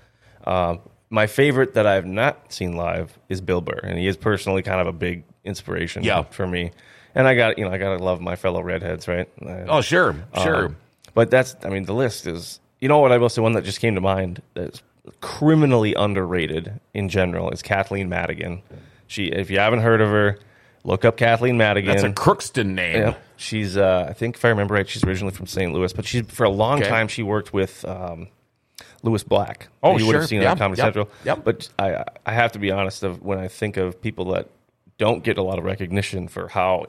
um, 0.44 0.78
my 1.10 1.26
favorite 1.26 1.74
that 1.74 1.86
i've 1.86 2.06
not 2.06 2.52
seen 2.52 2.76
live 2.76 3.18
is 3.28 3.40
bill 3.40 3.60
burr 3.60 3.80
and 3.82 3.98
he 3.98 4.06
is 4.06 4.16
personally 4.16 4.62
kind 4.62 4.80
of 4.80 4.86
a 4.86 4.92
big 4.92 5.24
inspiration 5.44 6.04
Yeah. 6.04 6.22
for 6.22 6.46
me 6.46 6.70
and 7.14 7.26
i 7.28 7.34
got 7.34 7.58
you 7.58 7.64
know 7.64 7.70
i 7.70 7.78
gotta 7.78 8.02
love 8.02 8.20
my 8.20 8.36
fellow 8.36 8.62
redheads 8.62 9.06
right 9.08 9.28
Oh, 9.68 9.80
sure, 9.80 10.14
sure. 10.42 10.66
um, 10.66 10.76
but 11.14 11.30
that's, 11.30 11.54
I 11.62 11.68
mean, 11.68 11.84
the 11.84 11.92
list 11.92 12.26
is, 12.26 12.58
you 12.80 12.88
know 12.88 12.98
what 13.00 13.12
I 13.12 13.18
will 13.18 13.28
say, 13.28 13.42
one 13.42 13.52
that 13.52 13.64
just 13.64 13.80
came 13.80 13.94
to 13.96 14.00
mind 14.00 14.40
that's 14.54 14.82
criminally 15.20 15.92
underrated 15.94 16.80
in 16.94 17.08
general 17.10 17.50
is 17.50 17.60
Kathleen 17.60 18.08
Madigan. 18.08 18.62
She, 19.08 19.26
if 19.26 19.50
you 19.50 19.58
haven't 19.58 19.80
heard 19.80 20.00
of 20.00 20.08
her, 20.08 20.38
look 20.84 21.04
up 21.04 21.18
Kathleen 21.18 21.58
Madigan. 21.58 21.90
That's 21.90 22.02
a 22.02 22.08
Crookston 22.10 22.68
name. 22.74 22.96
Yeah. 22.96 23.14
She's, 23.36 23.76
uh, 23.76 24.06
I 24.08 24.14
think 24.14 24.36
if 24.36 24.44
I 24.44 24.48
remember 24.48 24.72
right, 24.74 24.88
she's 24.88 25.04
originally 25.04 25.34
from 25.34 25.46
St. 25.46 25.70
Louis, 25.72 25.92
but 25.92 26.06
she's 26.06 26.24
for 26.28 26.44
a 26.44 26.48
long 26.50 26.78
Okay. 26.80 26.88
time 26.88 27.08
she 27.08 27.22
worked 27.22 27.52
with 27.52 27.84
um, 27.84 28.28
Lewis 29.02 29.22
Black. 29.22 29.68
Oh, 29.82 29.98
you 29.98 30.06
would 30.06 30.14
have 30.14 30.26
seen 30.28 30.40
Yeah, 30.40 30.52
on 30.52 30.56
Comedy 30.58 30.78
yep, 30.80 30.86
Central. 30.86 31.10
yep. 31.26 31.44
But 31.44 31.68
I, 31.78 32.04
I 32.24 32.32
have 32.32 32.52
to 32.52 32.58
be 32.58 32.70
honest. 32.70 33.02
Of 33.02 33.20
when 33.22 33.38
I 33.38 33.48
think 33.48 33.76
of 33.76 34.00
people 34.00 34.32
that 34.32 34.48
don't 34.96 35.22
get 35.22 35.36
a 35.36 35.42
lot 35.42 35.58
of 35.58 35.64
recognition 35.66 36.26
for 36.28 36.48
how 36.48 36.86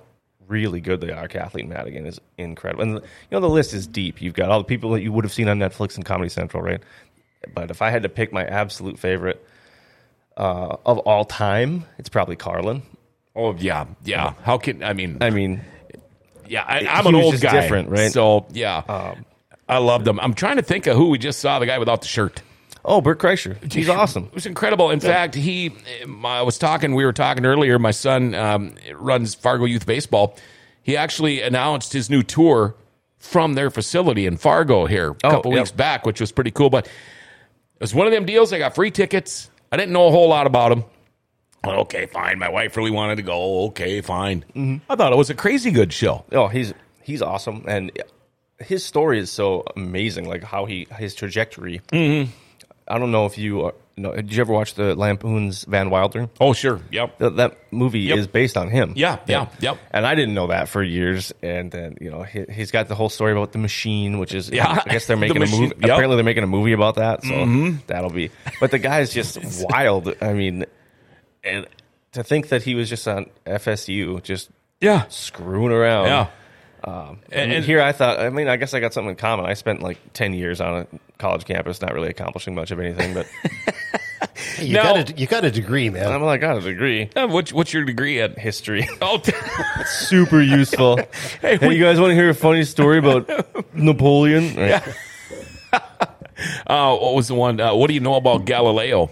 really 0.48 0.82
good 0.82 1.02
they 1.02 1.12
are, 1.12 1.28
Kathleen 1.28 1.70
Madigan 1.70 2.06
is 2.06 2.20
incredible. 2.38 2.84
And 2.84 2.94
you 2.94 3.02
know 3.32 3.40
the 3.40 3.50
list 3.50 3.74
is 3.74 3.88
deep. 3.88 4.22
You've 4.22 4.34
got 4.34 4.50
all 4.50 4.60
the 4.60 4.66
people 4.66 4.92
that 4.92 5.02
you 5.02 5.12
would 5.12 5.24
have 5.24 5.34
seen 5.34 5.48
on 5.48 5.60
Netflix 5.60 5.96
and 5.96 6.06
Comedy 6.06 6.30
Central, 6.30 6.62
right? 6.64 6.82
But 7.54 7.72
if 7.72 7.82
I 7.82 7.90
had 7.90 8.04
to 8.04 8.10
pick 8.10 8.32
my 8.32 8.46
absolute 8.46 9.00
favorite 9.00 9.46
uh, 10.38 10.78
of 10.86 11.00
all 11.00 11.26
time, 11.26 11.86
it's 11.98 12.10
probably 12.10 12.36
Carlin. 12.36 12.84
Oh, 13.36 13.56
yeah, 13.56 13.86
yeah. 14.04 14.34
How 14.44 14.58
can 14.58 14.84
I 14.84 14.94
mean? 14.94 15.18
I 15.22 15.30
mean, 15.30 15.62
yeah, 16.48 16.64
I, 16.68 16.86
I'm 16.88 17.08
an 17.08 17.16
old 17.16 17.40
guy, 17.42 17.62
different, 17.62 17.90
right? 17.90 18.12
So 18.12 18.46
yeah, 18.52 19.16
I 19.68 19.78
love 19.80 20.06
them. 20.06 20.20
I'm 20.20 20.34
trying 20.34 20.58
to 20.58 20.62
think 20.62 20.88
of 20.88 20.96
who 20.98 21.10
we 21.10 21.18
just 21.18 21.40
saw. 21.40 21.60
The 21.60 21.66
guy 21.66 21.80
without 21.80 22.02
the 22.02 22.08
shirt. 22.08 22.42
Oh, 22.86 23.02
Bert 23.02 23.20
Kreischer, 23.20 23.72
he's 23.72 23.90
awesome. 24.02 24.26
It 24.26 24.34
was 24.36 24.46
incredible. 24.46 24.90
In 24.92 25.00
fact, 25.00 25.36
he, 25.36 25.72
I 26.24 26.42
was 26.42 26.58
talking, 26.58 26.96
we 26.96 27.06
were 27.06 27.14
talking 27.14 27.46
earlier. 27.46 27.80
My 27.80 27.92
son 27.92 28.34
um, 28.36 28.76
runs 28.96 29.36
Fargo 29.36 29.66
Youth 29.66 29.86
Baseball. 29.86 30.38
He 30.82 30.98
actually 30.98 31.42
announced 31.42 31.94
his 31.94 32.10
new 32.10 32.24
tour 32.24 32.76
from 33.20 33.54
their 33.54 33.70
facility 33.70 34.26
in 34.26 34.36
Fargo 34.38 34.86
here 34.86 35.12
a 35.12 35.16
Oh, 35.28 35.30
couple 35.32 35.52
weeks 35.52 35.72
back, 35.72 36.06
which 36.06 36.20
was 36.20 36.32
pretty 36.34 36.52
cool. 36.52 36.70
But 36.70 36.86
it 36.88 36.92
was 37.82 37.96
one 37.96 38.06
of 38.06 38.12
them 38.12 38.26
deals. 38.26 38.52
I 38.52 38.58
got 38.60 38.76
free 38.76 38.92
tickets. 38.92 39.50
I 39.72 39.78
didn't 39.78 39.94
know 39.94 40.08
a 40.08 40.12
whole 40.12 40.28
lot 40.28 40.46
about 40.46 40.72
him. 40.74 40.84
Okay, 41.66 42.06
fine. 42.08 42.38
My 42.40 42.50
wife 42.50 42.76
really 42.76 42.92
wanted 42.92 43.16
to 43.16 43.22
go. 43.22 43.68
Okay, 43.68 44.02
fine. 44.02 44.44
Mm-hmm. 44.54 44.92
I 44.92 44.96
thought 44.98 45.14
it 45.14 45.16
was 45.16 45.30
a 45.30 45.34
crazy 45.34 45.72
good 45.72 45.94
show. 45.94 46.26
Oh, 46.34 46.50
he's 46.50 46.74
he's 47.02 47.22
awesome, 47.22 47.64
and 47.66 47.90
his 48.60 48.84
story 48.86 49.20
is 49.20 49.32
so 49.32 49.64
amazing. 49.78 50.28
Like 50.28 50.44
how 50.44 50.66
he 50.66 50.88
his 50.98 51.16
trajectory. 51.16 51.80
Mm-hmm. 51.94 52.32
I 52.94 53.00
don't 53.00 53.12
know 53.12 53.26
if 53.26 53.38
you 53.38 53.62
are, 53.66 53.74
no. 53.98 54.14
Did 54.16 54.34
you 54.34 54.42
ever 54.42 54.54
watch 54.54 54.76
the 54.76 54.94
Lampoon's 54.96 55.64
Van 55.64 55.90
Wilder? 55.90 56.30
Oh, 56.40 56.54
sure. 56.54 56.80
Yep. 56.92 57.18
That, 57.20 57.36
that 57.38 57.58
movie 57.74 58.02
Yep. 58.02 58.18
is 58.18 58.28
based 58.28 58.56
on 58.58 58.70
him. 58.70 58.94
Yeah, 58.96 59.18
yeah, 59.28 59.48
yep. 59.60 59.78
And 59.92 60.06
I 60.06 60.14
didn't 60.16 60.36
know 60.36 60.48
that 60.48 60.70
for 60.70 60.84
years. 60.84 61.34
And 61.42 61.72
then 61.72 61.98
you 62.02 62.12
know 62.12 62.24
he, 62.24 62.46
he's 62.52 62.70
got 62.72 62.88
the 62.88 62.96
whole 62.96 63.10
story 63.10 63.32
about 63.32 63.52
the 63.52 63.58
machine, 63.58 64.20
which 64.20 64.34
is 64.34 64.50
Yeah. 64.50 64.82
I 64.86 64.90
guess 64.92 65.08
they're 65.08 65.16
The 65.18 65.22
making 65.22 65.44
a 65.44 65.48
movie. 65.48 65.64
yep. 65.64 65.72
Mm-hmm. 65.76 65.84
Apparently 65.86 66.16
they're 66.18 66.24
making 66.26 66.44
a 66.44 66.48
movie 66.48 66.74
about 66.74 66.96
that. 66.96 67.24
So 67.24 67.76
that'll 67.88 68.12
be. 68.12 68.30
But 68.60 68.72
the 68.72 68.80
guy's 68.80 69.12
just 69.14 69.40
wild. 69.70 70.14
I 70.22 70.34
mean, 70.34 70.66
and 71.44 71.66
to 72.14 72.24
think 72.24 72.50
that 72.50 72.62
he 72.64 72.76
was 72.76 72.90
just 72.90 73.08
on 73.08 73.26
FSU, 73.48 74.22
just 74.24 74.50
Yeah. 74.82 75.06
screwing 75.10 75.72
around. 75.72 76.06
Yeah. 76.08 76.28
And, 76.86 77.18
and- 77.52 77.66
here 77.66 77.82
I 77.82 77.92
thought, 77.92 78.20
I 78.20 78.30
mean, 78.30 78.48
I 78.48 78.56
guess 78.58 78.74
I 78.74 78.80
got 78.80 78.94
something 78.94 79.12
in 79.12 79.16
common. 79.16 79.46
I 79.46 79.54
spent 79.54 79.82
like 79.82 79.98
10 80.14 80.34
years 80.34 80.60
on 80.62 80.82
a 80.82 80.88
college 81.18 81.46
campus, 81.46 81.82
not 81.82 81.94
really 81.94 82.10
accomplishing 82.10 82.56
much 82.56 82.72
of 82.72 82.80
anything, 82.80 83.14
but 83.14 83.28
you, 84.60 84.74
Now- 84.74 84.94
got 84.96 85.10
a, 85.10 85.14
you 85.14 85.28
got 85.28 85.46
a 85.46 85.52
degree, 85.52 85.90
man. 85.90 86.12
I'm 86.12 86.22
like, 86.24 86.44
I 86.44 86.48
got 86.54 86.58
a 86.58 86.62
degree. 86.62 87.10
Uh, 87.16 87.28
what's, 87.28 87.54
what's 87.54 87.74
your 87.74 87.86
degree 87.86 88.20
at? 88.22 88.38
History. 88.38 88.88
Oh, 89.02 89.22
Super 89.86 90.42
useful. 90.42 91.00
hey, 91.42 91.58
we- 91.58 91.76
you 91.76 91.84
guys 91.84 92.00
want 92.00 92.12
to 92.12 92.16
hear 92.16 92.30
a 92.30 92.34
funny 92.36 92.64
story 92.64 92.98
about 93.00 93.30
Napoleon? 93.76 94.56
Right. 94.56 94.84
uh, 96.68 96.96
what 96.98 97.14
was 97.16 97.28
the 97.28 97.36
one? 97.36 97.60
Uh, 97.60 97.74
what 97.76 97.88
do 97.88 97.94
you 97.94 98.00
know 98.00 98.16
about 98.16 98.46
Galileo? 98.46 99.10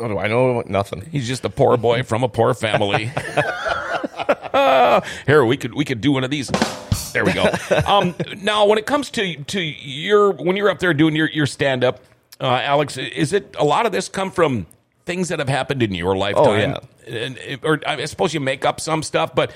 What 0.00 0.08
do 0.08 0.18
I 0.18 0.28
know? 0.28 0.62
Nothing. 0.66 1.08
He's 1.10 1.26
just 1.26 1.44
a 1.44 1.50
poor 1.50 1.76
boy 1.76 2.02
from 2.02 2.22
a 2.22 2.28
poor 2.28 2.54
family. 2.54 3.10
Here, 5.26 5.44
we 5.44 5.56
could 5.56 5.74
we 5.74 5.84
could 5.84 6.00
do 6.00 6.12
one 6.12 6.24
of 6.24 6.30
these. 6.30 6.50
There 7.12 7.24
we 7.24 7.32
go. 7.32 7.50
Um, 7.86 8.14
now, 8.42 8.66
when 8.66 8.78
it 8.78 8.86
comes 8.86 9.10
to 9.12 9.36
to 9.44 9.60
your 9.60 10.32
when 10.32 10.56
you're 10.56 10.70
up 10.70 10.78
there 10.78 10.94
doing 10.94 11.16
your 11.16 11.28
your 11.30 11.46
stand 11.46 11.84
up, 11.84 12.00
uh, 12.40 12.46
Alex, 12.46 12.96
is 12.96 13.32
it 13.32 13.54
a 13.58 13.64
lot 13.64 13.86
of 13.86 13.92
this 13.92 14.08
come 14.08 14.30
from 14.30 14.66
things 15.06 15.28
that 15.28 15.38
have 15.38 15.48
happened 15.48 15.82
in 15.82 15.94
your 15.94 16.16
lifetime? 16.16 16.76
Oh 16.76 16.80
And, 17.06 17.38
or 17.62 17.80
I 17.86 18.04
suppose 18.04 18.34
you 18.34 18.40
make 18.40 18.64
up 18.64 18.80
some 18.80 19.02
stuff, 19.02 19.34
but 19.34 19.52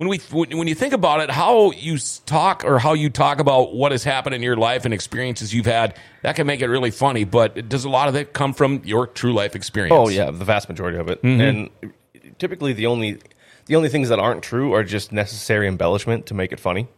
when 0.00 0.08
we 0.08 0.16
when 0.30 0.56
when 0.56 0.66
you 0.66 0.74
think 0.74 0.94
about 0.94 1.20
it, 1.20 1.30
how 1.30 1.72
you 1.72 1.98
talk 2.24 2.64
or 2.64 2.78
how 2.78 2.94
you 2.94 3.10
talk 3.10 3.38
about 3.38 3.74
what 3.74 3.92
has 3.92 4.02
happened 4.02 4.34
in 4.34 4.42
your 4.42 4.56
life 4.56 4.86
and 4.86 4.94
experiences 4.94 5.52
you've 5.52 5.66
had, 5.66 5.94
that 6.22 6.36
can 6.36 6.46
make 6.46 6.62
it 6.62 6.68
really 6.68 6.90
funny. 6.90 7.24
But 7.24 7.68
does 7.68 7.84
a 7.84 7.90
lot 7.90 8.08
of 8.08 8.16
it 8.16 8.32
come 8.32 8.54
from 8.54 8.80
your 8.86 9.06
true 9.06 9.34
life 9.34 9.54
experience? 9.54 9.94
Oh 9.94 10.08
yeah, 10.08 10.30
the 10.30 10.42
vast 10.46 10.70
majority 10.70 10.96
of 10.96 11.10
it. 11.10 11.22
Mm-hmm. 11.22 11.40
And 11.82 11.92
typically 12.38 12.72
the 12.72 12.86
only 12.86 13.18
the 13.66 13.76
only 13.76 13.90
things 13.90 14.08
that 14.08 14.18
aren't 14.18 14.42
true 14.42 14.72
are 14.72 14.84
just 14.84 15.12
necessary 15.12 15.68
embellishment 15.68 16.24
to 16.26 16.34
make 16.34 16.52
it 16.52 16.60
funny. 16.60 16.88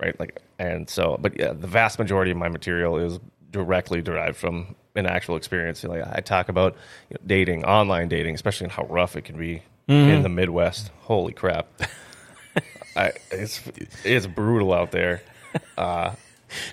Right? 0.00 0.18
Like 0.20 0.40
and 0.60 0.88
so 0.88 1.18
but 1.20 1.36
yeah, 1.36 1.52
the 1.52 1.66
vast 1.66 1.98
majority 1.98 2.30
of 2.30 2.36
my 2.36 2.48
material 2.48 2.98
is 2.98 3.18
directly 3.50 4.00
derived 4.00 4.36
from 4.36 4.76
an 4.94 5.06
actual 5.06 5.34
experience. 5.34 5.82
Like 5.82 6.04
I 6.06 6.20
talk 6.20 6.48
about 6.48 6.76
you 7.10 7.14
know, 7.14 7.26
dating, 7.26 7.64
online 7.64 8.06
dating, 8.06 8.36
especially 8.36 8.66
and 8.66 8.72
how 8.72 8.84
rough 8.84 9.16
it 9.16 9.24
can 9.24 9.36
be 9.36 9.64
mm-hmm. 9.88 10.08
in 10.08 10.22
the 10.22 10.28
Midwest. 10.28 10.92
Holy 11.00 11.32
crap. 11.32 11.66
I, 12.98 13.12
it's 13.30 13.62
it's 14.04 14.26
brutal 14.26 14.72
out 14.72 14.90
there. 14.90 15.22
Uh, 15.78 16.14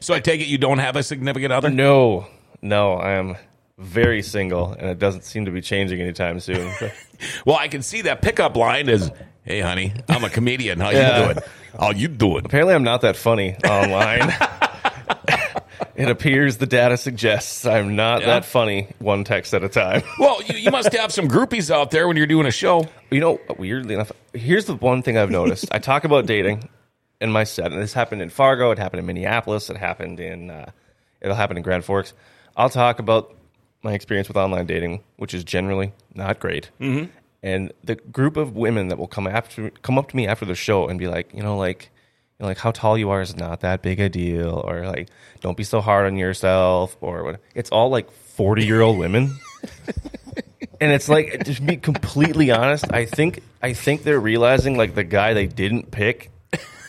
so 0.01 0.13
I 0.13 0.19
take 0.19 0.41
it 0.41 0.47
you 0.47 0.57
don't 0.57 0.79
have 0.79 0.95
a 0.97 1.01
significant 1.03 1.53
other? 1.53 1.69
No, 1.69 2.27
no, 2.61 2.93
I 2.95 3.11
am 3.13 3.37
very 3.77 4.21
single, 4.21 4.73
and 4.73 4.89
it 4.89 4.99
doesn't 4.99 5.23
seem 5.23 5.45
to 5.45 5.51
be 5.51 5.61
changing 5.61 6.01
anytime 6.01 6.39
soon. 6.39 6.71
Well, 7.45 7.55
I 7.55 7.69
can 7.69 7.81
see 7.81 8.01
that 8.01 8.21
pickup 8.21 8.57
line 8.57 8.89
is, 8.89 9.09
"Hey, 9.43 9.61
honey, 9.61 9.93
I'm 10.09 10.25
a 10.25 10.29
comedian. 10.29 10.81
How 10.81 10.89
Yeah. 10.89 11.17
you 11.19 11.23
doing? 11.33 11.37
How 11.79 11.91
you 11.91 12.07
doing?" 12.09 12.45
Apparently, 12.45 12.73
I'm 12.75 12.83
not 12.83 13.01
that 13.01 13.15
funny 13.15 13.55
online. 13.63 14.33
It 15.95 16.09
appears 16.09 16.57
the 16.57 16.65
data 16.65 16.97
suggests 16.97 17.65
I'm 17.65 17.95
not 17.95 18.21
Yeah. 18.21 18.27
that 18.27 18.45
funny. 18.45 18.87
One 18.99 19.23
text 19.23 19.53
at 19.53 19.63
a 19.63 19.69
time. 19.69 20.03
Well, 20.19 20.41
you, 20.43 20.57
you 20.57 20.71
must 20.71 20.93
have 20.93 21.11
some 21.11 21.27
groupies 21.27 21.69
out 21.69 21.91
there 21.91 22.07
when 22.07 22.17
you're 22.17 22.27
doing 22.27 22.45
a 22.47 22.51
show. 22.51 22.87
You 23.11 23.19
know, 23.19 23.39
weirdly 23.57 23.93
enough, 23.95 24.11
here's 24.33 24.65
the 24.65 24.75
one 24.75 25.01
thing 25.01 25.17
I've 25.17 25.31
noticed. 25.31 25.65
I 25.71 25.79
talk 25.79 26.03
about 26.03 26.25
dating 26.25 26.69
in 27.21 27.31
my 27.31 27.43
set, 27.43 27.71
and 27.71 27.81
this 27.81 27.93
happened 27.93 28.21
in 28.21 28.29
Fargo, 28.29 28.71
it 28.71 28.77
happened 28.77 28.99
in 28.99 29.05
Minneapolis, 29.05 29.69
it 29.69 29.77
happened 29.77 30.19
in, 30.19 30.49
uh, 30.51 30.71
it'll 31.21 31.35
happen 31.35 31.57
in 31.57 31.63
Grand 31.63 31.85
Forks. 31.85 32.13
I'll 32.57 32.69
talk 32.69 32.99
about 32.99 33.33
my 33.83 33.93
experience 33.93 34.27
with 34.27 34.37
online 34.37 34.65
dating, 34.65 35.03
which 35.17 35.33
is 35.33 35.43
generally 35.43 35.93
not 36.13 36.39
great. 36.39 36.69
Mm-hmm. 36.81 37.11
And 37.43 37.71
the 37.83 37.95
group 37.95 38.37
of 38.37 38.55
women 38.55 38.87
that 38.87 38.97
will 38.97 39.07
come 39.07 39.27
after, 39.27 39.69
come 39.69 39.97
up 39.99 40.09
to 40.09 40.15
me 40.15 40.25
after 40.27 40.45
the 40.45 40.55
show 40.55 40.87
and 40.87 40.97
be 40.97 41.07
like, 41.07 41.31
you 41.33 41.43
know, 41.43 41.55
like, 41.57 41.91
know, 42.39 42.47
like 42.47 42.57
how 42.57 42.71
tall 42.71 42.97
you 42.97 43.09
are 43.11 43.21
is 43.21 43.35
not 43.35 43.61
that 43.61 43.81
big 43.81 43.99
a 43.99 44.09
deal, 44.09 44.61
or 44.65 44.85
like, 44.87 45.09
don't 45.41 45.55
be 45.57 45.63
so 45.63 45.81
hard 45.81 46.05
on 46.07 46.17
yourself, 46.17 46.95
or 47.01 47.23
what. 47.23 47.39
It's 47.53 47.69
all 47.69 47.89
like 47.89 48.11
forty 48.11 48.65
year 48.65 48.81
old 48.81 48.97
women. 48.97 49.35
And 50.81 50.91
it's 50.91 51.07
like 51.07 51.45
to 51.45 51.61
be 51.61 51.77
completely 51.77 52.51
honest, 52.51 52.91
I 52.91 53.05
think 53.05 53.39
I 53.63 53.71
think 53.71 54.03
they're 54.03 54.19
realizing 54.19 54.75
like 54.75 54.93
the 54.93 55.05
guy 55.05 55.33
they 55.33 55.47
didn't 55.47 55.89
pick 55.89 56.31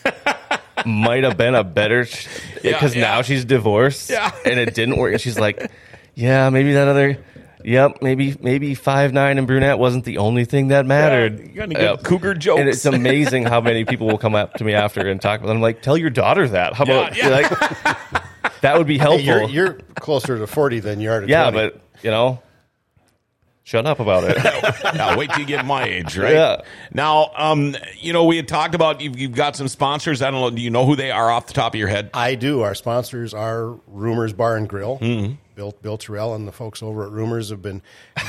might 0.84 1.22
have 1.22 1.36
been 1.36 1.54
a 1.54 1.62
better 1.62 2.04
sh- 2.04 2.26
Yeah, 2.64 2.72
because 2.72 2.96
yeah. 2.96 3.02
now 3.02 3.22
she's 3.22 3.44
divorced 3.44 4.10
Yeah. 4.10 4.32
and 4.44 4.58
it 4.58 4.74
didn't 4.74 4.96
work. 4.96 5.12
And 5.12 5.20
she's 5.20 5.38
like, 5.38 5.70
yeah, 6.16 6.50
maybe 6.50 6.72
that 6.72 6.88
other, 6.88 7.18
yep, 7.66 7.98
maybe 8.00 8.36
maybe 8.40 8.74
five 8.74 9.12
nine 9.12 9.36
and 9.38 9.46
brunette 9.46 9.78
wasn't 9.78 10.04
the 10.04 10.18
only 10.18 10.44
thing 10.44 10.68
that 10.68 10.86
mattered. 10.86 11.40
you 11.40 11.48
got 11.48 11.62
any 11.64 11.74
good 11.74 12.02
cougar 12.04 12.34
jokes? 12.34 12.60
And 12.60 12.68
it's 12.68 12.84
amazing 12.86 13.44
how 13.44 13.60
many 13.60 13.84
people 13.84 14.06
will 14.06 14.18
come 14.18 14.34
up 14.34 14.54
to 14.54 14.64
me 14.64 14.72
after 14.74 15.06
and 15.08 15.20
talk. 15.20 15.42
I'm 15.42 15.60
like, 15.60 15.82
tell 15.82 15.96
your 15.98 16.10
daughter 16.10 16.48
that. 16.48 16.74
How 16.74 16.84
about 16.84 17.16
Yeah, 17.16 17.28
yeah. 17.28 17.34
like 17.36 18.60
that 18.62 18.78
would 18.78 18.86
be 18.86 18.94
Hey, 18.98 19.20
helpful. 19.22 19.24
you're, 19.24 19.48
you're 19.48 19.72
closer 19.96 20.38
to 20.38 20.46
40 20.46 20.80
than 20.80 21.00
you 21.00 21.10
are 21.10 21.20
to 21.20 21.28
yeah, 21.28 21.50
20. 21.50 21.68
but 21.70 21.80
you 22.02 22.10
know, 22.10 22.40
shut 23.64 23.84
up 23.86 24.00
about 24.00 24.24
it. 24.24 24.36
Now, 24.96 25.18
wait 25.18 25.28
till 25.30 25.40
you 25.40 25.46
get 25.46 25.66
my 25.66 25.84
age, 25.84 26.16
right? 26.16 26.32
Yeah. 26.32 26.60
Now, 26.94 27.30
um, 27.36 27.76
you 27.98 28.12
know, 28.12 28.24
we 28.24 28.36
had 28.36 28.46
talked 28.48 28.74
about 28.74 29.00
you've, 29.00 29.18
you've 29.18 29.34
got 29.34 29.56
some 29.56 29.68
sponsors. 29.68 30.22
I 30.22 30.30
don't 30.30 30.40
know. 30.40 30.50
Do 30.50 30.62
you 30.62 30.70
know 30.70 30.86
who 30.86 30.96
they 30.96 31.10
are 31.10 31.30
off 31.30 31.46
the 31.48 31.52
top 31.52 31.74
of 31.74 31.78
your 31.78 31.88
head? 31.88 32.10
I 32.14 32.34
do. 32.36 32.62
Our 32.62 32.74
sponsors 32.74 33.34
are 33.34 33.72
Rumors 33.88 34.32
Bar 34.32 34.56
and 34.56 34.68
Grill. 34.68 34.98
Bill, 35.56 35.74
Bill 35.82 35.96
Terrell 35.98 36.34
and 36.34 36.46
the 36.46 36.52
folks 36.52 36.82
over 36.82 37.04
at 37.04 37.10
Rumors 37.10 37.48
have 37.50 37.62
been 37.62 37.82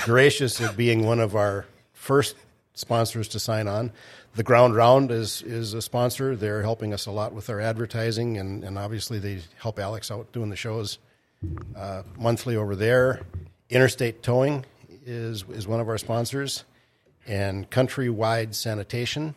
gracious 0.04 0.60
at 0.62 0.76
being 0.76 1.06
one 1.06 1.20
of 1.20 1.36
our 1.36 1.66
first 1.94 2.36
sponsors 2.74 3.28
to 3.28 3.40
sign 3.40 3.68
on. 3.68 3.92
The 4.36 4.44
Ground 4.44 4.76
Round 4.76 5.12
is 5.12 5.42
is 5.42 5.74
a 5.74 5.82
sponsor. 5.82 6.36
They're 6.36 6.62
helping 6.62 6.94
us 6.94 7.06
a 7.06 7.12
lot 7.12 7.34
with 7.34 7.50
our 7.50 7.60
advertising, 7.60 8.38
and, 8.38 8.64
and 8.64 8.78
obviously 8.78 9.20
they 9.20 9.42
help 9.58 9.78
Alex 9.78 10.10
out 10.10 10.32
doing 10.32 10.50
the 10.50 10.56
shows 10.56 11.00
uh, 11.76 12.04
monthly 12.18 12.56
over 12.56 12.76
there. 12.76 13.22
Interstate 13.70 14.24
Towing 14.24 14.66
is 15.06 15.44
is 15.50 15.68
one 15.68 15.82
of 15.82 15.90
our 15.90 15.98
sponsors, 15.98 16.64
and 17.28 17.70
Countrywide 17.70 18.56
Sanitation. 18.56 19.36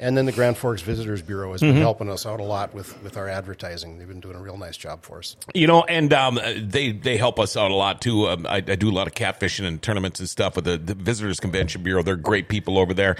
And 0.00 0.16
then 0.16 0.26
the 0.26 0.32
Grand 0.32 0.56
Forks 0.56 0.80
Visitors 0.82 1.22
Bureau 1.22 1.50
has 1.52 1.60
been 1.60 1.74
helping 1.76 2.08
us 2.08 2.24
out 2.24 2.38
a 2.38 2.44
lot 2.44 2.72
with, 2.72 3.02
with 3.02 3.16
our 3.16 3.28
advertising. 3.28 3.98
They've 3.98 4.06
been 4.06 4.20
doing 4.20 4.36
a 4.36 4.40
real 4.40 4.56
nice 4.56 4.76
job 4.76 5.02
for 5.02 5.18
us. 5.18 5.34
You 5.54 5.66
know, 5.66 5.82
and 5.82 6.12
um, 6.12 6.38
they 6.56 6.92
they 6.92 7.16
help 7.16 7.40
us 7.40 7.56
out 7.56 7.72
a 7.72 7.74
lot 7.74 8.00
too. 8.00 8.28
Um, 8.28 8.46
I, 8.46 8.56
I 8.58 8.60
do 8.76 8.90
a 8.90 8.92
lot 8.92 9.08
of 9.08 9.14
catfishing 9.14 9.64
and 9.66 9.82
tournaments 9.82 10.20
and 10.20 10.28
stuff 10.28 10.54
with 10.54 10.66
the, 10.66 10.78
the 10.78 10.94
Visitors 10.94 11.40
Convention 11.40 11.82
Bureau. 11.82 12.04
They're 12.04 12.14
great 12.14 12.48
people 12.48 12.78
over 12.78 12.94
there. 12.94 13.16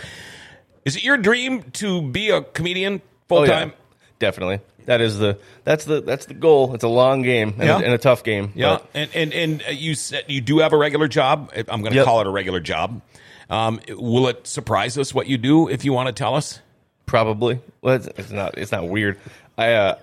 Is 0.85 0.95
it 0.95 1.03
your 1.03 1.17
dream 1.17 1.65
to 1.73 2.01
be 2.01 2.31
a 2.31 2.43
comedian 2.43 3.03
full 3.29 3.39
Oh, 3.39 3.43
yeah. 3.45 3.51
time? 3.59 3.73
Definitely. 4.21 4.61
That 4.87 5.01
is 5.01 5.19
the 5.19 5.37
that's 5.65 5.85
the 5.85 6.01
that's 6.01 6.27
the 6.27 6.35
goal. 6.35 6.75
It's 6.75 6.85
a 6.85 6.89
long 6.89 7.23
game 7.23 7.55
and, 7.59 7.65
Yeah. 7.65 7.81
a, 7.81 7.83
and 7.83 7.93
a 7.93 7.99
tough 7.99 8.23
game. 8.23 8.53
Yeah, 8.55 8.79
but 8.79 8.87
and 8.95 9.11
and 9.15 9.33
and 9.35 9.63
uh, 9.67 9.71
you 9.73 9.95
said 9.97 10.25
you 10.29 10.41
do 10.41 10.61
have 10.61 10.73
a 10.73 10.77
regular 10.79 11.09
job. 11.09 11.53
I'm 11.57 11.81
going 11.83 11.91
to 11.93 11.97
Yep. 11.97 12.05
call 12.07 12.21
it 12.21 12.27
a 12.29 12.31
regular 12.31 12.61
job. 12.61 13.03
Um, 13.51 13.81
will 13.89 14.29
it 14.29 14.47
surprise 14.47 14.97
us 14.97 15.13
what 15.13 15.27
you 15.27 15.39
do 15.39 15.69
if 15.69 15.85
you 15.85 15.93
want 15.93 16.07
to 16.07 16.13
tell 16.13 16.35
us? 16.37 16.61
Probably. 17.09 17.61
Well, 17.83 17.97
it's, 17.97 18.07
it's 18.07 18.31
not 18.31 18.57
it's 18.57 18.71
not 18.71 18.89
weird. 18.89 19.19
I 19.57 19.73
uh, 19.73 19.97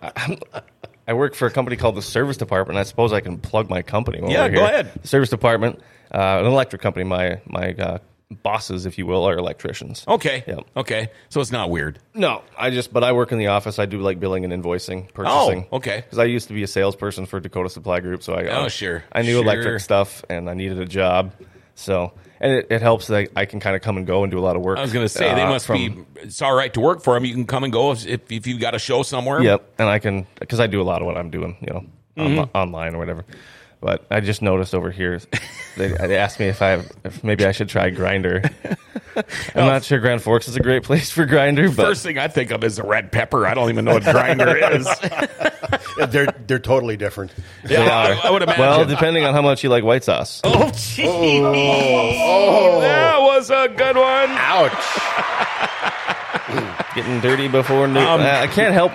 I, 0.54 0.62
I 1.08 1.14
work 1.14 1.36
for 1.36 1.46
a 1.48 1.52
company 1.52 1.78
called 1.78 1.96
the 1.96 2.02
Service 2.02 2.36
Department. 2.36 2.78
I 2.78 2.84
suppose 2.84 3.14
I 3.14 3.22
can 3.22 3.38
plug 3.38 3.70
my 3.70 3.82
company. 3.82 4.20
Yeah, 4.30 4.50
go 4.50 4.56
here. 4.56 4.64
ahead. 4.66 4.92
The 5.02 5.08
Service 5.08 5.30
Department, 5.30 5.80
uh, 6.14 6.40
an 6.42 6.46
electric 6.46 6.82
company. 6.82 7.06
My 7.06 7.40
my 7.46 7.74
uh, 7.74 7.98
bosses, 8.44 8.86
if 8.86 8.98
you 8.98 9.06
will, 9.06 9.24
are 9.24 9.38
electricians. 9.38 10.04
Okay. 10.08 10.44
Yeah. 10.48 10.56
Okay. 10.76 11.10
So 11.30 11.40
it's 11.42 11.52
not 11.52 11.70
weird. 11.70 12.00
No, 12.14 12.42
I 12.58 12.72
just 12.72 12.92
but 12.92 13.04
I 13.04 13.12
work 13.14 13.32
in 13.32 13.38
the 13.38 13.48
office. 13.48 13.78
I 13.80 13.86
do 13.86 14.00
like 14.00 14.20
billing 14.20 14.44
and 14.44 14.52
invoicing, 14.52 15.14
purchasing. 15.14 15.68
Oh, 15.72 15.78
okay. 15.78 15.98
Because 16.02 16.18
I 16.20 16.26
used 16.26 16.48
to 16.48 16.54
be 16.54 16.64
a 16.64 16.68
salesperson 16.68 17.28
for 17.28 17.40
Dakota 17.40 17.70
Supply 17.70 18.00
Group, 18.00 18.24
so 18.24 18.34
I 18.34 18.48
Oh, 18.48 18.68
sure. 18.68 19.04
I 19.12 19.22
knew 19.22 19.34
Sure. 19.34 19.44
electric 19.44 19.80
stuff, 19.82 20.26
and 20.30 20.50
I 20.50 20.54
needed 20.56 20.80
a 20.80 20.86
job. 20.86 21.32
So 21.76 22.14
and 22.40 22.52
it, 22.54 22.68
it 22.70 22.82
helps 22.82 23.08
that 23.08 23.30
I 23.36 23.46
can 23.46 23.60
kind 23.60 23.76
of 23.76 23.82
come 23.82 23.98
and 23.98 24.08
go 24.08 24.24
and 24.24 24.32
do 24.32 24.40
a 24.40 24.42
lot 24.42 24.56
of 24.56 24.62
work. 24.62 24.78
I 24.78 24.82
was 24.82 24.92
going 24.94 25.06
to 25.06 25.10
say 25.10 25.34
they 25.36 25.42
uh, 25.42 25.50
must 25.50 25.68
from- 25.68 26.06
be. 26.16 26.22
It's 26.22 26.42
all 26.42 26.56
right 26.56 26.74
to 26.74 26.80
work 26.80 27.02
for 27.04 27.14
them. 27.14 27.26
You 27.26 27.34
can 27.34 27.46
come 27.46 27.64
and 27.64 27.72
go 27.74 27.92
if 27.92 28.06
if, 28.08 28.32
if 28.32 28.48
you've 28.48 28.60
got 28.62 28.74
a 28.76 28.80
show 28.80 29.04
somewhere. 29.04 29.42
Yep, 29.42 29.74
and 29.80 29.88
I 29.90 30.00
can 30.00 30.26
because 30.40 30.60
I 30.60 30.68
do 30.68 30.82
a 30.82 30.84
lot 30.84 31.02
of 31.02 31.06
what 31.06 31.18
I'm 31.18 31.30
doing, 31.30 31.58
you 31.62 31.74
know, 31.74 31.86
Mm-hmm. 32.18 32.40
on, 32.40 32.50
online 32.54 32.96
or 32.96 32.98
whatever. 33.00 33.26
But 33.86 34.04
I 34.10 34.20
just 34.20 34.42
noticed 34.42 34.74
over 34.74 34.90
here, 34.90 35.22
they, 35.78 35.90
they 35.90 36.18
asked 36.18 36.40
me 36.40 36.48
if 36.48 36.64
I 36.64 36.82
if 37.04 37.24
maybe 37.24 37.46
I 37.46 37.52
should 37.52 37.70
try 37.70 37.92
Grindr. 37.92 38.52
I'm 39.16 39.24
oh. 39.54 39.66
not 39.68 39.84
sure 39.84 40.00
Grand 40.00 40.24
Forks 40.24 40.48
is 40.48 40.56
a 40.56 40.60
great 40.60 40.82
place 40.82 41.12
for 41.12 41.28
Grindr, 41.28 41.68
but 41.68 41.86
First 41.86 42.02
thing 42.02 42.18
I 42.18 42.28
think 42.28 42.50
of 42.50 42.64
is 42.64 42.80
a 42.80 42.84
red 42.84 43.12
pepper. 43.12 43.46
I 43.46 43.54
don't 43.54 43.70
even 43.70 43.86
know 43.86 43.94
what 43.94 44.02
grinder 44.02 44.58
is. 44.72 44.88
They're, 46.10 46.34
they're 46.48 46.58
totally 46.58 46.98
different. 46.98 47.32
Yeah, 47.64 47.84
they 47.84 47.92
I, 47.92 48.14
are. 48.14 48.26
I 48.26 48.32
would 48.32 48.42
imagine. 48.42 48.60
well, 48.60 48.86
depending 48.86 49.24
on 49.24 49.36
how 49.36 49.44
much 49.44 49.64
you 49.64 49.70
like 49.70 49.84
white 49.84 50.04
sauce. 50.04 50.42
oh, 50.44 50.72
gee. 50.74 51.06
Oh. 51.06 52.82
that 52.82 53.22
was 53.22 53.52
a 53.52 53.68
good 53.68 53.98
one. 53.98 54.30
Ouch. 54.32 56.02
Getting 56.96 57.20
dirty 57.20 57.50
before 57.50 57.88
noon. 57.88 57.98
Um, 57.98 58.22
I 58.22 58.48
can't 58.48 58.74
help. 58.74 58.94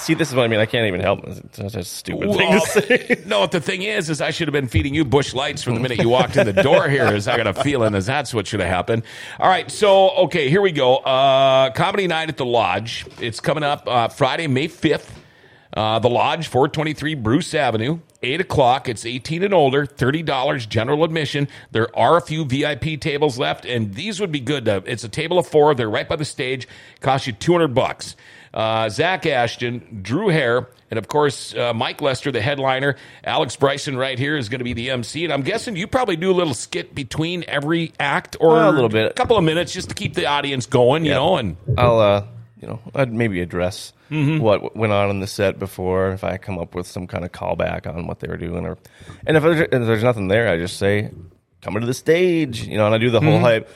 See, 0.00 0.14
this 0.14 0.28
is 0.28 0.34
what 0.34 0.44
I 0.44 0.48
mean. 0.48 0.58
I 0.58 0.66
can't 0.66 0.88
even 0.88 1.00
help. 1.00 1.24
It's 1.24 1.56
such 1.56 1.76
a 1.76 1.84
stupid 1.84 2.34
thing 2.34 2.52
to 2.52 2.60
say. 2.60 3.22
no, 3.26 3.38
what 3.38 3.52
the 3.52 3.60
thing 3.60 3.82
is, 3.82 4.10
is 4.10 4.20
I 4.20 4.32
should 4.32 4.48
have 4.48 4.52
been 4.52 4.66
feeding 4.66 4.94
you 4.94 5.04
Busch 5.04 5.32
Lights 5.32 5.62
from 5.62 5.74
the 5.74 5.80
minute 5.80 5.98
you 5.98 6.08
walked 6.08 6.36
in 6.36 6.44
the 6.44 6.62
door 6.64 6.88
here. 6.88 7.06
Is 7.14 7.28
I 7.28 7.36
got 7.36 7.46
a 7.46 7.54
feeling 7.54 7.94
as 7.94 8.06
that's 8.06 8.34
what 8.34 8.48
should 8.48 8.58
have 8.58 8.68
happened. 8.68 9.04
All 9.38 9.48
right, 9.48 9.70
so 9.70 10.10
okay, 10.24 10.50
here 10.50 10.60
we 10.60 10.72
go. 10.72 10.96
Uh, 10.96 11.70
comedy 11.70 12.08
night 12.08 12.28
at 12.28 12.36
the 12.36 12.44
Lodge. 12.44 13.06
It's 13.20 13.38
coming 13.38 13.62
up 13.62 13.86
uh, 13.86 14.08
Friday, 14.08 14.48
May 14.48 14.66
fifth. 14.66 15.16
Uh, 15.76 15.98
the 15.98 16.08
Lodge, 16.08 16.48
423 16.48 17.14
Bruce 17.16 17.52
Avenue, 17.52 17.98
8 18.22 18.40
o'clock. 18.40 18.88
It's 18.88 19.04
18 19.04 19.42
and 19.42 19.52
older, 19.52 19.84
$30 19.86 20.66
general 20.70 21.04
admission. 21.04 21.48
There 21.70 21.94
are 21.96 22.16
a 22.16 22.22
few 22.22 22.46
VIP 22.46 22.98
tables 22.98 23.38
left, 23.38 23.66
and 23.66 23.92
these 23.92 24.18
would 24.18 24.32
be 24.32 24.40
good. 24.40 24.64
To, 24.64 24.82
it's 24.86 25.04
a 25.04 25.08
table 25.10 25.38
of 25.38 25.46
four. 25.46 25.74
They're 25.74 25.90
right 25.90 26.08
by 26.08 26.16
the 26.16 26.24
stage. 26.24 26.66
Cost 27.00 27.26
you 27.26 27.34
200 27.34 27.68
bucks. 27.74 28.16
Uh, 28.54 28.88
Zach 28.88 29.26
Ashton, 29.26 30.00
Drew 30.02 30.28
Hehir, 30.28 30.66
and 30.90 30.96
of 30.96 31.08
course, 31.08 31.54
uh, 31.54 31.74
Mike 31.74 32.00
Lester, 32.00 32.32
the 32.32 32.40
headliner. 32.40 32.96
Alex 33.22 33.54
Bryson 33.54 33.98
right 33.98 34.18
here 34.18 34.34
is 34.38 34.48
going 34.48 34.60
to 34.60 34.64
be 34.64 34.72
the 34.72 34.88
MC. 34.88 35.24
And 35.24 35.32
I'm 35.32 35.42
guessing 35.42 35.76
you 35.76 35.86
probably 35.86 36.16
do 36.16 36.30
a 36.30 36.32
little 36.32 36.54
skit 36.54 36.94
between 36.94 37.44
every 37.48 37.92
act 38.00 38.34
or 38.40 38.52
Well, 38.54 38.70
a 38.70 38.72
little 38.72 38.88
bit. 38.88 39.10
a 39.10 39.14
couple 39.14 39.36
of 39.36 39.44
minutes 39.44 39.74
just 39.74 39.90
to 39.90 39.94
keep 39.94 40.14
the 40.14 40.24
audience 40.24 40.64
going, 40.64 41.04
you 41.04 41.10
know, 41.10 41.36
and 41.36 41.58
I'll, 41.76 42.00
uh, 42.00 42.24
you 42.60 42.66
know, 42.68 42.80
I'd 42.94 43.12
maybe 43.12 43.40
address 43.40 43.92
Mm-hmm. 44.08 44.38
what 44.40 44.76
went 44.76 44.92
on 44.92 45.10
in 45.10 45.18
the 45.18 45.26
set 45.26 45.58
before. 45.58 46.10
If 46.12 46.22
I 46.22 46.36
come 46.36 46.58
up 46.60 46.76
with 46.76 46.86
some 46.86 47.08
kind 47.08 47.24
of 47.24 47.32
callback 47.32 47.92
on 47.92 48.06
what 48.06 48.20
they 48.20 48.28
were 48.28 48.36
doing, 48.36 48.64
or 48.64 48.78
and 49.26 49.36
if 49.36 49.42
there's, 49.42 49.60
if 49.62 49.70
there's 49.70 50.04
nothing 50.04 50.28
there, 50.28 50.48
I 50.48 50.56
just 50.58 50.76
say, 50.76 51.10
"Come 51.60 51.74
to 51.74 51.84
the 51.84 51.92
stage," 51.92 52.68
you 52.68 52.76
know, 52.76 52.86
and 52.86 52.94
I 52.94 52.98
do 52.98 53.10
the 53.10 53.20
whole 53.20 53.40
hype. 53.40 53.68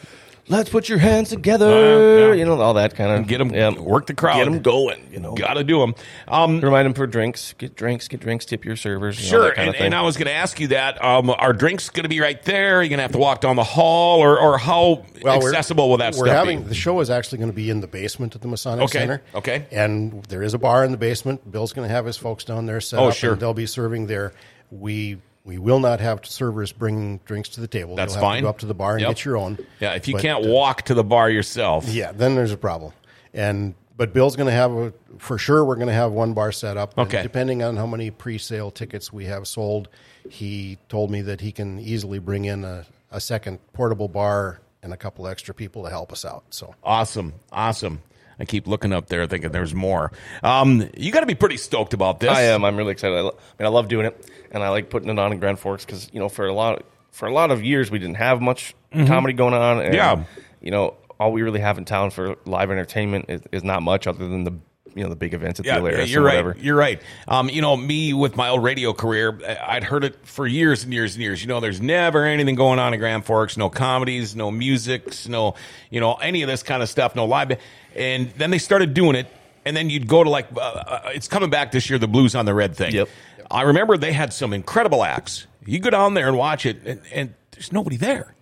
Let's 0.51 0.68
put 0.68 0.88
your 0.88 0.98
hands 0.98 1.28
together, 1.30 2.28
yeah. 2.28 2.34
you 2.34 2.44
know, 2.44 2.61
all 2.61 2.74
that 2.74 2.96
kind 2.96 3.12
of 3.20 3.28
get 3.28 3.38
them, 3.38 3.55
yeah. 3.55 3.70
work 3.70 4.07
the 4.07 4.14
crowd. 4.14 4.34
get 4.36 4.46
them 4.46 4.61
going, 4.61 5.09
you 5.12 5.20
know. 5.20 5.32
Got 5.34 5.55
to 5.55 5.62
do 5.64 5.78
them. 5.78 5.94
Um, 6.26 6.61
Remind 6.61 6.86
them 6.86 6.94
for 6.94 7.07
drinks, 7.07 7.53
get 7.57 7.76
drinks, 7.76 8.09
get 8.09 8.18
drinks, 8.20 8.44
tip 8.46 8.64
your 8.64 8.74
servers, 8.74 9.18
you 9.18 9.26
know, 9.26 9.30
Sure, 9.30 9.48
that 9.48 9.55
kind 9.55 9.68
and, 9.68 9.74
of 9.76 9.78
thing. 9.78 9.86
and 9.86 9.94
I 9.94 10.03
was 10.03 10.16
going 10.16 10.26
to 10.26 10.34
ask 10.34 10.59
you 10.59 10.66
that. 10.68 11.03
Um, 11.05 11.30
are 11.30 11.53
drinks 11.53 11.88
going 11.90 12.03
to 12.03 12.09
be 12.09 12.18
right 12.18 12.42
there? 12.42 12.78
Are 12.80 12.82
you 12.82 12.88
going 12.88 12.98
to 12.98 13.03
have 13.03 13.12
to 13.12 13.18
walk 13.18 13.40
down 13.40 13.55
the 13.55 13.62
hall, 13.64 14.18
or, 14.20 14.40
or 14.40 14.59
how 14.59 15.05
Well, 15.22 15.36
accessible 15.46 15.88
will 15.88 15.98
that 15.98 16.14
we're 16.16 16.26
stuff 16.26 16.36
having 16.36 16.62
be? 16.62 16.68
the 16.68 16.74
show 16.74 16.98
is 16.98 17.11
actually 17.11 17.38
going 17.38 17.51
to 17.51 17.57
be 17.57 17.70
in 17.70 17.80
the 17.80 17.86
basement 17.86 18.34
at 18.34 18.40
the 18.42 18.48
Masonic 18.48 18.86
Okay, 18.86 18.98
Center. 18.98 19.22
okay. 19.36 19.66
and 19.70 20.22
there 20.24 20.42
is 20.42 20.53
a 20.53 20.59
bar 20.59 20.84
in 20.84 20.90
the 20.90 20.98
basement. 20.98 21.48
Bill's 21.48 21.72
going 21.72 21.86
to 21.88 21.94
have 21.94 22.05
his 22.07 22.16
folks 22.16 22.42
down 22.42 22.66
there 22.66 22.80
set 22.80 22.98
Oh, 22.98 23.09
up, 23.11 23.14
sure. 23.14 23.32
and 23.34 23.40
they'll 23.40 23.55
be 23.55 23.66
serving 23.66 24.09
there. 24.09 24.32
We 24.72 25.18
we 25.51 25.59
will 25.59 25.80
not 25.80 25.98
have 26.01 26.24
servers 26.24 26.70
bringing 26.70 27.18
drinks 27.24 27.48
to 27.51 27.61
the 27.61 27.66
table. 27.66 27.96
That's 27.96 28.14
You'll 28.14 28.22
have 28.22 28.30
fine. 28.30 28.36
To 28.38 28.42
go 28.42 28.48
up 28.51 28.59
to 28.61 28.66
the 28.66 28.74
bar 28.74 28.92
and 28.92 29.01
Yep. 29.01 29.11
get 29.11 29.24
your 29.24 29.36
own. 29.36 29.59
Yeah, 29.80 29.94
if 29.94 30.07
you 30.07 30.14
But, 30.14 30.22
can't 30.22 30.46
uh, 30.46 30.48
walk 30.48 30.82
to 30.82 30.94
the 30.94 31.03
bar 31.05 31.28
yourself, 31.28 31.88
yeah, 31.88 32.12
then 32.12 32.36
there's 32.36 32.53
a 32.53 32.57
problem. 32.57 32.92
And 33.34 33.74
but 33.96 34.12
Bill's 34.14 34.36
going 34.36 34.46
to 34.46 34.53
have 34.53 34.72
a, 34.72 34.92
for 35.18 35.36
sure. 35.36 35.62
We're 35.64 35.74
going 35.74 35.88
to 35.88 35.92
have 35.92 36.12
one 36.12 36.32
bar 36.32 36.53
set 36.53 36.76
up. 36.78 36.96
And 36.96 37.07
Okay. 37.09 37.22
depending 37.22 37.62
on 37.62 37.76
how 37.76 37.86
many 37.86 38.11
pre-sale 38.11 38.70
tickets 38.70 39.12
we 39.12 39.26
have 39.26 39.46
sold, 39.46 39.88
he 40.28 40.78
told 40.88 41.11
me 41.11 41.20
that 41.22 41.40
he 41.42 41.53
can 41.53 41.78
easily 41.80 42.18
bring 42.20 42.44
in 42.46 42.64
a, 42.64 42.86
a 43.11 43.20
second 43.20 43.59
portable 43.74 44.09
bar 44.09 44.61
and 44.82 44.94
a 44.94 44.96
couple 44.96 45.26
extra 45.26 45.53
people 45.53 45.82
to 45.82 45.90
help 45.90 46.12
us 46.12 46.24
out. 46.24 46.44
So 46.51 46.74
Awesome. 46.82 47.34
Awesome. 47.53 48.01
I 48.38 48.46
keep 48.46 48.66
looking 48.66 48.90
up 48.94 49.09
there 49.09 49.26
thinking 49.26 49.51
there's 49.53 49.74
more. 49.74 50.12
Um, 50.42 50.88
you 50.96 51.12
got 51.12 51.20
to 51.20 51.26
be 51.26 51.34
pretty 51.34 51.59
stoked 51.59 51.92
about 51.92 52.20
this. 52.20 52.30
I 52.30 52.44
am. 52.44 52.64
I'm 52.64 52.78
really 52.78 52.92
excited. 52.92 53.14
I, 53.18 53.20
lo- 53.20 53.36
I 53.36 53.62
mean, 53.62 53.66
I 53.66 53.68
love 53.68 53.88
doing 53.88 54.07
it, 54.07 54.30
and 54.51 54.62
I 54.62 54.68
like 54.70 54.90
putting 54.90 55.09
it 55.09 55.18
on 55.18 55.32
in 55.32 55.38
Grand 55.40 55.59
Forks 55.59 55.84
because 55.84 56.09
you 56.12 56.20
know, 56.20 56.28
for 56.28 56.46
a 56.46 56.53
lot 56.53 56.84
for 57.12 57.26
a 57.26 57.32
lot 57.32 57.51
of 57.51 57.62
years, 57.62 57.90
we 57.90 57.98
didn't 57.98 58.16
have 58.16 58.40
much 58.40 58.74
comedy 58.92 59.32
going 59.32 59.55
on. 59.55 59.80
And, 59.82 59.94
Yeah. 59.94 60.24
you 60.61 60.70
know, 60.70 60.94
all 61.18 61.32
we 61.32 61.42
really 61.42 61.61
have 61.61 61.76
in 61.78 61.84
town 61.84 62.11
for 62.11 62.36
live 62.46 62.70
entertainment 62.70 63.26
is, 63.28 63.42
is 63.53 63.64
not 63.64 63.82
much 63.82 64.07
other 64.07 64.26
than 64.28 64.44
the 64.44 64.53
you 64.94 65.05
know 65.05 65.09
the 65.09 65.14
big 65.16 65.34
events 65.34 65.61
at 65.61 65.66
Yeah, 65.66 65.78
the 65.78 65.88
Alerus 65.88 66.09
you're 66.09 66.22
or 66.22 66.26
right. 66.26 66.30
whatever. 66.44 66.57
You're 66.61 66.76
right. 66.76 67.01
Um, 67.28 67.48
you 67.48 67.62
know, 67.62 67.76
me 67.76 68.12
with 68.12 68.36
my 68.36 68.48
old 68.48 68.64
radio 68.64 68.92
career, 68.92 69.38
I'd 69.64 69.84
heard 69.84 70.03
it 70.03 70.16
for 70.26 70.46
years 70.48 70.82
and 70.82 70.92
years 70.92 71.14
and 71.14 71.22
years. 71.22 71.40
You 71.42 71.46
know, 71.48 71.61
there's 71.61 71.80
never 71.80 72.24
anything 72.24 72.57
going 72.57 72.80
on 72.80 72.92
in 72.92 72.98
Grand 72.98 73.24
Forks. 73.24 73.57
No 73.57 73.70
comedies, 73.70 74.34
no 74.34 74.51
musics, 74.51 75.28
no, 75.28 75.55
you 75.90 76.01
know, 76.01 76.14
any 76.14 76.42
of 76.42 76.48
this 76.48 76.64
kind 76.64 76.82
of 76.82 76.88
stuff. 76.88 77.14
No 77.14 77.26
live. 77.26 77.57
And 77.94 78.30
then 78.32 78.51
they 78.51 78.59
started 78.59 78.92
doing 78.94 79.14
it, 79.14 79.28
and 79.64 79.76
then 79.76 79.90
you'd 79.90 80.09
go 80.09 80.24
to 80.24 80.30
like, 80.30 80.48
uh, 80.57 80.61
uh, 80.61 81.01
it's 81.14 81.28
coming 81.28 81.51
back 81.51 81.70
this 81.70 81.88
year, 81.88 81.98
the 82.01 82.09
Blues 82.09 82.34
on 82.34 82.44
the 82.44 82.55
Red 82.55 82.74
thing. 82.74 82.92
Yep. 82.92 83.09
I 83.51 83.62
remember 83.62 83.96
they 83.96 84.12
had 84.12 84.32
some 84.32 84.53
incredible 84.53 85.03
acts. 85.03 85.46
You 85.66 85.78
go 85.80 85.90
down 85.90 86.14
there 86.14 86.28
and 86.28 86.36
watch 86.36 86.66
it, 86.66 86.82
and, 86.84 87.01
and 87.12 87.34
there's 87.53 87.72
nobody 87.72 87.96
there. 87.96 88.34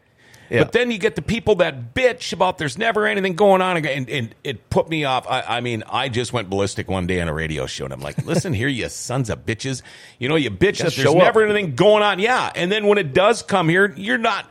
Yeah. 0.51 0.65
But 0.65 0.73
then 0.73 0.91
you 0.91 0.99
get 0.99 1.15
the 1.15 1.23
people 1.23 1.57
that 1.57 1.95
bitch 1.95 2.33
about 2.33 2.59
there's 2.59 2.79
never 2.79 3.07
anything 3.07 3.35
going 3.35 3.61
on, 3.61 3.77
and, 3.77 4.09
and 4.09 4.35
it 4.43 4.71
put 4.71 4.89
me 4.89 5.05
off. 5.05 5.27
I, 5.29 5.43
I 5.43 5.61
mean, 5.61 5.83
I 5.91 6.09
just 6.09 6.33
went 6.33 6.49
ballistic 6.49 6.89
one 6.89 7.07
day 7.07 7.21
on 7.21 7.29
a 7.29 7.35
radio 7.35 7.67
show, 7.67 7.85
and 7.85 7.93
I'm 7.93 8.01
like, 8.01 8.25
"Listen 8.25 8.55
here, 8.55 8.69
you 8.69 8.89
sons 8.89 9.29
of 9.29 9.45
bitches! 9.45 9.83
You 10.19 10.29
know, 10.29 10.37
you 10.37 10.51
bitch 10.51 10.79
that 10.79 10.85
there's 10.85 10.95
show 10.95 11.13
up. 11.19 11.25
never 11.25 11.45
anything 11.45 11.75
going 11.75 12.03
on." 12.03 12.19
Yeah, 12.19 12.51
and 12.55 12.73
then 12.73 12.87
when 12.87 12.97
it 12.97 13.13
does 13.13 13.43
come 13.43 13.69
here, 13.69 13.93
you're 13.97 14.19
not. 14.19 14.51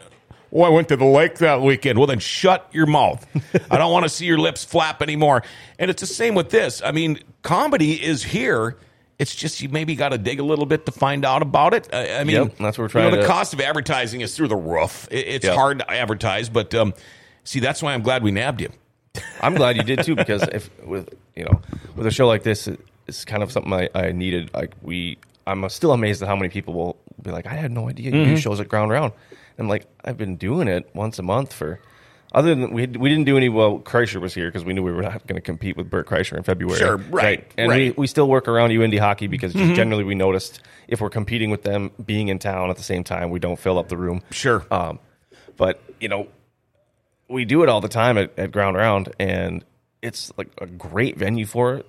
Well, 0.51 0.69
I 0.71 0.73
went 0.73 0.87
to 0.89 0.95
the 0.95 1.05
lake 1.05 1.39
that 1.39 1.61
weekend. 1.61 1.97
Well, 1.97 2.07
then 2.07 2.19
shut 2.19 2.69
your 2.71 2.85
mouth. 2.85 3.25
I 3.71 3.77
don't 3.77 3.91
want 3.91 4.05
to 4.05 4.09
see 4.09 4.25
your 4.25 4.37
lips 4.37 4.63
flap 4.63 5.01
anymore. 5.01 5.43
And 5.77 5.91
it's 5.91 6.01
the 6.01 6.07
same 6.07 6.35
with 6.35 6.51
this. 6.51 6.81
I 6.81 6.91
mean, 6.91 7.19
comedy 7.41 8.01
is 8.01 8.23
here. 8.23 8.77
It's 9.19 9.33
just 9.33 9.61
you 9.61 9.69
maybe 9.69 9.95
got 9.95 10.09
to 10.09 10.17
dig 10.19 10.39
a 10.39 10.43
little 10.43 10.65
bit 10.67 10.85
to 10.85 10.91
find 10.91 11.25
out 11.25 11.41
about 11.41 11.73
it. 11.73 11.89
I, 11.91 12.17
I 12.19 12.23
mean, 12.23 12.35
Yep, 12.35 12.57
that's 12.57 12.77
what 12.77 12.79
we're 12.79 12.83
You 12.85 12.89
trying 12.89 13.09
know, 13.11 13.15
the 13.17 13.21
to- 13.23 13.27
cost 13.27 13.53
of 13.53 13.59
advertising 13.61 14.21
is 14.21 14.35
through 14.35 14.49
the 14.49 14.55
roof. 14.55 15.07
It, 15.09 15.27
it's 15.27 15.45
Yep. 15.45 15.55
hard 15.55 15.79
to 15.79 15.91
advertise, 15.91 16.49
but 16.49 16.73
um, 16.75 16.93
see, 17.43 17.59
that's 17.59 17.81
why 17.81 17.93
I'm 17.93 18.03
glad 18.03 18.21
we 18.21 18.29
nabbed 18.31 18.61
you. 18.61 18.69
I'm 19.41 19.55
glad 19.55 19.75
you 19.77 19.83
did 19.83 20.03
too 20.03 20.15
because 20.23 20.43
if 20.51 20.69
with 20.83 21.09
you 21.35 21.45
know 21.45 21.61
with 21.95 22.05
a 22.05 22.11
show 22.11 22.27
like 22.27 22.43
this, 22.43 22.67
it- 22.67 22.79
it's 23.07 23.23
kind 23.25 23.41
of 23.41 23.51
something 23.51 23.71
I, 23.73 23.89
I 23.95 24.11
needed. 24.11 24.51
Like 24.53 24.73
we, 24.81 25.17
I'm 25.47 25.67
still 25.69 25.93
amazed 25.93 26.21
at 26.21 26.27
how 26.27 26.35
many 26.35 26.49
people 26.49 26.73
will 26.73 26.97
be 27.21 27.31
like, 27.31 27.47
I 27.47 27.53
had 27.53 27.71
no 27.71 27.87
idea 27.89 28.11
you 28.11 28.25
do 28.25 28.37
shows 28.37 28.59
at 28.59 28.67
Ground 28.67 28.91
Round. 28.91 29.13
And 29.57 29.65
I'm 29.65 29.69
like, 29.69 29.85
I've 30.03 30.17
been 30.17 30.35
doing 30.35 30.67
it 30.67 30.89
once 30.93 31.17
a 31.17 31.23
month 31.23 31.53
for. 31.53 31.79
Other 32.33 32.53
than 32.53 32.73
we, 32.73 32.85
we 32.87 33.09
didn't 33.09 33.23
do 33.23 33.37
any. 33.37 33.47
Well, 33.49 33.79
Kreischer 33.79 34.19
was 34.19 34.33
here 34.33 34.49
because 34.49 34.65
we 34.65 34.73
knew 34.73 34.83
we 34.83 34.91
were 34.91 35.01
not 35.01 35.25
going 35.27 35.35
to 35.35 35.41
compete 35.41 35.77
with 35.77 35.89
Bert 35.89 36.07
Kreischer 36.07 36.35
in 36.35 36.43
February. 36.43 36.77
Sure, 36.77 36.97
right, 36.97 37.49
And 37.57 37.69
right. 37.69 37.95
we, 37.95 38.01
we 38.01 38.07
still 38.07 38.27
work 38.27 38.47
around 38.47 38.71
UND 38.71 38.93
hockey 38.99 39.27
because 39.27 39.53
just 39.53 39.75
generally 39.75 40.03
we 40.03 40.13
noticed 40.13 40.61
if 40.87 40.99
we're 40.99 41.09
competing 41.09 41.49
with 41.49 41.63
them 41.63 41.91
being 42.05 42.27
in 42.27 42.37
town 42.37 42.69
at 42.69 42.75
the 42.77 42.83
same 42.83 43.03
time, 43.03 43.29
we 43.29 43.39
don't 43.39 43.57
fill 43.57 43.79
up 43.79 43.87
the 43.87 43.97
room. 43.97 44.21
Sure. 44.31 44.65
Um, 44.69 44.99
but 45.55 45.81
you 45.99 46.09
know, 46.09 46.27
we 47.29 47.45
do 47.45 47.63
it 47.63 47.69
all 47.69 47.81
the 47.81 47.89
time 47.89 48.17
at, 48.17 48.37
at 48.37 48.51
Ground 48.51 48.75
Round, 48.75 49.13
and 49.19 49.63
it's 50.01 50.31
like 50.37 50.49
a 50.59 50.67
great 50.67 51.17
venue 51.17 51.45
for 51.45 51.75
it. 51.75 51.85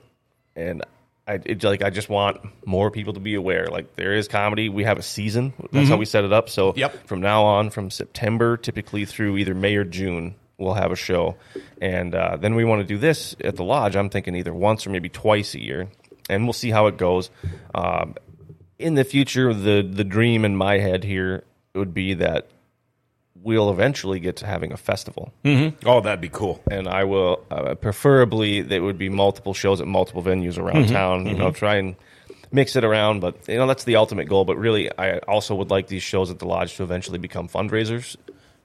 And 0.56 0.82
I 1.28 1.40
it, 1.44 1.62
like 1.62 1.82
I 1.82 1.90
just 1.90 2.08
want 2.08 2.40
more 2.66 2.90
people 2.90 3.12
to 3.12 3.20
be 3.20 3.34
aware. 3.34 3.66
Like 3.66 3.94
there 3.96 4.14
is 4.14 4.26
comedy. 4.28 4.68
We 4.68 4.84
have 4.84 4.98
a 4.98 5.02
season. 5.02 5.52
That's 5.72 5.88
how 5.88 5.96
we 5.98 6.06
set 6.06 6.24
it 6.24 6.32
up. 6.32 6.48
So 6.48 6.72
Yep. 6.76 7.06
from 7.06 7.20
now 7.20 7.44
on, 7.44 7.70
from 7.70 7.90
September 7.90 8.56
typically 8.56 9.04
through 9.04 9.36
either 9.36 9.54
May 9.54 9.76
or 9.76 9.84
June, 9.84 10.34
we'll 10.56 10.74
have 10.74 10.90
a 10.90 10.96
show, 10.96 11.36
and 11.80 12.14
uh, 12.14 12.36
then 12.36 12.54
we 12.54 12.64
want 12.64 12.80
to 12.80 12.86
do 12.86 12.98
this 12.98 13.36
at 13.44 13.56
the 13.56 13.64
lodge. 13.64 13.94
I'm 13.94 14.08
thinking 14.10 14.34
either 14.34 14.54
once 14.54 14.86
or 14.86 14.90
maybe 14.90 15.08
twice 15.08 15.54
a 15.54 15.62
year, 15.62 15.88
and 16.28 16.44
we'll 16.44 16.52
see 16.52 16.70
how 16.70 16.86
it 16.86 16.96
goes. 16.96 17.30
Um, 17.74 18.14
in 18.78 18.94
the 18.94 19.04
future, 19.04 19.52
the 19.52 19.82
the 19.82 20.04
dream 20.04 20.44
in 20.44 20.56
my 20.56 20.78
head 20.78 21.04
here 21.04 21.44
would 21.74 21.92
be 21.94 22.14
that 22.14 22.48
we'll 23.42 23.70
eventually 23.70 24.20
get 24.20 24.36
to 24.36 24.46
having 24.46 24.72
a 24.72 24.76
festival, 24.76 25.32
mm-hmm. 25.44 25.76
Oh, 25.88 26.00
that'd 26.00 26.20
be 26.20 26.28
cool. 26.28 26.62
and 26.70 26.88
I 26.88 27.04
will 27.04 27.44
uh, 27.50 27.74
preferably 27.74 28.62
there 28.62 28.82
would 28.82 28.98
be 28.98 29.08
multiple 29.08 29.54
shows 29.54 29.80
at 29.80 29.86
multiple 29.86 30.22
venues 30.22 30.58
around 30.58 30.84
mm-hmm. 30.84 30.94
town. 30.94 31.26
You 31.26 31.34
know, 31.34 31.46
mm-hmm. 31.46 31.54
try 31.58 31.76
and 31.76 31.96
mix 32.50 32.76
it 32.76 32.84
around, 32.84 33.20
but 33.20 33.36
you 33.48 33.56
know 33.56 33.66
that's 33.66 33.84
the 33.84 33.96
ultimate 33.96 34.28
goal. 34.28 34.44
But 34.44 34.56
really, 34.56 34.90
I 34.98 35.18
also 35.18 35.54
would 35.54 35.70
like 35.70 35.88
these 35.88 36.02
shows 36.02 36.30
at 36.30 36.38
the 36.38 36.46
lodge 36.46 36.76
to 36.76 36.82
eventually 36.82 37.18
become 37.18 37.48
fundraisers. 37.48 38.16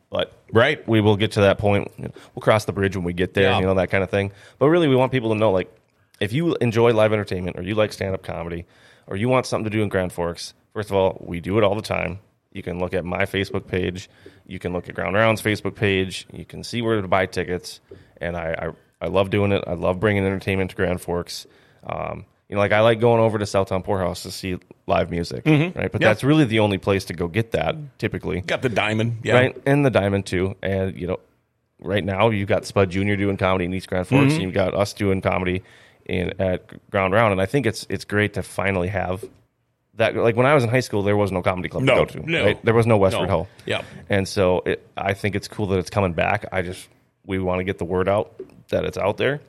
But 0.09 0.32
Right. 0.51 0.88
we 0.88 1.01
will 1.01 1.17
get 1.17 1.32
to 1.34 1.41
that 1.41 1.57
point. 1.57 1.91
We'll 1.97 2.41
cross 2.41 2.65
the 2.65 2.71
bridge 2.71 2.95
when 2.95 3.03
we 3.03 3.13
get 3.13 3.34
there. 3.34 3.49
Yeah. 3.49 3.59
You 3.59 3.65
know 3.65 3.74
that 3.76 3.89
kind 3.89 4.03
of 4.03 4.11
thing. 4.11 4.32
But 4.59 4.69
really, 4.69 4.88
we 4.88 4.95
want 4.95 5.11
people 5.11 5.30
to 5.30 5.36
know 5.36 5.51
like 5.51 5.76
if 6.19 6.32
you 6.34 6.55
enjoy 6.61 6.93
live 6.93 7.13
entertainment 7.13 7.57
or 7.57 7.63
you 7.63 7.74
like 7.74 7.91
stand 7.91 8.13
up 8.13 8.21
comedy 8.21 8.65
or 9.07 9.17
you 9.17 9.28
want 9.28 9.45
something 9.45 9.65
to 9.65 9.76
do 9.76 9.82
in 9.82 9.89
Grand 9.89 10.13
Forks. 10.13 10.53
First 10.74 10.89
of 10.89 10.95
all, 10.95 11.17
we 11.26 11.39
do 11.39 11.57
it 11.57 11.63
all 11.63 11.76
the 11.76 11.82
time. 11.82 12.19
You 12.53 12.63
can 12.63 12.79
look 12.79 12.93
at 12.93 13.03
my 13.03 13.23
Facebook 13.25 13.67
page. 13.67 14.09
You 14.47 14.59
can 14.59 14.71
look 14.73 14.87
at 14.87 14.95
Ground 14.95 15.15
Round's 15.15 15.41
Facebook 15.41 15.75
page. 15.75 16.25
You 16.31 16.45
can 16.45 16.63
see 16.63 16.81
where 16.81 17.01
to 17.01 17.07
buy 17.07 17.25
tickets. 17.25 17.81
And 18.21 18.37
I, 18.37 18.55
I, 19.01 19.05
I 19.05 19.07
love 19.09 19.29
doing 19.31 19.51
it. 19.51 19.63
I 19.67 19.73
love 19.73 19.99
bringing 19.99 20.23
entertainment 20.25 20.69
to 20.69 20.75
Grand 20.75 21.01
Forks. 21.01 21.45
Um, 21.85 22.25
you 22.47 22.55
know, 22.55 22.59
like 22.61 22.71
I 22.71 22.81
like 22.81 22.99
going 22.99 23.19
over 23.19 23.39
to 23.39 23.45
Southtown 23.45 23.83
Poorhouse 23.83 24.23
to 24.23 24.31
see 24.31 24.59
live 24.85 25.09
music, 25.09 25.43
right? 25.45 25.73
But 25.91 26.01
Yeah. 26.01 26.09
that's 26.09 26.23
really 26.23 26.45
the 26.45 26.59
only 26.59 26.77
place 26.77 27.05
to 27.05 27.13
go 27.13 27.27
get 27.27 27.51
that 27.51 27.75
typically 27.97 28.41
Got 28.41 28.61
the 28.61 28.69
diamond. 28.69 29.17
Yeah. 29.23 29.33
right? 29.33 29.61
And 29.65 29.83
the 29.85 29.89
Diamond 29.89 30.25
too. 30.27 30.55
And 30.61 30.95
you 30.95 31.07
know, 31.07 31.19
right 31.81 32.03
now 32.03 32.29
you've 32.29 32.47
got 32.49 32.65
Spud 32.65 32.91
Junior 32.91 33.15
doing 33.15 33.37
comedy 33.37 33.65
in 33.65 33.73
East 33.73 33.87
Grand 33.87 34.07
Forks, 34.07 34.25
Mm-hmm. 34.25 34.33
and 34.35 34.41
you've 34.43 34.53
got 34.53 34.75
us 34.75 34.93
doing 34.93 35.21
comedy 35.21 35.63
in 36.05 36.39
at 36.39 36.89
Ground 36.91 37.13
Round. 37.13 37.31
And 37.31 37.41
I 37.41 37.45
think 37.47 37.65
it's 37.65 37.87
it's 37.89 38.05
great 38.05 38.33
to 38.35 38.43
finally 38.43 38.89
have 38.89 39.23
that. 39.95 40.15
Like 40.15 40.35
when 40.35 40.45
I 40.45 40.53
was 40.53 40.63
in 40.63 40.69
high 40.69 40.79
school, 40.81 41.03
there 41.03 41.17
was 41.17 41.31
no 41.31 41.41
comedy 41.41 41.69
club 41.69 41.83
No, 41.83 42.05
to 42.05 42.13
go 42.19 42.23
to. 42.25 42.31
no. 42.31 42.45
right? 42.45 42.65
There 42.65 42.73
was 42.73 42.87
no 42.87 42.97
Westford 42.97 43.27
No. 43.29 43.35
Hall. 43.35 43.47
Yep. 43.65 43.85
And 44.09 44.27
so 44.27 44.61
it, 44.65 44.87
I 44.97 45.13
think 45.13 45.35
it's 45.35 45.47
cool 45.47 45.67
that 45.67 45.79
it's 45.79 45.89
coming 45.89 46.13
back. 46.13 46.45
I 46.51 46.61
just 46.61 46.87
we 47.25 47.39
want 47.39 47.59
to 47.59 47.63
get 47.63 47.77
the 47.77 47.85
word 47.85 48.09
out 48.09 48.33
that 48.69 48.85
it's 48.85 48.97
out 48.97 49.17
there. 49.17 49.41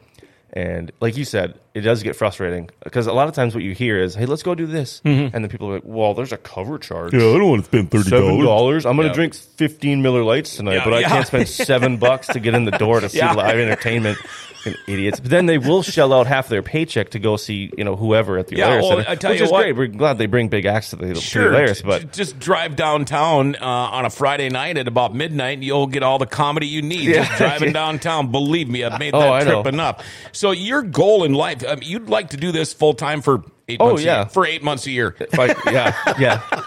And 0.52 0.92
like 1.00 1.16
you 1.16 1.24
said, 1.24 1.58
it 1.74 1.80
does 1.80 2.02
get 2.02 2.14
frustrating 2.16 2.70
because 2.84 3.06
a 3.06 3.12
lot 3.12 3.28
of 3.28 3.34
times 3.34 3.54
what 3.54 3.64
you 3.64 3.74
hear 3.74 4.00
is, 4.00 4.14
"Hey, 4.14 4.26
let's 4.26 4.42
go 4.42 4.54
do 4.54 4.66
this," 4.66 5.02
Mm-hmm. 5.04 5.34
and 5.34 5.44
then 5.44 5.48
people 5.50 5.68
are 5.70 5.74
like, 5.74 5.82
"Well, 5.84 6.14
there's 6.14 6.32
a 6.32 6.36
cover 6.36 6.78
charge." 6.78 7.12
Yeah, 7.12 7.18
I 7.20 7.38
don't 7.38 7.48
want 7.48 7.62
to 7.64 7.66
spend 7.68 7.90
thirty 7.90 8.10
dollars. 8.10 8.86
I'm 8.86 8.96
going 8.96 9.06
to 9.08 9.10
Yeah. 9.12 9.14
drink 9.14 9.34
15 9.34 10.00
Miller 10.02 10.22
Lights 10.22 10.56
tonight, 10.56 10.74
Yeah, 10.76 10.84
but 10.84 10.94
I 10.94 11.00
yeah. 11.00 11.08
can't 11.08 11.26
spend 11.26 11.48
seven 11.48 11.96
bucks 11.98 12.28
to 12.28 12.40
get 12.40 12.54
in 12.54 12.64
the 12.64 12.70
door 12.72 13.00
to 13.00 13.08
see 13.08 13.18
Yeah. 13.18 13.32
live 13.32 13.58
entertainment. 13.58 14.18
Fucking 14.18 14.74
idiots. 14.88 15.20
But 15.20 15.28
then 15.30 15.44
they 15.44 15.58
will 15.58 15.82
shell 15.82 16.12
out 16.14 16.26
half 16.26 16.48
their 16.48 16.62
paycheck 16.62 17.10
to 17.10 17.18
go 17.18 17.36
see 17.36 17.70
you 17.76 17.84
know 17.84 17.96
whoever 17.96 18.38
at 18.38 18.46
the 18.46 18.56
Yeah, 18.56 18.68
Alerus 18.70 18.80
well, 18.82 18.90
Center, 18.96 19.10
I 19.10 19.14
tell 19.16 19.30
which 19.32 19.40
you 19.40 19.44
is 19.46 19.52
what- 19.52 19.60
great. 19.62 19.76
We're 19.76 19.86
glad 19.88 20.16
they 20.16 20.24
bring 20.26 20.48
big 20.48 20.64
acts 20.64 20.90
to 20.90 20.96
the, 20.96 21.14
Sure, 21.16 21.50
to 21.50 21.56
Alerus, 21.58 21.84
but 21.84 22.12
just 22.12 22.38
drive 22.38 22.74
downtown 22.76 23.56
uh, 23.56 23.64
on 23.66 24.06
a 24.06 24.10
Friday 24.10 24.48
night 24.48 24.78
at 24.78 24.88
about 24.88 25.14
midnight, 25.14 25.54
and 25.58 25.64
you'll 25.64 25.86
get 25.86 26.02
all 26.02 26.18
the 26.18 26.24
comedy 26.26 26.66
you 26.66 26.80
need. 26.82 27.00
Yeah. 27.08 27.24
Just 27.26 27.36
driving 27.38 27.72
downtown, 27.80 28.30
believe 28.30 28.68
me, 28.70 28.84
I've 28.84 28.98
made 28.98 29.14
Oh, 29.14 29.20
that 29.20 29.32
I 29.32 29.40
trip 29.42 29.64
know. 29.64 29.68
enough. 29.68 30.04
So 30.32 30.52
your 30.52 30.82
goal 30.82 31.24
in 31.24 31.34
life, 31.34 31.62
I 31.66 31.74
mean, 31.76 31.88
you'd 31.88 32.08
like 32.08 32.30
to 32.30 32.36
do 32.36 32.52
this 32.52 32.72
full 32.72 32.94
time 32.94 33.22
for 33.22 33.42
eight 33.68 33.78
Oh, 33.80 33.88
months. 33.88 34.02
a 34.02 34.04
yeah. 34.04 34.16
year, 34.20 34.26
for 34.28 34.46
eight 34.46 34.62
months 34.62 34.86
a 34.86 34.90
year. 34.90 35.14
I, 35.38 35.54
yeah, 35.70 36.14
yeah, 36.18 36.62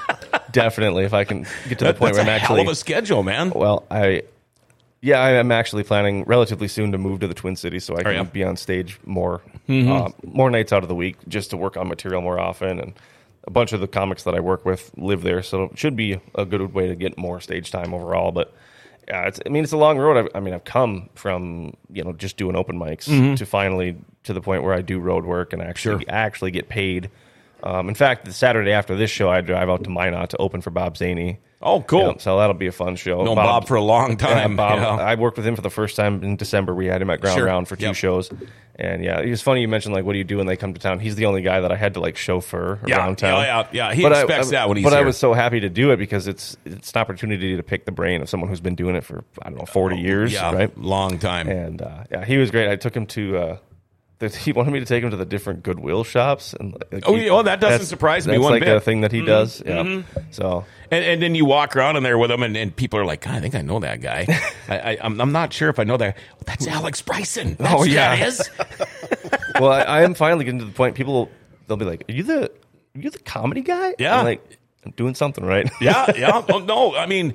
definitely. 0.52 1.04
If 1.06 1.14
I 1.14 1.24
can 1.24 1.45
get 1.70 1.80
to 1.80 1.86
the 1.86 1.93
point 1.93 2.16
That's 2.16 2.18
where 2.18 2.18
a 2.18 2.20
I'm 2.22 2.26
hell 2.26 2.36
actually 2.58 2.62
of 2.62 2.68
a 2.70 2.76
schedule, 2.76 3.24
man. 3.24 3.52
Well, 3.52 3.86
I 3.91 4.24
yeah, 5.02 5.20
I 5.20 5.32
am 5.34 5.52
actually 5.52 5.84
planning 5.84 6.24
relatively 6.26 6.68
soon 6.68 6.91
to 6.91 6.98
move 6.98 7.20
to 7.20 7.28
the 7.28 7.34
Twin 7.36 7.56
Cities 7.56 7.84
so 7.86 7.95
I 7.95 8.04
can 8.04 8.14
yeah? 8.14 8.24
be 8.24 8.43
on 8.43 8.58
stage 8.58 9.00
more 9.06 9.41
Mm-hmm. 9.70 9.91
uh, 9.91 10.10
more 10.24 10.50
nights 10.50 10.72
out 10.72 10.82
of 10.84 10.88
the 10.89 10.95
week 10.95 11.18
just 11.28 11.50
to 11.50 11.58
work 11.58 11.76
on 11.76 11.89
material 11.89 12.22
more 12.22 12.39
often 12.39 12.80
and 12.80 12.93
a 13.45 13.52
bunch 13.52 13.74
of 13.74 13.82
the 13.82 13.88
comics 13.88 14.24
that 14.24 14.34
I 14.34 14.39
work 14.39 14.66
with 14.66 14.91
live 14.98 15.24
there, 15.24 15.41
so 15.43 15.64
it 15.64 15.78
should 15.78 15.95
be 15.98 16.20
a 16.36 16.45
good 16.45 16.74
way 16.74 16.88
to 16.88 16.95
get 16.95 17.18
more 17.18 17.39
stage 17.41 17.70
time 17.72 17.93
overall. 17.93 18.32
But 18.32 18.54
yeah, 19.08 19.28
it's, 19.28 19.39
I 19.45 19.49
mean, 19.49 19.64
it's 19.64 19.74
a 19.74 19.78
long 19.78 19.97
road. 19.97 20.30
I, 20.34 20.38
I 20.38 20.41
mean, 20.41 20.53
I've 20.53 20.66
come 20.66 21.10
from 21.16 21.74
you 21.89 22.03
know 22.03 22.14
just 22.14 22.38
doing 22.38 22.55
open 22.55 22.78
mics 22.78 23.08
mm-hmm. 23.08 23.36
to 23.36 23.45
finally 23.45 23.97
to 24.24 24.34
the 24.34 24.41
point 24.41 24.64
where 24.64 24.74
I 24.74 24.82
do 24.82 24.99
road 24.99 25.26
work 25.26 25.53
and 25.53 25.62
actually 25.62 26.08
actually 26.10 26.51
get 26.51 26.70
paid. 26.70 27.10
Um, 27.64 27.89
in 27.89 27.95
fact, 27.95 28.26
the 28.26 28.34
Saturday 28.34 28.72
after 28.72 28.95
this 28.95 29.10
show, 29.12 29.30
I 29.30 29.41
drive 29.41 29.70
out 29.70 29.84
to 29.86 29.89
Minot 29.89 30.30
to 30.32 30.38
open 30.38 30.62
for 30.62 30.70
Bob 30.70 30.95
Zany. 30.97 31.39
Oh, 31.60 31.82
cool. 31.82 32.01
Yeah, 32.01 32.14
so 32.20 32.38
that'll 32.38 32.53
be 32.53 32.68
a 32.68 32.72
fun 32.72 32.95
show. 32.97 33.24
Known 33.24 33.36
Bob 33.36 33.68
for 33.68 33.76
a 33.76 33.82
long 33.82 34.16
time. 34.16 34.51
Yeah, 34.51 34.58
Bob, 34.58 34.78
Yeah. 34.80 35.03
I 35.03 35.16
worked 35.16 35.38
with 35.38 35.47
him 35.47 35.55
for 35.55 35.64
the 35.64 35.72
first 35.72 35.95
time 35.95 36.22
in 36.24 36.36
December. 36.36 36.76
We 36.76 36.86
had 36.86 37.01
him 37.01 37.10
at 37.10 37.20
Ground 37.20 37.36
Sure. 37.36 37.47
Round 37.47 37.68
for 37.68 37.76
two 37.76 37.86
Yep. 37.88 37.95
shows, 37.95 38.30
and 38.76 39.03
yeah, 39.03 39.20
it 39.22 39.30
was 39.32 39.41
funny. 39.41 39.62
You 39.62 39.68
mentioned 39.68 39.95
like, 39.95 40.05
what 40.05 40.12
do 40.14 40.20
you 40.20 40.24
do 40.24 40.38
when 40.38 40.45
they 40.45 40.55
come 40.55 40.76
to 40.76 40.80
town? 40.80 40.99
He's 40.99 41.16
the 41.16 41.26
only 41.26 41.41
guy 41.41 41.60
that 41.62 41.72
I 41.72 41.76
had 41.76 41.95
to 41.95 41.99
like 41.99 42.16
chauffeur 42.16 42.78
Yeah, 42.86 42.97
around 42.97 43.18
town. 43.18 43.41
yeah, 43.41 43.45
yeah, 43.72 43.88
yeah. 43.89 43.93
He 43.95 44.03
But 44.03 44.12
expects 44.12 44.49
I- 44.49 44.51
that 44.51 44.68
when 44.70 44.78
he's 44.78 44.84
But 44.84 44.93
I 44.93 45.01
was 45.01 45.18
so 45.18 45.34
happy 45.34 45.60
to 45.62 45.70
do 45.70 45.89
it 45.89 45.97
because 45.97 46.28
it's 46.28 46.55
it's 46.64 46.91
an 46.93 47.01
opportunity 47.01 47.58
to 47.58 47.64
pick 47.64 47.86
the 47.86 47.91
brain 47.91 48.22
of 48.22 48.30
someone 48.30 48.49
who's 48.51 48.62
been 48.62 48.76
doing 48.76 48.95
it 48.95 49.03
for 49.03 49.24
I 49.41 49.49
don't 49.49 49.58
know 49.58 49.66
forty 49.66 49.97
years, 49.97 50.32
yeah, 50.34 50.53
right? 50.53 50.78
long 50.78 51.18
time. 51.18 51.47
And 51.49 51.82
uh, 51.82 52.03
yeah, 52.12 52.24
he 52.24 52.38
was 52.38 52.51
great. 52.51 52.70
I 52.70 52.76
took 52.76 52.95
him 52.95 53.08
to 53.08 53.38
uh, 53.38 53.58
that 54.20 54.36
he 54.36 54.51
wanted 54.53 54.72
me 54.72 54.80
to 54.80 54.86
take 54.86 55.03
him 55.03 55.11
to 55.11 55.18
the 55.18 55.26
different 55.26 55.63
Goodwill 55.63 56.03
shops. 56.03 56.53
And 56.59 56.74
like, 56.91 57.03
Oh, 57.07 57.15
he- 57.15 57.30
well, 57.30 57.43
that 57.43 57.59
doesn't 57.59 57.86
surprise 57.86 58.26
me 58.28 58.34
That's 58.34 58.43
one 58.43 58.51
like 58.53 58.61
bit. 58.61 58.70
Mm-hmm. 58.70 58.78
a 58.78 58.82
thing 58.82 59.01
that 59.01 59.11
he 59.11 59.22
does. 59.24 59.61
Yeah. 59.65 60.01
So 60.32 60.65
And, 60.89 61.03
and 61.05 61.22
then 61.22 61.36
you 61.36 61.45
walk 61.45 61.76
around 61.76 61.97
in 61.97 62.03
there 62.03 62.18
with 62.18 62.32
him, 62.32 62.41
and, 62.43 62.55
and 62.57 62.76
people 62.76 62.99
are 62.99 63.05
like, 63.05 63.22
"God, 63.22 63.36
I 63.36 63.39
think 63.39 63.53
I 63.55 63.61
know 63.61 63.80
that 63.80 64.01
guy. 64.01 64.26
I, 64.70 64.80
I, 64.80 64.97
I'm, 65.01 65.20
I'm 65.22 65.32
not 65.32 65.53
sure 65.53 65.70
if 65.70 65.80
I 65.80 65.84
know 65.84 65.97
that. 65.97 66.15
Well, 66.15 66.43
that's 66.45 66.65
Alex 66.68 67.01
Bryson. 67.01 67.55
That's 67.59 67.74
Oh, 67.74 67.84
yeah. 67.84 68.32
well, 69.59 69.72
I, 69.72 69.82
I 69.82 70.01
am 70.03 70.13
finally 70.13 70.45
getting 70.45 70.59
to 70.59 70.65
the 70.65 70.72
point. 70.72 70.95
People 70.95 71.30
they'll 71.68 71.78
be 71.78 71.86
like, 71.86 72.03
"Are 72.09 72.13
you 72.13 72.24
the 72.24 72.45
are 72.45 72.99
you 72.99 73.09
the 73.09 73.20
comedy 73.20 73.61
guy?" 73.61 73.95
Yeah. 73.99 74.18
I'm 74.20 74.26
like 74.26 74.57
I'm 74.86 74.91
doing 74.91 75.15
something 75.15 75.43
right. 75.45 75.70
yeah, 75.82 76.11
yeah. 76.18 76.43
Oh, 76.49 76.59
no, 76.59 76.95
I 76.95 77.05
mean, 77.05 77.34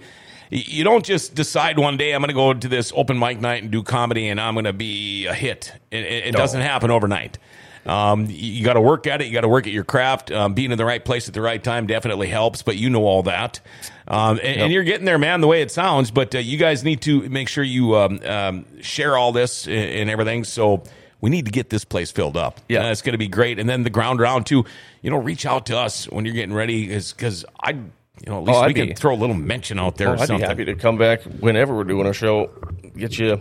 you 0.52 0.84
don't 0.84 1.04
just 1.04 1.34
decide 1.34 1.78
one 1.78 1.96
day 1.96 2.12
I'm 2.12 2.20
going 2.20 2.28
to 2.28 2.34
go 2.34 2.52
to 2.52 2.68
this 2.68 2.92
open 2.94 3.18
mic 3.18 3.40
night 3.40 3.62
and 3.62 3.72
do 3.72 3.82
comedy, 3.82 4.28
and 4.28 4.38
I'm 4.38 4.54
going 4.54 4.64
to 4.64 4.72
be 4.74 5.26
a 5.26 5.32
hit. 5.32 5.72
It, 5.90 6.04
it, 6.04 6.26
it 6.26 6.34
doesn't 6.34 6.60
happen 6.60 6.90
overnight. 6.90 7.38
Um, 7.86 8.26
you 8.28 8.62
got 8.62 8.74
to 8.74 8.80
work 8.80 9.06
at 9.06 9.20
it. 9.22 9.26
You 9.26 9.32
got 9.32 9.40
to 9.40 9.48
work 9.48 9.66
at 9.66 9.72
your 9.72 9.82
craft. 9.82 10.30
Um, 10.30 10.54
being 10.54 10.70
in 10.70 10.78
the 10.78 10.84
right 10.84 11.04
place 11.04 11.26
at 11.26 11.34
the 11.34 11.40
right 11.40 11.62
time 11.62 11.86
definitely 11.86 12.28
helps, 12.28 12.62
but 12.62 12.76
you 12.76 12.90
know 12.90 13.04
all 13.04 13.22
that. 13.24 13.60
Um, 14.06 14.38
and, 14.42 14.60
and 14.60 14.72
you're 14.72 14.84
getting 14.84 15.06
there, 15.06 15.18
man, 15.18 15.40
the 15.40 15.48
way 15.48 15.62
it 15.62 15.70
sounds. 15.70 16.10
But 16.10 16.34
uh, 16.34 16.38
you 16.38 16.58
guys 16.58 16.84
need 16.84 17.00
to 17.02 17.28
make 17.28 17.48
sure 17.48 17.64
you 17.64 17.96
um, 17.96 18.20
um, 18.24 18.82
share 18.82 19.16
all 19.16 19.32
this 19.32 19.66
and, 19.66 19.74
and 19.74 20.10
everything. 20.10 20.44
So 20.44 20.84
we 21.20 21.30
need 21.30 21.46
to 21.46 21.50
get 21.50 21.70
this 21.70 21.84
place 21.84 22.12
filled 22.12 22.36
up. 22.36 22.60
Yeah. 22.68 22.86
Uh, 22.86 22.90
it's 22.90 23.02
going 23.02 23.14
to 23.14 23.18
be 23.18 23.28
great. 23.28 23.58
And 23.58 23.68
then 23.68 23.84
the 23.84 23.90
ground 23.90 24.20
round 24.20 24.46
too. 24.46 24.64
You 25.00 25.10
know, 25.10 25.16
reach 25.16 25.46
out 25.46 25.66
to 25.66 25.78
us 25.78 26.04
when 26.08 26.24
you're 26.24 26.34
getting 26.34 26.54
ready, 26.54 26.86
because 26.86 27.44
I, 27.60 27.76
you 28.24 28.30
know, 28.32 28.38
at 28.38 28.44
least 28.44 28.58
Oh, 28.62 28.66
we 28.66 28.74
can 28.74 28.94
throw 28.94 29.14
a 29.14 29.16
little 29.16 29.34
mention 29.34 29.78
out 29.78 29.96
there 29.96 30.08
Oh, 30.08 30.12
or 30.12 30.18
I'd 30.20 30.28
be 30.28 30.38
happy 30.38 30.64
to 30.66 30.74
come 30.74 30.96
back 30.98 31.22
whenever 31.22 31.74
we're 31.76 31.84
doing 31.84 32.06
a 32.06 32.12
show. 32.12 32.50
Get 32.96 33.18
you 33.18 33.40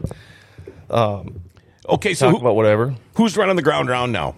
Okay, 1.89 2.13
so 2.13 2.27
talk 2.27 2.35
who, 2.35 2.41
about 2.41 2.55
whatever. 2.55 2.95
who's 3.15 3.35
running 3.35 3.55
the 3.55 3.61
ground 3.61 3.89
round 3.89 4.11
now? 4.11 4.35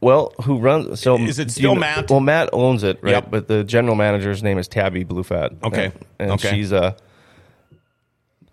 Well, 0.00 0.32
who 0.42 0.58
runs? 0.58 1.00
So 1.00 1.16
Is 1.18 1.38
it 1.38 1.50
still 1.50 1.70
you 1.70 1.74
know- 1.74 1.80
Matt? 1.80 2.10
Well, 2.10 2.20
Matt 2.20 2.50
owns 2.52 2.82
it, 2.82 2.98
right? 3.02 3.12
Yep. 3.12 3.30
But 3.30 3.48
the 3.48 3.64
general 3.64 3.94
manager's 3.94 4.42
name 4.42 4.58
is 4.58 4.68
Tabby 4.68 5.04
Bluefat. 5.04 5.62
Okay. 5.62 5.86
and, 5.86 5.94
and 6.18 6.30
Okay. 6.32 6.50
she's 6.50 6.72
uh, 6.72 6.94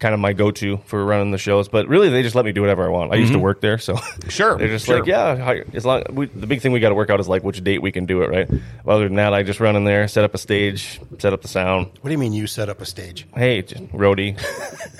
kind 0.05 0.13
of 0.13 0.19
my 0.19 0.33
go-to 0.33 0.77
for 0.85 1.03
running 1.03 1.31
the 1.31 1.37
shows. 1.39 1.67
But 1.67 1.87
really, 1.87 2.09
they 2.09 2.21
just 2.21 2.35
let 2.35 2.45
me 2.45 2.51
do 2.51 2.61
whatever 2.61 2.85
I 2.85 2.89
want. 2.89 3.11
I 3.11 3.15
used 3.15 3.33
to 3.33 3.39
work 3.39 3.59
there, 3.59 3.79
so 3.79 3.95
Mm-hmm. 3.95 4.29
Sure, 4.29 4.55
they're 4.59 4.67
just 4.67 4.85
sure. 4.85 4.99
like, 4.99 5.07
yeah, 5.07 5.35
hi- 5.35 5.63
as 5.73 5.83
long 5.83 6.03
we, 6.11 6.27
the 6.27 6.45
big 6.45 6.61
thing 6.61 6.71
we 6.73 6.79
got 6.79 6.89
to 6.89 6.95
work 6.95 7.09
out 7.09 7.19
is 7.19 7.27
like 7.27 7.43
which 7.43 7.63
date 7.63 7.81
we 7.81 7.91
can 7.91 8.05
do 8.05 8.21
it, 8.21 8.29
right? 8.29 8.47
Well, 8.83 8.97
other 8.97 9.07
than 9.07 9.15
that, 9.15 9.33
I 9.33 9.41
just 9.41 9.59
run 9.59 9.75
in 9.75 9.83
there, 9.83 10.07
set 10.07 10.23
up 10.23 10.35
a 10.35 10.37
stage, 10.37 10.99
set 11.17 11.33
up 11.33 11.41
the 11.41 11.47
sound. 11.47 11.87
What 12.01 12.09
do 12.09 12.11
you 12.11 12.19
mean 12.19 12.33
you 12.33 12.45
set 12.45 12.69
up 12.69 12.81
a 12.81 12.85
stage? 12.85 13.25
Hey, 13.35 13.63
just 13.63 13.83
roadie, 13.87 14.37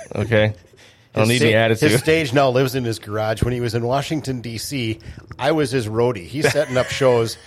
okay. 0.15 0.45
I 1.13 1.19
don't 1.19 1.29
His 1.29 1.39
need 1.41 1.45
any 1.45 1.55
attitude. 1.55 1.91
His 1.91 1.99
stage 2.01 2.33
now 2.33 2.49
lives 2.49 2.73
in 2.75 2.83
his 2.83 2.97
garage. 2.99 3.43
When 3.43 3.53
he 3.53 3.61
was 3.61 3.75
in 3.75 3.85
Washington 3.85 4.41
D.C., 4.41 4.99
I 5.37 5.51
was 5.53 5.69
his 5.71 5.87
roadie. 5.87 6.25
He's 6.25 6.51
setting 6.51 6.75
up 6.77 6.87
shows, 6.87 7.37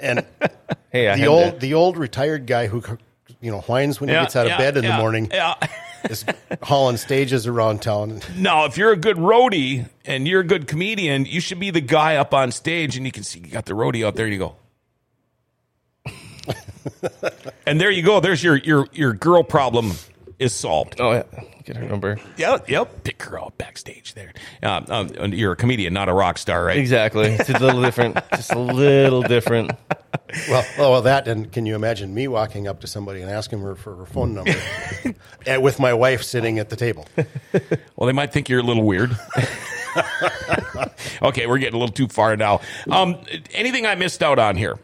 and 0.00 0.24
hey, 0.90 1.08
I 1.08 1.14
the 1.16 1.20
had 1.20 1.28
old 1.28 1.52
to- 1.54 1.58
the 1.60 1.74
old 1.74 1.98
retired 1.98 2.46
guy 2.46 2.66
who 2.68 2.82
you 3.40 3.50
know 3.50 3.60
whines 3.60 4.00
when 4.00 4.08
he 4.08 4.14
gets 4.14 4.34
out 4.34 4.46
of 4.46 4.50
yeah, 4.50 4.58
bed 4.58 4.76
in 4.78 4.84
yeah, 4.84 4.96
the 4.96 5.02
morning 5.02 5.28
Yeah. 5.30 5.54
Is 6.08 6.24
hauling 6.62 6.96
stages 6.96 7.46
around 7.46 7.82
town. 7.82 8.20
Now, 8.36 8.64
if 8.64 8.76
you're 8.76 8.92
a 8.92 8.96
good 8.96 9.16
roadie 9.16 9.88
and 10.04 10.26
you're 10.26 10.40
a 10.40 10.44
good 10.44 10.66
comedian, 10.66 11.26
you 11.26 11.40
should 11.40 11.60
be 11.60 11.70
the 11.70 11.80
guy 11.80 12.16
up 12.16 12.32
on 12.34 12.52
stage, 12.52 12.96
and 12.96 13.04
you 13.06 13.12
can 13.12 13.22
see 13.22 13.40
you 13.40 13.48
got 13.48 13.66
the 13.66 13.74
roadie 13.74 14.06
out 14.06 14.16
there. 14.16 14.26
And 14.26 14.34
you 14.34 14.38
go, 14.38 14.56
and 17.66 17.80
there 17.80 17.90
you 17.90 18.02
go. 18.02 18.20
There's 18.20 18.42
your 18.42 18.56
your 18.56 18.88
your 18.92 19.12
girl 19.12 19.42
problem 19.42 19.92
is 20.38 20.54
solved. 20.54 21.00
oh 21.00 21.12
yeah, 21.12 21.22
get 21.64 21.76
her 21.76 21.84
number. 21.84 22.18
Yep, 22.36 22.68
yep. 22.68 23.04
Pick 23.04 23.22
her 23.24 23.40
out 23.40 23.56
backstage 23.58 24.14
there. 24.14 24.32
Uh, 24.62 24.82
um, 24.88 25.32
you're 25.32 25.52
a 25.52 25.56
comedian, 25.56 25.92
not 25.92 26.08
a 26.08 26.12
rock 26.12 26.38
star, 26.38 26.64
right? 26.64 26.78
Exactly. 26.78 27.26
It's 27.26 27.48
a 27.48 27.58
little 27.58 27.82
different. 27.82 28.18
Just 28.34 28.52
a 28.52 28.58
little 28.58 29.22
different. 29.22 29.72
Well, 30.48 30.64
oh, 30.78 30.90
well, 30.92 31.02
that 31.02 31.28
and 31.28 31.50
can 31.50 31.66
you 31.66 31.74
imagine 31.74 32.14
me 32.14 32.28
walking 32.28 32.68
up 32.68 32.80
to 32.80 32.86
somebody 32.86 33.20
and 33.20 33.30
asking 33.30 33.60
her 33.60 33.74
for 33.74 33.96
her 33.96 34.06
phone 34.06 34.34
number, 34.34 34.54
and 35.46 35.62
with 35.62 35.78
my 35.80 35.94
wife 35.94 36.22
sitting 36.22 36.58
at 36.58 36.70
the 36.70 36.76
table? 36.76 37.06
Well, 37.96 38.06
they 38.06 38.14
might 38.14 38.32
think 38.32 38.48
you're 38.48 38.60
a 38.60 38.62
little 38.62 38.84
weird. 38.84 39.14
okay, 41.22 41.46
we're 41.46 41.58
getting 41.58 41.74
a 41.74 41.78
little 41.78 41.94
too 41.94 42.08
far 42.08 42.34
now. 42.34 42.62
Um, 42.90 43.18
anything 43.52 43.84
I 43.84 43.94
missed 43.94 44.22
out 44.22 44.38
on 44.38 44.56
here? 44.56 44.78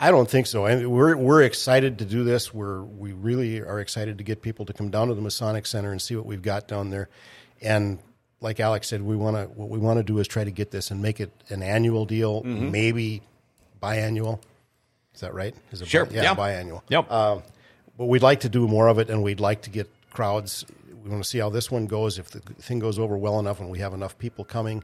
I 0.00 0.10
don't 0.10 0.28
think 0.28 0.46
so. 0.46 0.66
And 0.66 0.90
we're 0.90 1.16
we're 1.16 1.42
excited 1.42 1.98
to 2.00 2.04
do 2.04 2.24
this. 2.24 2.52
We're 2.52 2.82
we 2.82 3.12
really 3.12 3.60
are 3.60 3.80
excited 3.80 4.18
to 4.18 4.24
get 4.24 4.42
people 4.42 4.66
to 4.66 4.72
come 4.72 4.90
down 4.90 5.08
to 5.08 5.14
the 5.14 5.22
Masonic 5.22 5.66
Center 5.66 5.92
and 5.92 6.02
see 6.02 6.16
what 6.16 6.26
we've 6.26 6.42
got 6.42 6.66
down 6.68 6.90
there. 6.90 7.08
And 7.62 7.98
like 8.40 8.60
Alex 8.60 8.88
said, 8.88 9.02
we 9.02 9.16
want 9.16 9.36
to 9.36 9.44
what 9.58 9.68
we 9.70 9.78
want 9.78 9.98
to 9.98 10.02
do 10.02 10.18
is 10.18 10.28
try 10.28 10.44
to 10.44 10.50
get 10.50 10.70
this 10.70 10.90
and 10.90 11.00
make 11.00 11.20
it 11.20 11.30
an 11.48 11.62
annual 11.62 12.04
deal, 12.06 12.42
Mm-hmm. 12.42 12.70
maybe 12.70 13.22
biannual. 13.82 14.40
Is 15.14 15.20
that 15.20 15.32
right? 15.34 15.54
Is 15.70 15.80
it 15.80 15.88
Sure. 15.88 16.04
bi- 16.06 16.14
yeah, 16.16 16.22
Yeah. 16.22 16.34
biannual. 16.34 16.82
Yep. 16.88 17.06
Uh, 17.08 17.38
but 17.96 18.06
we'd 18.06 18.22
like 18.22 18.40
to 18.40 18.48
do 18.48 18.66
more 18.66 18.88
of 18.88 18.98
it, 18.98 19.08
and 19.08 19.22
we'd 19.22 19.38
like 19.40 19.62
to 19.62 19.70
get 19.70 19.88
crowds. 20.12 20.64
We 21.04 21.08
want 21.10 21.22
to 21.22 21.28
see 21.28 21.38
how 21.38 21.50
this 21.50 21.70
one 21.70 21.86
goes. 21.86 22.18
If 22.18 22.30
the 22.30 22.40
thing 22.40 22.80
goes 22.80 22.98
over 22.98 23.16
well 23.16 23.38
enough, 23.38 23.60
and 23.60 23.70
we 23.70 23.78
have 23.78 23.94
enough 23.94 24.18
people 24.18 24.44
coming, 24.44 24.82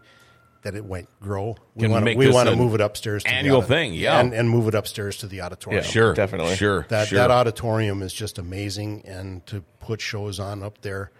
that 0.62 0.74
it 0.74 0.88
might 0.88 1.06
grow. 1.20 1.56
We 1.74 1.82
Can 1.82 1.92
want 1.92 2.02
to 2.02 2.04
make 2.04 2.18
we 2.18 2.26
this 2.26 2.34
want 2.34 2.46
to 2.48 2.52
an 2.52 2.58
move 2.58 2.74
it 2.74 2.80
upstairs. 2.80 3.22
To 3.24 3.30
the 3.30 3.34
annual 3.34 3.58
audi- 3.58 3.66
thing, 3.66 3.94
yeah. 3.94 4.20
and, 4.20 4.32
and 4.34 4.48
move 4.50 4.68
it 4.68 4.74
upstairs 4.74 5.16
to 5.18 5.26
the 5.26 5.40
auditorium. 5.40 5.82
Yeah. 5.84 5.90
Sure, 5.90 6.14
definitely. 6.14 6.56
Sure, 6.56 6.86
That 6.88 7.08
sure. 7.08 7.18
that 7.18 7.30
auditorium 7.30 8.02
is 8.02 8.12
just 8.12 8.38
amazing, 8.38 9.02
and 9.06 9.44
to 9.46 9.62
put 9.80 10.00
shows 10.00 10.38
on 10.40 10.62
up 10.62 10.80
there. 10.82 11.10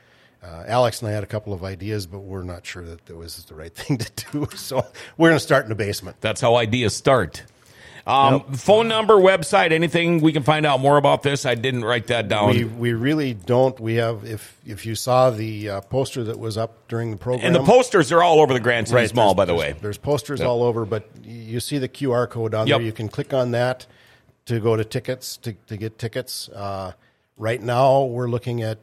Uh, 0.42 0.64
Alex 0.66 1.02
and 1.02 1.10
I 1.10 1.12
had 1.12 1.22
a 1.22 1.26
couple 1.26 1.52
of 1.52 1.62
ideas, 1.62 2.06
but 2.06 2.20
we're 2.20 2.42
not 2.44 2.64
sure 2.64 2.82
that 2.86 3.04
that 3.06 3.14
was 3.16 3.44
the 3.44 3.54
right 3.54 3.74
thing 3.74 3.98
to 3.98 4.10
do. 4.32 4.48
So 4.56 4.84
we're 5.18 5.28
going 5.28 5.38
to 5.38 5.44
start 5.44 5.64
in 5.64 5.68
the 5.68 5.74
basement. 5.74 6.16
That's 6.20 6.40
how 6.40 6.56
ideas 6.56 6.96
start. 6.96 7.42
Um, 8.06 8.42
Phone 8.54 8.88
number, 8.88 9.14
website, 9.14 9.72
anything 9.72 10.20
we 10.20 10.32
can 10.32 10.42
find 10.42 10.64
out 10.66 10.80
more 10.80 10.96
about 10.96 11.22
this? 11.22 11.44
I 11.46 11.54
didn't 11.54 11.84
write 11.84 12.08
that 12.08 12.28
down. 12.28 12.50
We 12.50 12.64
we 12.64 12.92
really 12.92 13.34
don't. 13.34 13.78
We 13.78 13.94
have 13.96 14.24
if 14.24 14.56
if 14.66 14.86
you 14.86 14.94
saw 14.94 15.30
the 15.30 15.68
uh, 15.68 15.80
poster 15.82 16.24
that 16.24 16.38
was 16.38 16.56
up 16.56 16.88
during 16.88 17.10
the 17.10 17.16
program, 17.16 17.46
and 17.46 17.54
the 17.54 17.62
posters 17.64 18.10
are 18.12 18.22
all 18.22 18.40
over 18.40 18.52
the 18.52 18.60
Grand 18.60 18.88
City 18.88 18.96
Right, 18.96 19.14
Mall, 19.14 19.34
by 19.34 19.44
the 19.44 19.54
way. 19.54 19.74
There's 19.80 19.98
posters 19.98 20.40
all 20.40 20.62
over, 20.62 20.84
but 20.84 21.08
you 21.24 21.60
see 21.60 21.78
the 21.78 21.88
QR 21.88 22.28
code 22.28 22.54
on 22.54 22.66
Yep. 22.66 22.78
there. 22.78 22.86
You 22.86 22.92
can 22.92 23.08
click 23.08 23.32
on 23.34 23.50
that 23.52 23.86
to 24.46 24.58
go 24.60 24.76
to 24.76 24.84
tickets 24.84 25.36
to, 25.38 25.52
to 25.68 25.76
get 25.76 25.98
tickets. 25.98 26.48
Uh, 26.48 26.92
right 27.36 27.62
now, 27.62 28.04
we're 28.04 28.28
looking 28.28 28.62
at 28.62 28.78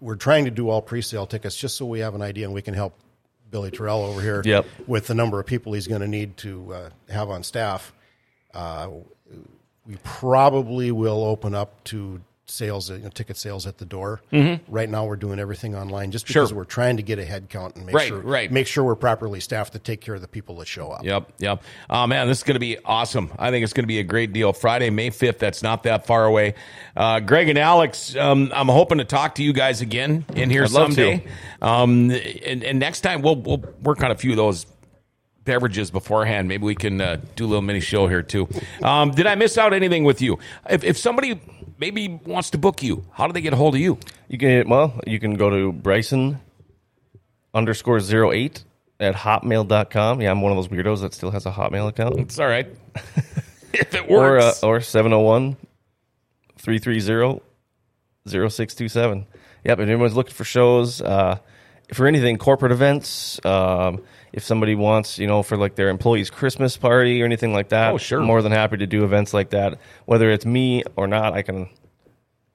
we're 0.00 0.16
trying 0.16 0.44
to 0.44 0.50
do 0.50 0.68
all 0.68 0.82
pre-sale 0.82 1.26
tickets 1.26 1.56
just 1.56 1.76
so 1.76 1.86
we 1.86 2.00
have 2.00 2.14
an 2.14 2.20
idea 2.22 2.44
and 2.44 2.52
we 2.54 2.60
can 2.60 2.74
help 2.74 2.94
Billy 3.50 3.70
Terrell 3.70 4.04
over 4.04 4.20
here 4.20 4.42
Yep. 4.44 4.66
with 4.86 5.06
the 5.06 5.14
number 5.14 5.40
of 5.40 5.46
people 5.46 5.72
he's 5.72 5.86
going 5.86 6.02
to 6.02 6.08
need 6.08 6.36
to 6.38 6.74
uh, 6.74 6.90
have 7.08 7.30
on 7.30 7.42
staff. 7.44 7.92
Uh, 8.56 8.88
we 9.86 9.96
probably 10.02 10.90
will 10.90 11.22
open 11.24 11.54
up 11.54 11.84
to 11.84 12.20
sales, 12.48 12.90
you 12.90 12.98
know, 12.98 13.08
ticket 13.08 13.36
sales 13.36 13.66
at 13.66 13.76
the 13.78 13.84
door. 13.84 14.20
Right 14.68 14.88
now, 14.88 15.04
we're 15.04 15.16
doing 15.16 15.38
everything 15.40 15.74
online 15.74 16.12
just 16.12 16.26
because 16.28 16.48
Mm-hmm. 16.48 16.54
Sure. 16.54 16.58
we're 16.58 16.64
trying 16.64 16.96
to 16.96 17.02
get 17.02 17.18
a 17.18 17.24
head 17.24 17.48
count 17.48 17.74
and 17.76 17.84
make 17.86 17.94
Right, 17.94 18.06
sure 18.08 18.20
right. 18.20 18.50
make 18.52 18.66
sure 18.68 18.84
we're 18.84 18.94
properly 18.94 19.40
staffed 19.40 19.72
to 19.72 19.80
take 19.80 20.00
care 20.00 20.14
of 20.14 20.20
the 20.20 20.28
people 20.28 20.56
that 20.58 20.68
show 20.68 20.90
up. 20.90 21.04
Yep, 21.04 21.32
yep. 21.38 21.62
Oh 21.90 22.06
man, 22.06 22.28
this 22.28 22.38
is 22.38 22.44
going 22.44 22.54
to 22.54 22.60
be 22.60 22.78
awesome. 22.84 23.30
I 23.38 23.50
think 23.50 23.64
it's 23.64 23.72
going 23.72 23.82
to 23.82 23.88
be 23.88 23.98
a 23.98 24.04
great 24.04 24.32
deal. 24.32 24.52
Friday, 24.52 24.90
May 24.90 25.10
fifth. 25.10 25.38
That's 25.40 25.62
not 25.62 25.82
that 25.84 26.06
far 26.06 26.24
away. 26.24 26.54
Uh, 26.96 27.18
Greg 27.20 27.48
and 27.48 27.58
Alex, 27.58 28.14
um, 28.16 28.52
I'm 28.54 28.68
hoping 28.68 28.98
to 28.98 29.04
talk 29.04 29.34
to 29.36 29.42
you 29.42 29.52
guys 29.52 29.80
again 29.80 30.24
in 30.34 30.48
here 30.50 30.64
I'd 30.64 30.70
love 30.70 30.92
someday. 30.94 31.24
Um, 31.60 32.10
and, 32.12 32.62
and 32.64 32.78
next 32.78 33.00
time 33.02 33.22
we'll 33.22 33.36
we'll 33.36 33.64
work 33.82 34.02
on 34.04 34.10
a 34.12 34.16
few 34.16 34.30
of 34.30 34.36
those 34.36 34.66
beverages 35.46 35.90
beforehand. 35.90 36.48
Maybe 36.48 36.64
we 36.64 36.74
can 36.74 37.00
uh, 37.00 37.16
do 37.36 37.46
a 37.46 37.48
little 37.48 37.62
mini 37.62 37.80
show 37.80 38.06
here 38.06 38.22
too. 38.22 38.48
Um, 38.82 39.12
did 39.12 39.26
I 39.26 39.34
miss 39.36 39.56
out 39.56 39.72
anything 39.72 40.04
with 40.04 40.20
you? 40.20 40.38
If, 40.68 40.84
if 40.84 40.98
somebody 40.98 41.40
maybe 41.78 42.20
wants 42.26 42.50
to 42.50 42.58
book 42.58 42.82
you, 42.82 43.04
how 43.12 43.26
do 43.26 43.32
they 43.32 43.40
get 43.40 43.54
a 43.54 43.56
hold 43.56 43.74
of 43.74 43.80
you? 43.80 43.98
You 44.28 44.36
can 44.36 44.68
well, 44.68 45.00
you 45.06 45.18
can 45.18 45.34
go 45.36 45.48
to 45.48 45.72
Bryson 45.72 46.40
underscore 47.54 48.00
zero 48.00 48.32
eight 48.32 48.62
at 49.00 49.14
hotmail.com. 49.14 50.20
Yeah, 50.20 50.30
I'm 50.30 50.42
one 50.42 50.52
of 50.52 50.56
those 50.56 50.68
weirdos 50.68 51.00
that 51.00 51.14
still 51.14 51.30
has 51.30 51.46
a 51.46 51.50
Hotmail 51.52 51.88
account. 51.88 52.16
It's 52.20 52.38
all 52.38 52.46
right. 52.48 52.66
if 53.72 53.94
it 53.94 54.10
Or 54.10 54.38
uh, 54.38 54.44
works. 54.46 54.62
or 54.62 54.80
701 54.80 55.56
330 56.58 57.40
0627. 58.26 59.26
Yep, 59.64 59.78
if 59.78 59.82
anyone's 59.88 60.14
looking 60.14 60.32
for 60.34 60.44
shows, 60.44 61.00
uh, 61.02 61.38
for 61.92 62.06
anything, 62.06 62.38
corporate 62.38 62.72
events, 62.72 63.38
um, 63.44 64.02
if 64.32 64.42
somebody 64.44 64.74
wants, 64.74 65.18
you 65.18 65.26
know, 65.26 65.42
for 65.42 65.56
like 65.56 65.74
their 65.76 65.88
employees' 65.88 66.30
Christmas 66.30 66.76
party 66.76 67.22
or 67.22 67.24
anything 67.24 67.52
like 67.52 67.70
that, 67.70 67.92
Oh, 67.94 67.98
sure. 67.98 68.20
more 68.20 68.42
than 68.42 68.52
happy 68.52 68.76
to 68.78 68.86
do 68.86 69.04
events 69.04 69.32
like 69.34 69.50
that. 69.50 69.78
Whether 70.04 70.30
it's 70.30 70.44
me 70.46 70.82
or 70.96 71.06
not, 71.06 71.32
I 71.34 71.42
can 71.42 71.68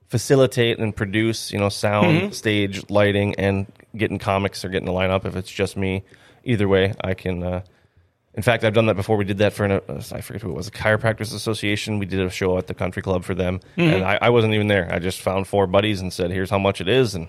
facilitate 0.07 0.79
and 0.79 0.95
produce, 0.95 1.51
you 1.51 1.59
know, 1.59 1.69
sound, 1.69 2.07
Mm-hmm. 2.21 2.31
stage, 2.31 2.89
lighting, 2.89 3.35
and 3.35 3.71
getting 3.95 4.19
comics 4.19 4.63
or 4.65 4.69
getting 4.69 4.87
a 4.87 4.91
lineup. 4.91 5.25
If 5.25 5.35
it's 5.35 5.49
just 5.51 5.77
me, 5.77 6.03
either 6.43 6.67
way, 6.67 6.93
I 7.03 7.13
can. 7.13 7.43
Uh, 7.43 7.61
in 8.33 8.43
fact, 8.43 8.63
I've 8.63 8.73
done 8.73 8.85
that 8.85 8.95
before. 8.95 9.17
We 9.17 9.25
did 9.25 9.39
that 9.39 9.51
for 9.53 9.65
an, 9.65 9.71
uh, 9.73 10.01
I 10.13 10.21
forget 10.21 10.41
who 10.41 10.51
it 10.51 10.55
was, 10.55 10.67
a 10.67 10.71
chiropractors 10.71 11.33
association. 11.35 11.99
We 11.99 12.05
did 12.05 12.21
a 12.21 12.29
show 12.29 12.57
at 12.57 12.67
the 12.67 12.73
country 12.73 13.01
club 13.01 13.23
for 13.25 13.35
them, 13.35 13.59
Mm-hmm. 13.77 13.93
and 13.93 14.03
I, 14.05 14.19
I 14.21 14.29
wasn't 14.29 14.53
even 14.53 14.67
there. 14.67 14.87
I 14.91 14.99
just 14.99 15.19
found 15.21 15.47
four 15.47 15.67
buddies 15.67 15.99
and 16.01 16.11
said, 16.13 16.31
"Here's 16.31 16.49
how 16.49 16.59
much 16.59 16.79
it 16.81 16.87
is," 16.87 17.15
and 17.15 17.27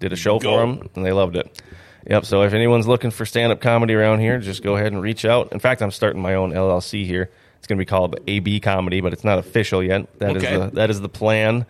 did 0.00 0.12
a 0.12 0.16
show 0.16 0.38
Go. 0.38 0.50
for 0.52 0.60
them, 0.66 0.88
and 0.94 1.04
they 1.04 1.12
loved 1.12 1.36
it. 1.36 1.60
Yep. 2.08 2.24
So 2.24 2.42
if 2.42 2.52
anyone's 2.52 2.86
looking 2.86 3.10
for 3.10 3.26
stand 3.26 3.52
up 3.52 3.60
comedy 3.60 3.94
around 3.94 4.20
here, 4.20 4.38
just 4.38 4.62
go 4.62 4.76
ahead 4.76 4.92
and 4.92 5.02
reach 5.02 5.24
out. 5.24 5.52
In 5.52 5.58
fact, 5.58 5.82
I'm 5.82 5.90
starting 5.90 6.22
my 6.22 6.34
own 6.34 6.52
LLC 6.52 7.04
here. 7.04 7.30
It's 7.58 7.66
going 7.66 7.78
to 7.78 7.80
be 7.80 7.86
called 7.86 8.18
AB 8.26 8.60
Comedy, 8.60 9.00
but 9.00 9.12
it's 9.12 9.24
not 9.24 9.38
official 9.38 9.82
yet. 9.82 10.18
That 10.20 10.36
is 10.36 10.44
Okay. 10.44 10.56
the 10.56 10.70
that 10.74 10.90
is 10.90 11.00
the 11.00 11.08
plan. 11.08 11.66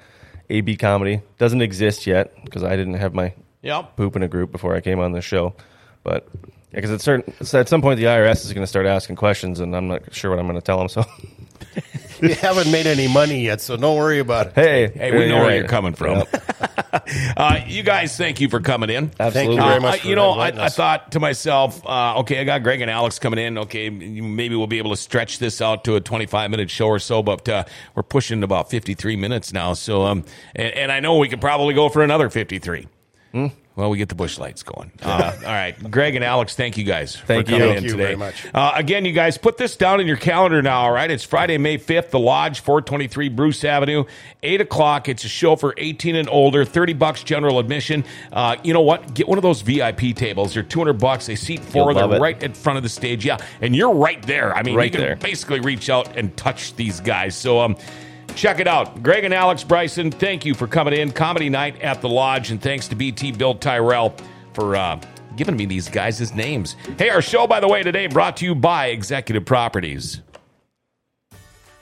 AB 0.50 0.76
Comedy 0.76 1.22
doesn't 1.38 1.62
exist 1.62 2.06
yet 2.06 2.32
because 2.44 2.62
I 2.62 2.76
didn't 2.76 2.94
have 2.94 3.14
my 3.14 3.32
Yep. 3.62 3.96
poop 3.96 4.14
in 4.14 4.22
a 4.22 4.28
group 4.28 4.52
before 4.52 4.74
I 4.76 4.80
came 4.80 5.00
on 5.00 5.12
this 5.12 5.24
show. 5.24 5.54
But 6.04 6.28
because 6.70 6.90
at 6.90 7.00
certain 7.00 7.32
so 7.44 7.58
at 7.58 7.68
some 7.68 7.80
point 7.80 7.98
the 7.98 8.04
IRS 8.06 8.44
is 8.44 8.52
going 8.52 8.62
to 8.62 8.66
start 8.68 8.86
asking 8.86 9.16
questions, 9.16 9.58
and 9.60 9.74
I'm 9.74 9.88
not 9.88 10.14
sure 10.14 10.30
what 10.30 10.38
I'm 10.38 10.46
going 10.46 10.58
to 10.58 10.64
tell 10.64 10.78
them. 10.78 10.88
So 10.88 11.04
You 12.22 12.32
haven't 12.34 12.70
made 12.72 12.86
any 12.86 13.08
money 13.08 13.44
yet, 13.44 13.60
so 13.60 13.76
don't 13.76 13.98
worry 13.98 14.20
about 14.20 14.46
it. 14.46 14.52
hey, 14.54 14.88
Hey, 14.88 15.12
we 15.12 15.28
know 15.28 15.36
where 15.36 15.48
right. 15.48 15.56
you're 15.56 15.68
coming 15.68 15.92
from. 15.92 16.18
Yep. 16.18 16.42
Uh, 17.36 17.60
you 17.66 17.82
guys, 17.82 18.16
thank 18.16 18.40
you 18.40 18.48
for 18.48 18.58
coming 18.58 18.88
in. 18.88 19.10
Absolutely. 19.20 19.30
Thank 19.32 19.50
you 19.50 19.56
very 19.60 19.76
Uh, 19.76 19.80
much 19.80 19.94
I- 19.94 19.98
for 19.98 20.08
you 20.08 20.16
know, 20.16 20.30
I, 20.30 20.46
inviting 20.48 20.60
I 20.60 20.64
us. 20.66 20.76
thought 20.76 21.12
to 21.12 21.20
myself, 21.20 21.86
uh, 21.86 22.18
okay, 22.20 22.40
I 22.40 22.44
got 22.44 22.62
Greg 22.62 22.80
and 22.80 22.90
Alex 22.90 23.18
coming 23.18 23.38
in. 23.38 23.58
Okay, 23.58 23.90
maybe 23.90 24.56
we'll 24.56 24.66
be 24.66 24.78
able 24.78 24.90
to 24.92 24.96
stretch 24.96 25.38
this 25.38 25.60
out 25.60 25.84
to 25.84 25.96
a 25.96 26.00
25 26.00 26.50
minute 26.50 26.70
show 26.70 26.86
or 26.86 26.98
so, 26.98 27.22
but 27.22 27.46
uh, 27.50 27.64
we're 27.94 28.02
pushing 28.02 28.42
about 28.42 28.70
53 28.70 29.14
minutes 29.16 29.52
now. 29.52 29.74
So, 29.74 30.04
um, 30.06 30.24
and, 30.54 30.72
and 30.72 30.92
I 30.92 31.00
know 31.00 31.18
we 31.18 31.28
could 31.28 31.40
probably 31.42 31.74
go 31.74 31.90
for 31.90 32.02
another 32.02 32.30
53. 32.30 32.88
Well, 33.76 33.90
we 33.90 33.98
get 33.98 34.08
the 34.08 34.14
Busch 34.14 34.38
Lights 34.38 34.62
going. 34.62 34.90
Uh, 35.06 35.32
all 35.44 35.52
right, 35.52 35.90
Greg 35.90 36.14
and 36.16 36.24
Alex, 36.24 36.56
thank 36.56 36.76
you 36.76 36.82
guys 36.84 37.14
Thank 37.16 37.46
for 37.46 37.52
you. 37.52 37.58
coming 37.58 37.74
Thank 37.74 37.78
in 37.78 37.84
you 37.84 37.90
today. 37.90 38.02
very 38.04 38.16
much. 38.16 38.46
Uh, 38.52 38.72
again, 38.74 39.04
you 39.04 39.12
guys 39.12 39.38
put 39.38 39.56
this 39.56 39.76
down 39.76 40.00
in 40.00 40.06
your 40.06 40.16
calendar 40.16 40.60
now. 40.62 40.80
All 40.82 40.90
right, 40.92 41.10
it's 41.10 41.22
Friday, 41.24 41.58
May 41.58 41.76
fifth, 41.76 42.10
the 42.10 42.18
Lodge, 42.18 42.60
four 42.60 42.82
twenty 42.82 43.06
three 43.06 43.28
Bruce 43.28 43.62
Avenue, 43.64 44.04
eight 44.42 44.60
o'clock. 44.60 45.08
It's 45.08 45.24
a 45.24 45.28
show 45.28 45.54
for 45.54 45.74
eighteen 45.76 46.16
and 46.16 46.28
older, 46.28 46.64
thirty 46.64 46.92
bucks 46.92 47.22
general 47.22 47.58
admission. 47.60 48.04
Uh, 48.32 48.56
you 48.64 48.72
know 48.74 48.80
what? 48.80 49.14
Get 49.14 49.28
one 49.28 49.38
of 49.38 49.42
those 49.42 49.60
VIP 49.62 50.14
tables. 50.16 50.54
They're 50.54 50.62
two 50.62 50.80
hundred 50.80 50.94
bucks. 50.94 51.26
They 51.26 51.36
seat 51.36 51.60
4 51.60 51.92
You'll 51.92 52.08
They're 52.08 52.18
it. 52.18 52.20
right 52.20 52.42
in 52.42 52.52
front 52.54 52.76
of 52.78 52.82
the 52.82 52.88
stage. 52.88 53.24
Yeah, 53.24 53.38
and 53.60 53.76
you're 53.76 53.94
right 53.94 54.20
there. 54.26 54.54
I 54.56 54.62
mean, 54.62 54.74
Right 54.74 54.86
you 54.86 54.90
can 54.92 55.00
there. 55.00 55.16
basically 55.16 55.60
reach 55.60 55.88
out 55.88 56.16
and 56.16 56.36
touch 56.36 56.74
these 56.76 57.00
guys. 57.00 57.36
So, 57.36 57.60
um. 57.60 57.76
Check 58.36 58.60
it 58.60 58.68
out. 58.68 59.02
Greg 59.02 59.24
and 59.24 59.32
Alex 59.32 59.64
Bryson, 59.64 60.10
thank 60.10 60.44
you 60.44 60.54
for 60.54 60.66
coming 60.66 60.92
in. 60.92 61.10
Comedy 61.10 61.48
night 61.48 61.80
at 61.80 62.02
the 62.02 62.08
Lodge, 62.08 62.50
and 62.50 62.60
thanks 62.60 62.86
to 62.88 62.94
BT 62.94 63.32
Bill 63.32 63.54
Tyrell 63.54 64.14
for 64.52 64.76
uh, 64.76 65.00
giving 65.36 65.56
me 65.56 65.64
these 65.64 65.88
guys' 65.88 66.34
names. 66.34 66.76
Hey, 66.98 67.08
our 67.08 67.22
show, 67.22 67.46
by 67.46 67.60
the 67.60 67.66
way, 67.66 67.82
today 67.82 68.06
brought 68.08 68.36
to 68.36 68.44
you 68.44 68.54
by 68.54 68.88
Executive 68.88 69.46
Properties. 69.46 70.20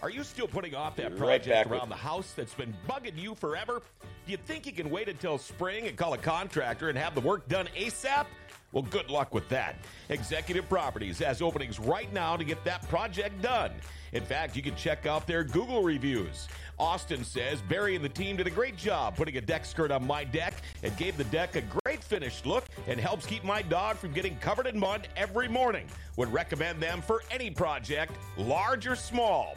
Are 0.00 0.10
you 0.10 0.22
still 0.22 0.46
putting 0.46 0.76
off 0.76 0.94
that 0.96 1.16
project 1.16 1.68
around 1.68 1.88
the 1.88 1.96
house 1.96 2.32
that's 2.36 2.54
been 2.54 2.72
bugging 2.88 3.18
you 3.18 3.34
forever? 3.34 3.82
Do 4.24 4.32
you 4.32 4.38
think 4.38 4.64
you 4.64 4.72
can 4.72 4.90
wait 4.90 5.08
until 5.08 5.38
spring 5.38 5.88
and 5.88 5.96
call 5.96 6.12
a 6.12 6.18
contractor 6.18 6.88
and 6.88 6.96
have 6.96 7.16
the 7.16 7.20
work 7.20 7.48
done 7.48 7.68
ASAP? 7.76 8.26
Well, 8.74 8.82
good 8.82 9.08
luck 9.08 9.32
with 9.32 9.48
that. 9.50 9.76
Executive 10.08 10.68
Properties 10.68 11.20
has 11.20 11.40
openings 11.40 11.78
right 11.78 12.12
now 12.12 12.36
to 12.36 12.42
get 12.42 12.64
that 12.64 12.86
project 12.88 13.40
done. 13.40 13.70
In 14.12 14.24
fact, 14.24 14.56
you 14.56 14.62
can 14.62 14.74
check 14.74 15.06
out 15.06 15.28
their 15.28 15.44
Google 15.44 15.84
reviews. 15.84 16.48
Austin 16.76 17.22
says 17.22 17.62
Barry 17.62 17.94
and 17.94 18.04
the 18.04 18.08
team 18.08 18.36
did 18.36 18.48
a 18.48 18.50
great 18.50 18.76
job 18.76 19.16
putting 19.16 19.36
a 19.36 19.40
deck 19.40 19.64
skirt 19.64 19.92
on 19.92 20.04
my 20.04 20.24
deck. 20.24 20.54
It 20.82 20.96
gave 20.96 21.16
the 21.16 21.24
deck 21.24 21.54
a 21.54 21.62
great 21.84 22.02
finished 22.02 22.46
look 22.46 22.64
and 22.88 22.98
helps 22.98 23.26
keep 23.26 23.44
my 23.44 23.62
dog 23.62 23.96
from 23.96 24.12
getting 24.12 24.36
covered 24.38 24.66
in 24.66 24.76
mud 24.76 25.06
every 25.16 25.46
morning. 25.46 25.86
Would 26.16 26.32
recommend 26.32 26.82
them 26.82 27.00
for 27.00 27.22
any 27.30 27.50
project, 27.50 28.12
large 28.36 28.88
or 28.88 28.96
small. 28.96 29.54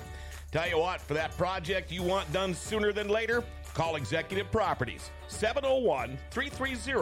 Tell 0.52 0.70
you 0.70 0.78
what, 0.78 1.02
for 1.02 1.16
that 1.16 1.36
project 1.38 1.92
you 1.92 2.04
want 2.04 2.32
done 2.32 2.54
sooner 2.54 2.92
than 2.92 3.08
later, 3.08 3.44
call 3.74 3.96
Executive 3.96 4.52
Properties 4.52 5.10
701 5.28 6.20
330 6.30 7.02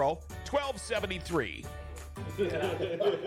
1273. 0.50 1.66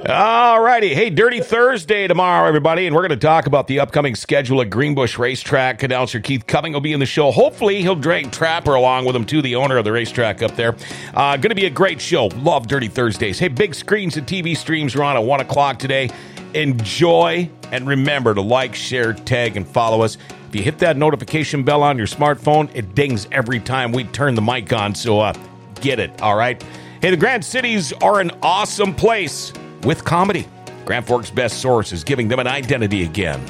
All 0.09 0.61
righty. 0.61 0.95
Hey, 0.95 1.11
Dirty 1.11 1.41
Thursday 1.41 2.07
tomorrow, 2.07 2.47
everybody. 2.47 2.87
And 2.87 2.95
we're 2.95 3.03
going 3.07 3.19
to 3.19 3.27
talk 3.27 3.47
about 3.47 3.67
the 3.67 3.81
upcoming 3.81 4.15
schedule 4.15 4.61
at 4.61 4.71
Greenbush 4.71 5.19
Racetrack. 5.19 5.83
Announcer 5.83 6.21
Keith 6.21 6.47
Cumming 6.47 6.73
will 6.73 6.81
be 6.81 6.93
in 6.93 7.01
the 7.01 7.07
show. 7.07 7.31
Hopefully, 7.31 7.83
he'll 7.83 7.95
drag 7.95 8.31
Trapper 8.31 8.75
along 8.75 9.05
with 9.05 9.17
him, 9.17 9.25
too, 9.25 9.43
the 9.43 9.57
owner 9.57 9.77
of 9.77 9.85
the 9.85 9.93
racetrack 9.93 10.43
up 10.43 10.57
there. 10.57 10.75
Uh, 11.15 11.37
going 11.37 11.51
to 11.51 11.55
be 11.55 11.67
a 11.67 11.71
great 11.71 12.01
show. 12.01 12.27
Love 12.37 12.67
Dirty 12.67 12.89
Thursdays. 12.89 13.39
Hey, 13.39 13.49
big 13.49 13.75
screens 13.75 14.17
and 14.17 14.27
TV 14.27 14.57
streams 14.57 14.95
are 14.95 15.03
on 15.03 15.17
at 15.17 15.25
1 15.25 15.41
o'clock 15.41 15.79
today. 15.79 16.11
Enjoy 16.55 17.49
and 17.73 17.87
remember 17.87 18.35
to 18.35 18.41
like, 18.41 18.75
share, 18.75 19.13
tag, 19.13 19.57
and 19.57 19.67
follow 19.67 20.03
us. 20.03 20.17
If 20.49 20.55
you 20.57 20.63
hit 20.63 20.79
that 20.79 20.97
notification 20.97 21.63
bell 21.63 21.83
on 21.83 21.99
your 21.99 22.07
smartphone, 22.07 22.71
it 22.75 22.95
dings 22.95 23.29
every 23.33 23.61
time 23.61 23.93
we 23.93 24.05
turn 24.05 24.35
the 24.35 24.43
mic 24.43 24.73
on. 24.73 24.95
So 24.95 25.21
uh, 25.21 25.35
get 25.81 25.99
it, 25.99 26.23
all 26.23 26.37
right? 26.37 26.63
Hey, 27.01 27.11
the 27.11 27.17
Grand 27.17 27.45
Cities 27.45 27.93
are 27.93 28.19
an 28.19 28.33
awesome 28.43 28.93
place 28.93 29.53
with 29.85 30.05
comedy. 30.05 30.49
Grand 30.85 31.07
Forks' 31.07 31.31
best 31.31 31.61
source 31.61 31.93
is 31.93 32.03
giving 32.03 32.27
them 32.27 32.41
an 32.41 32.49
identity 32.49 33.05
again. 33.05 33.41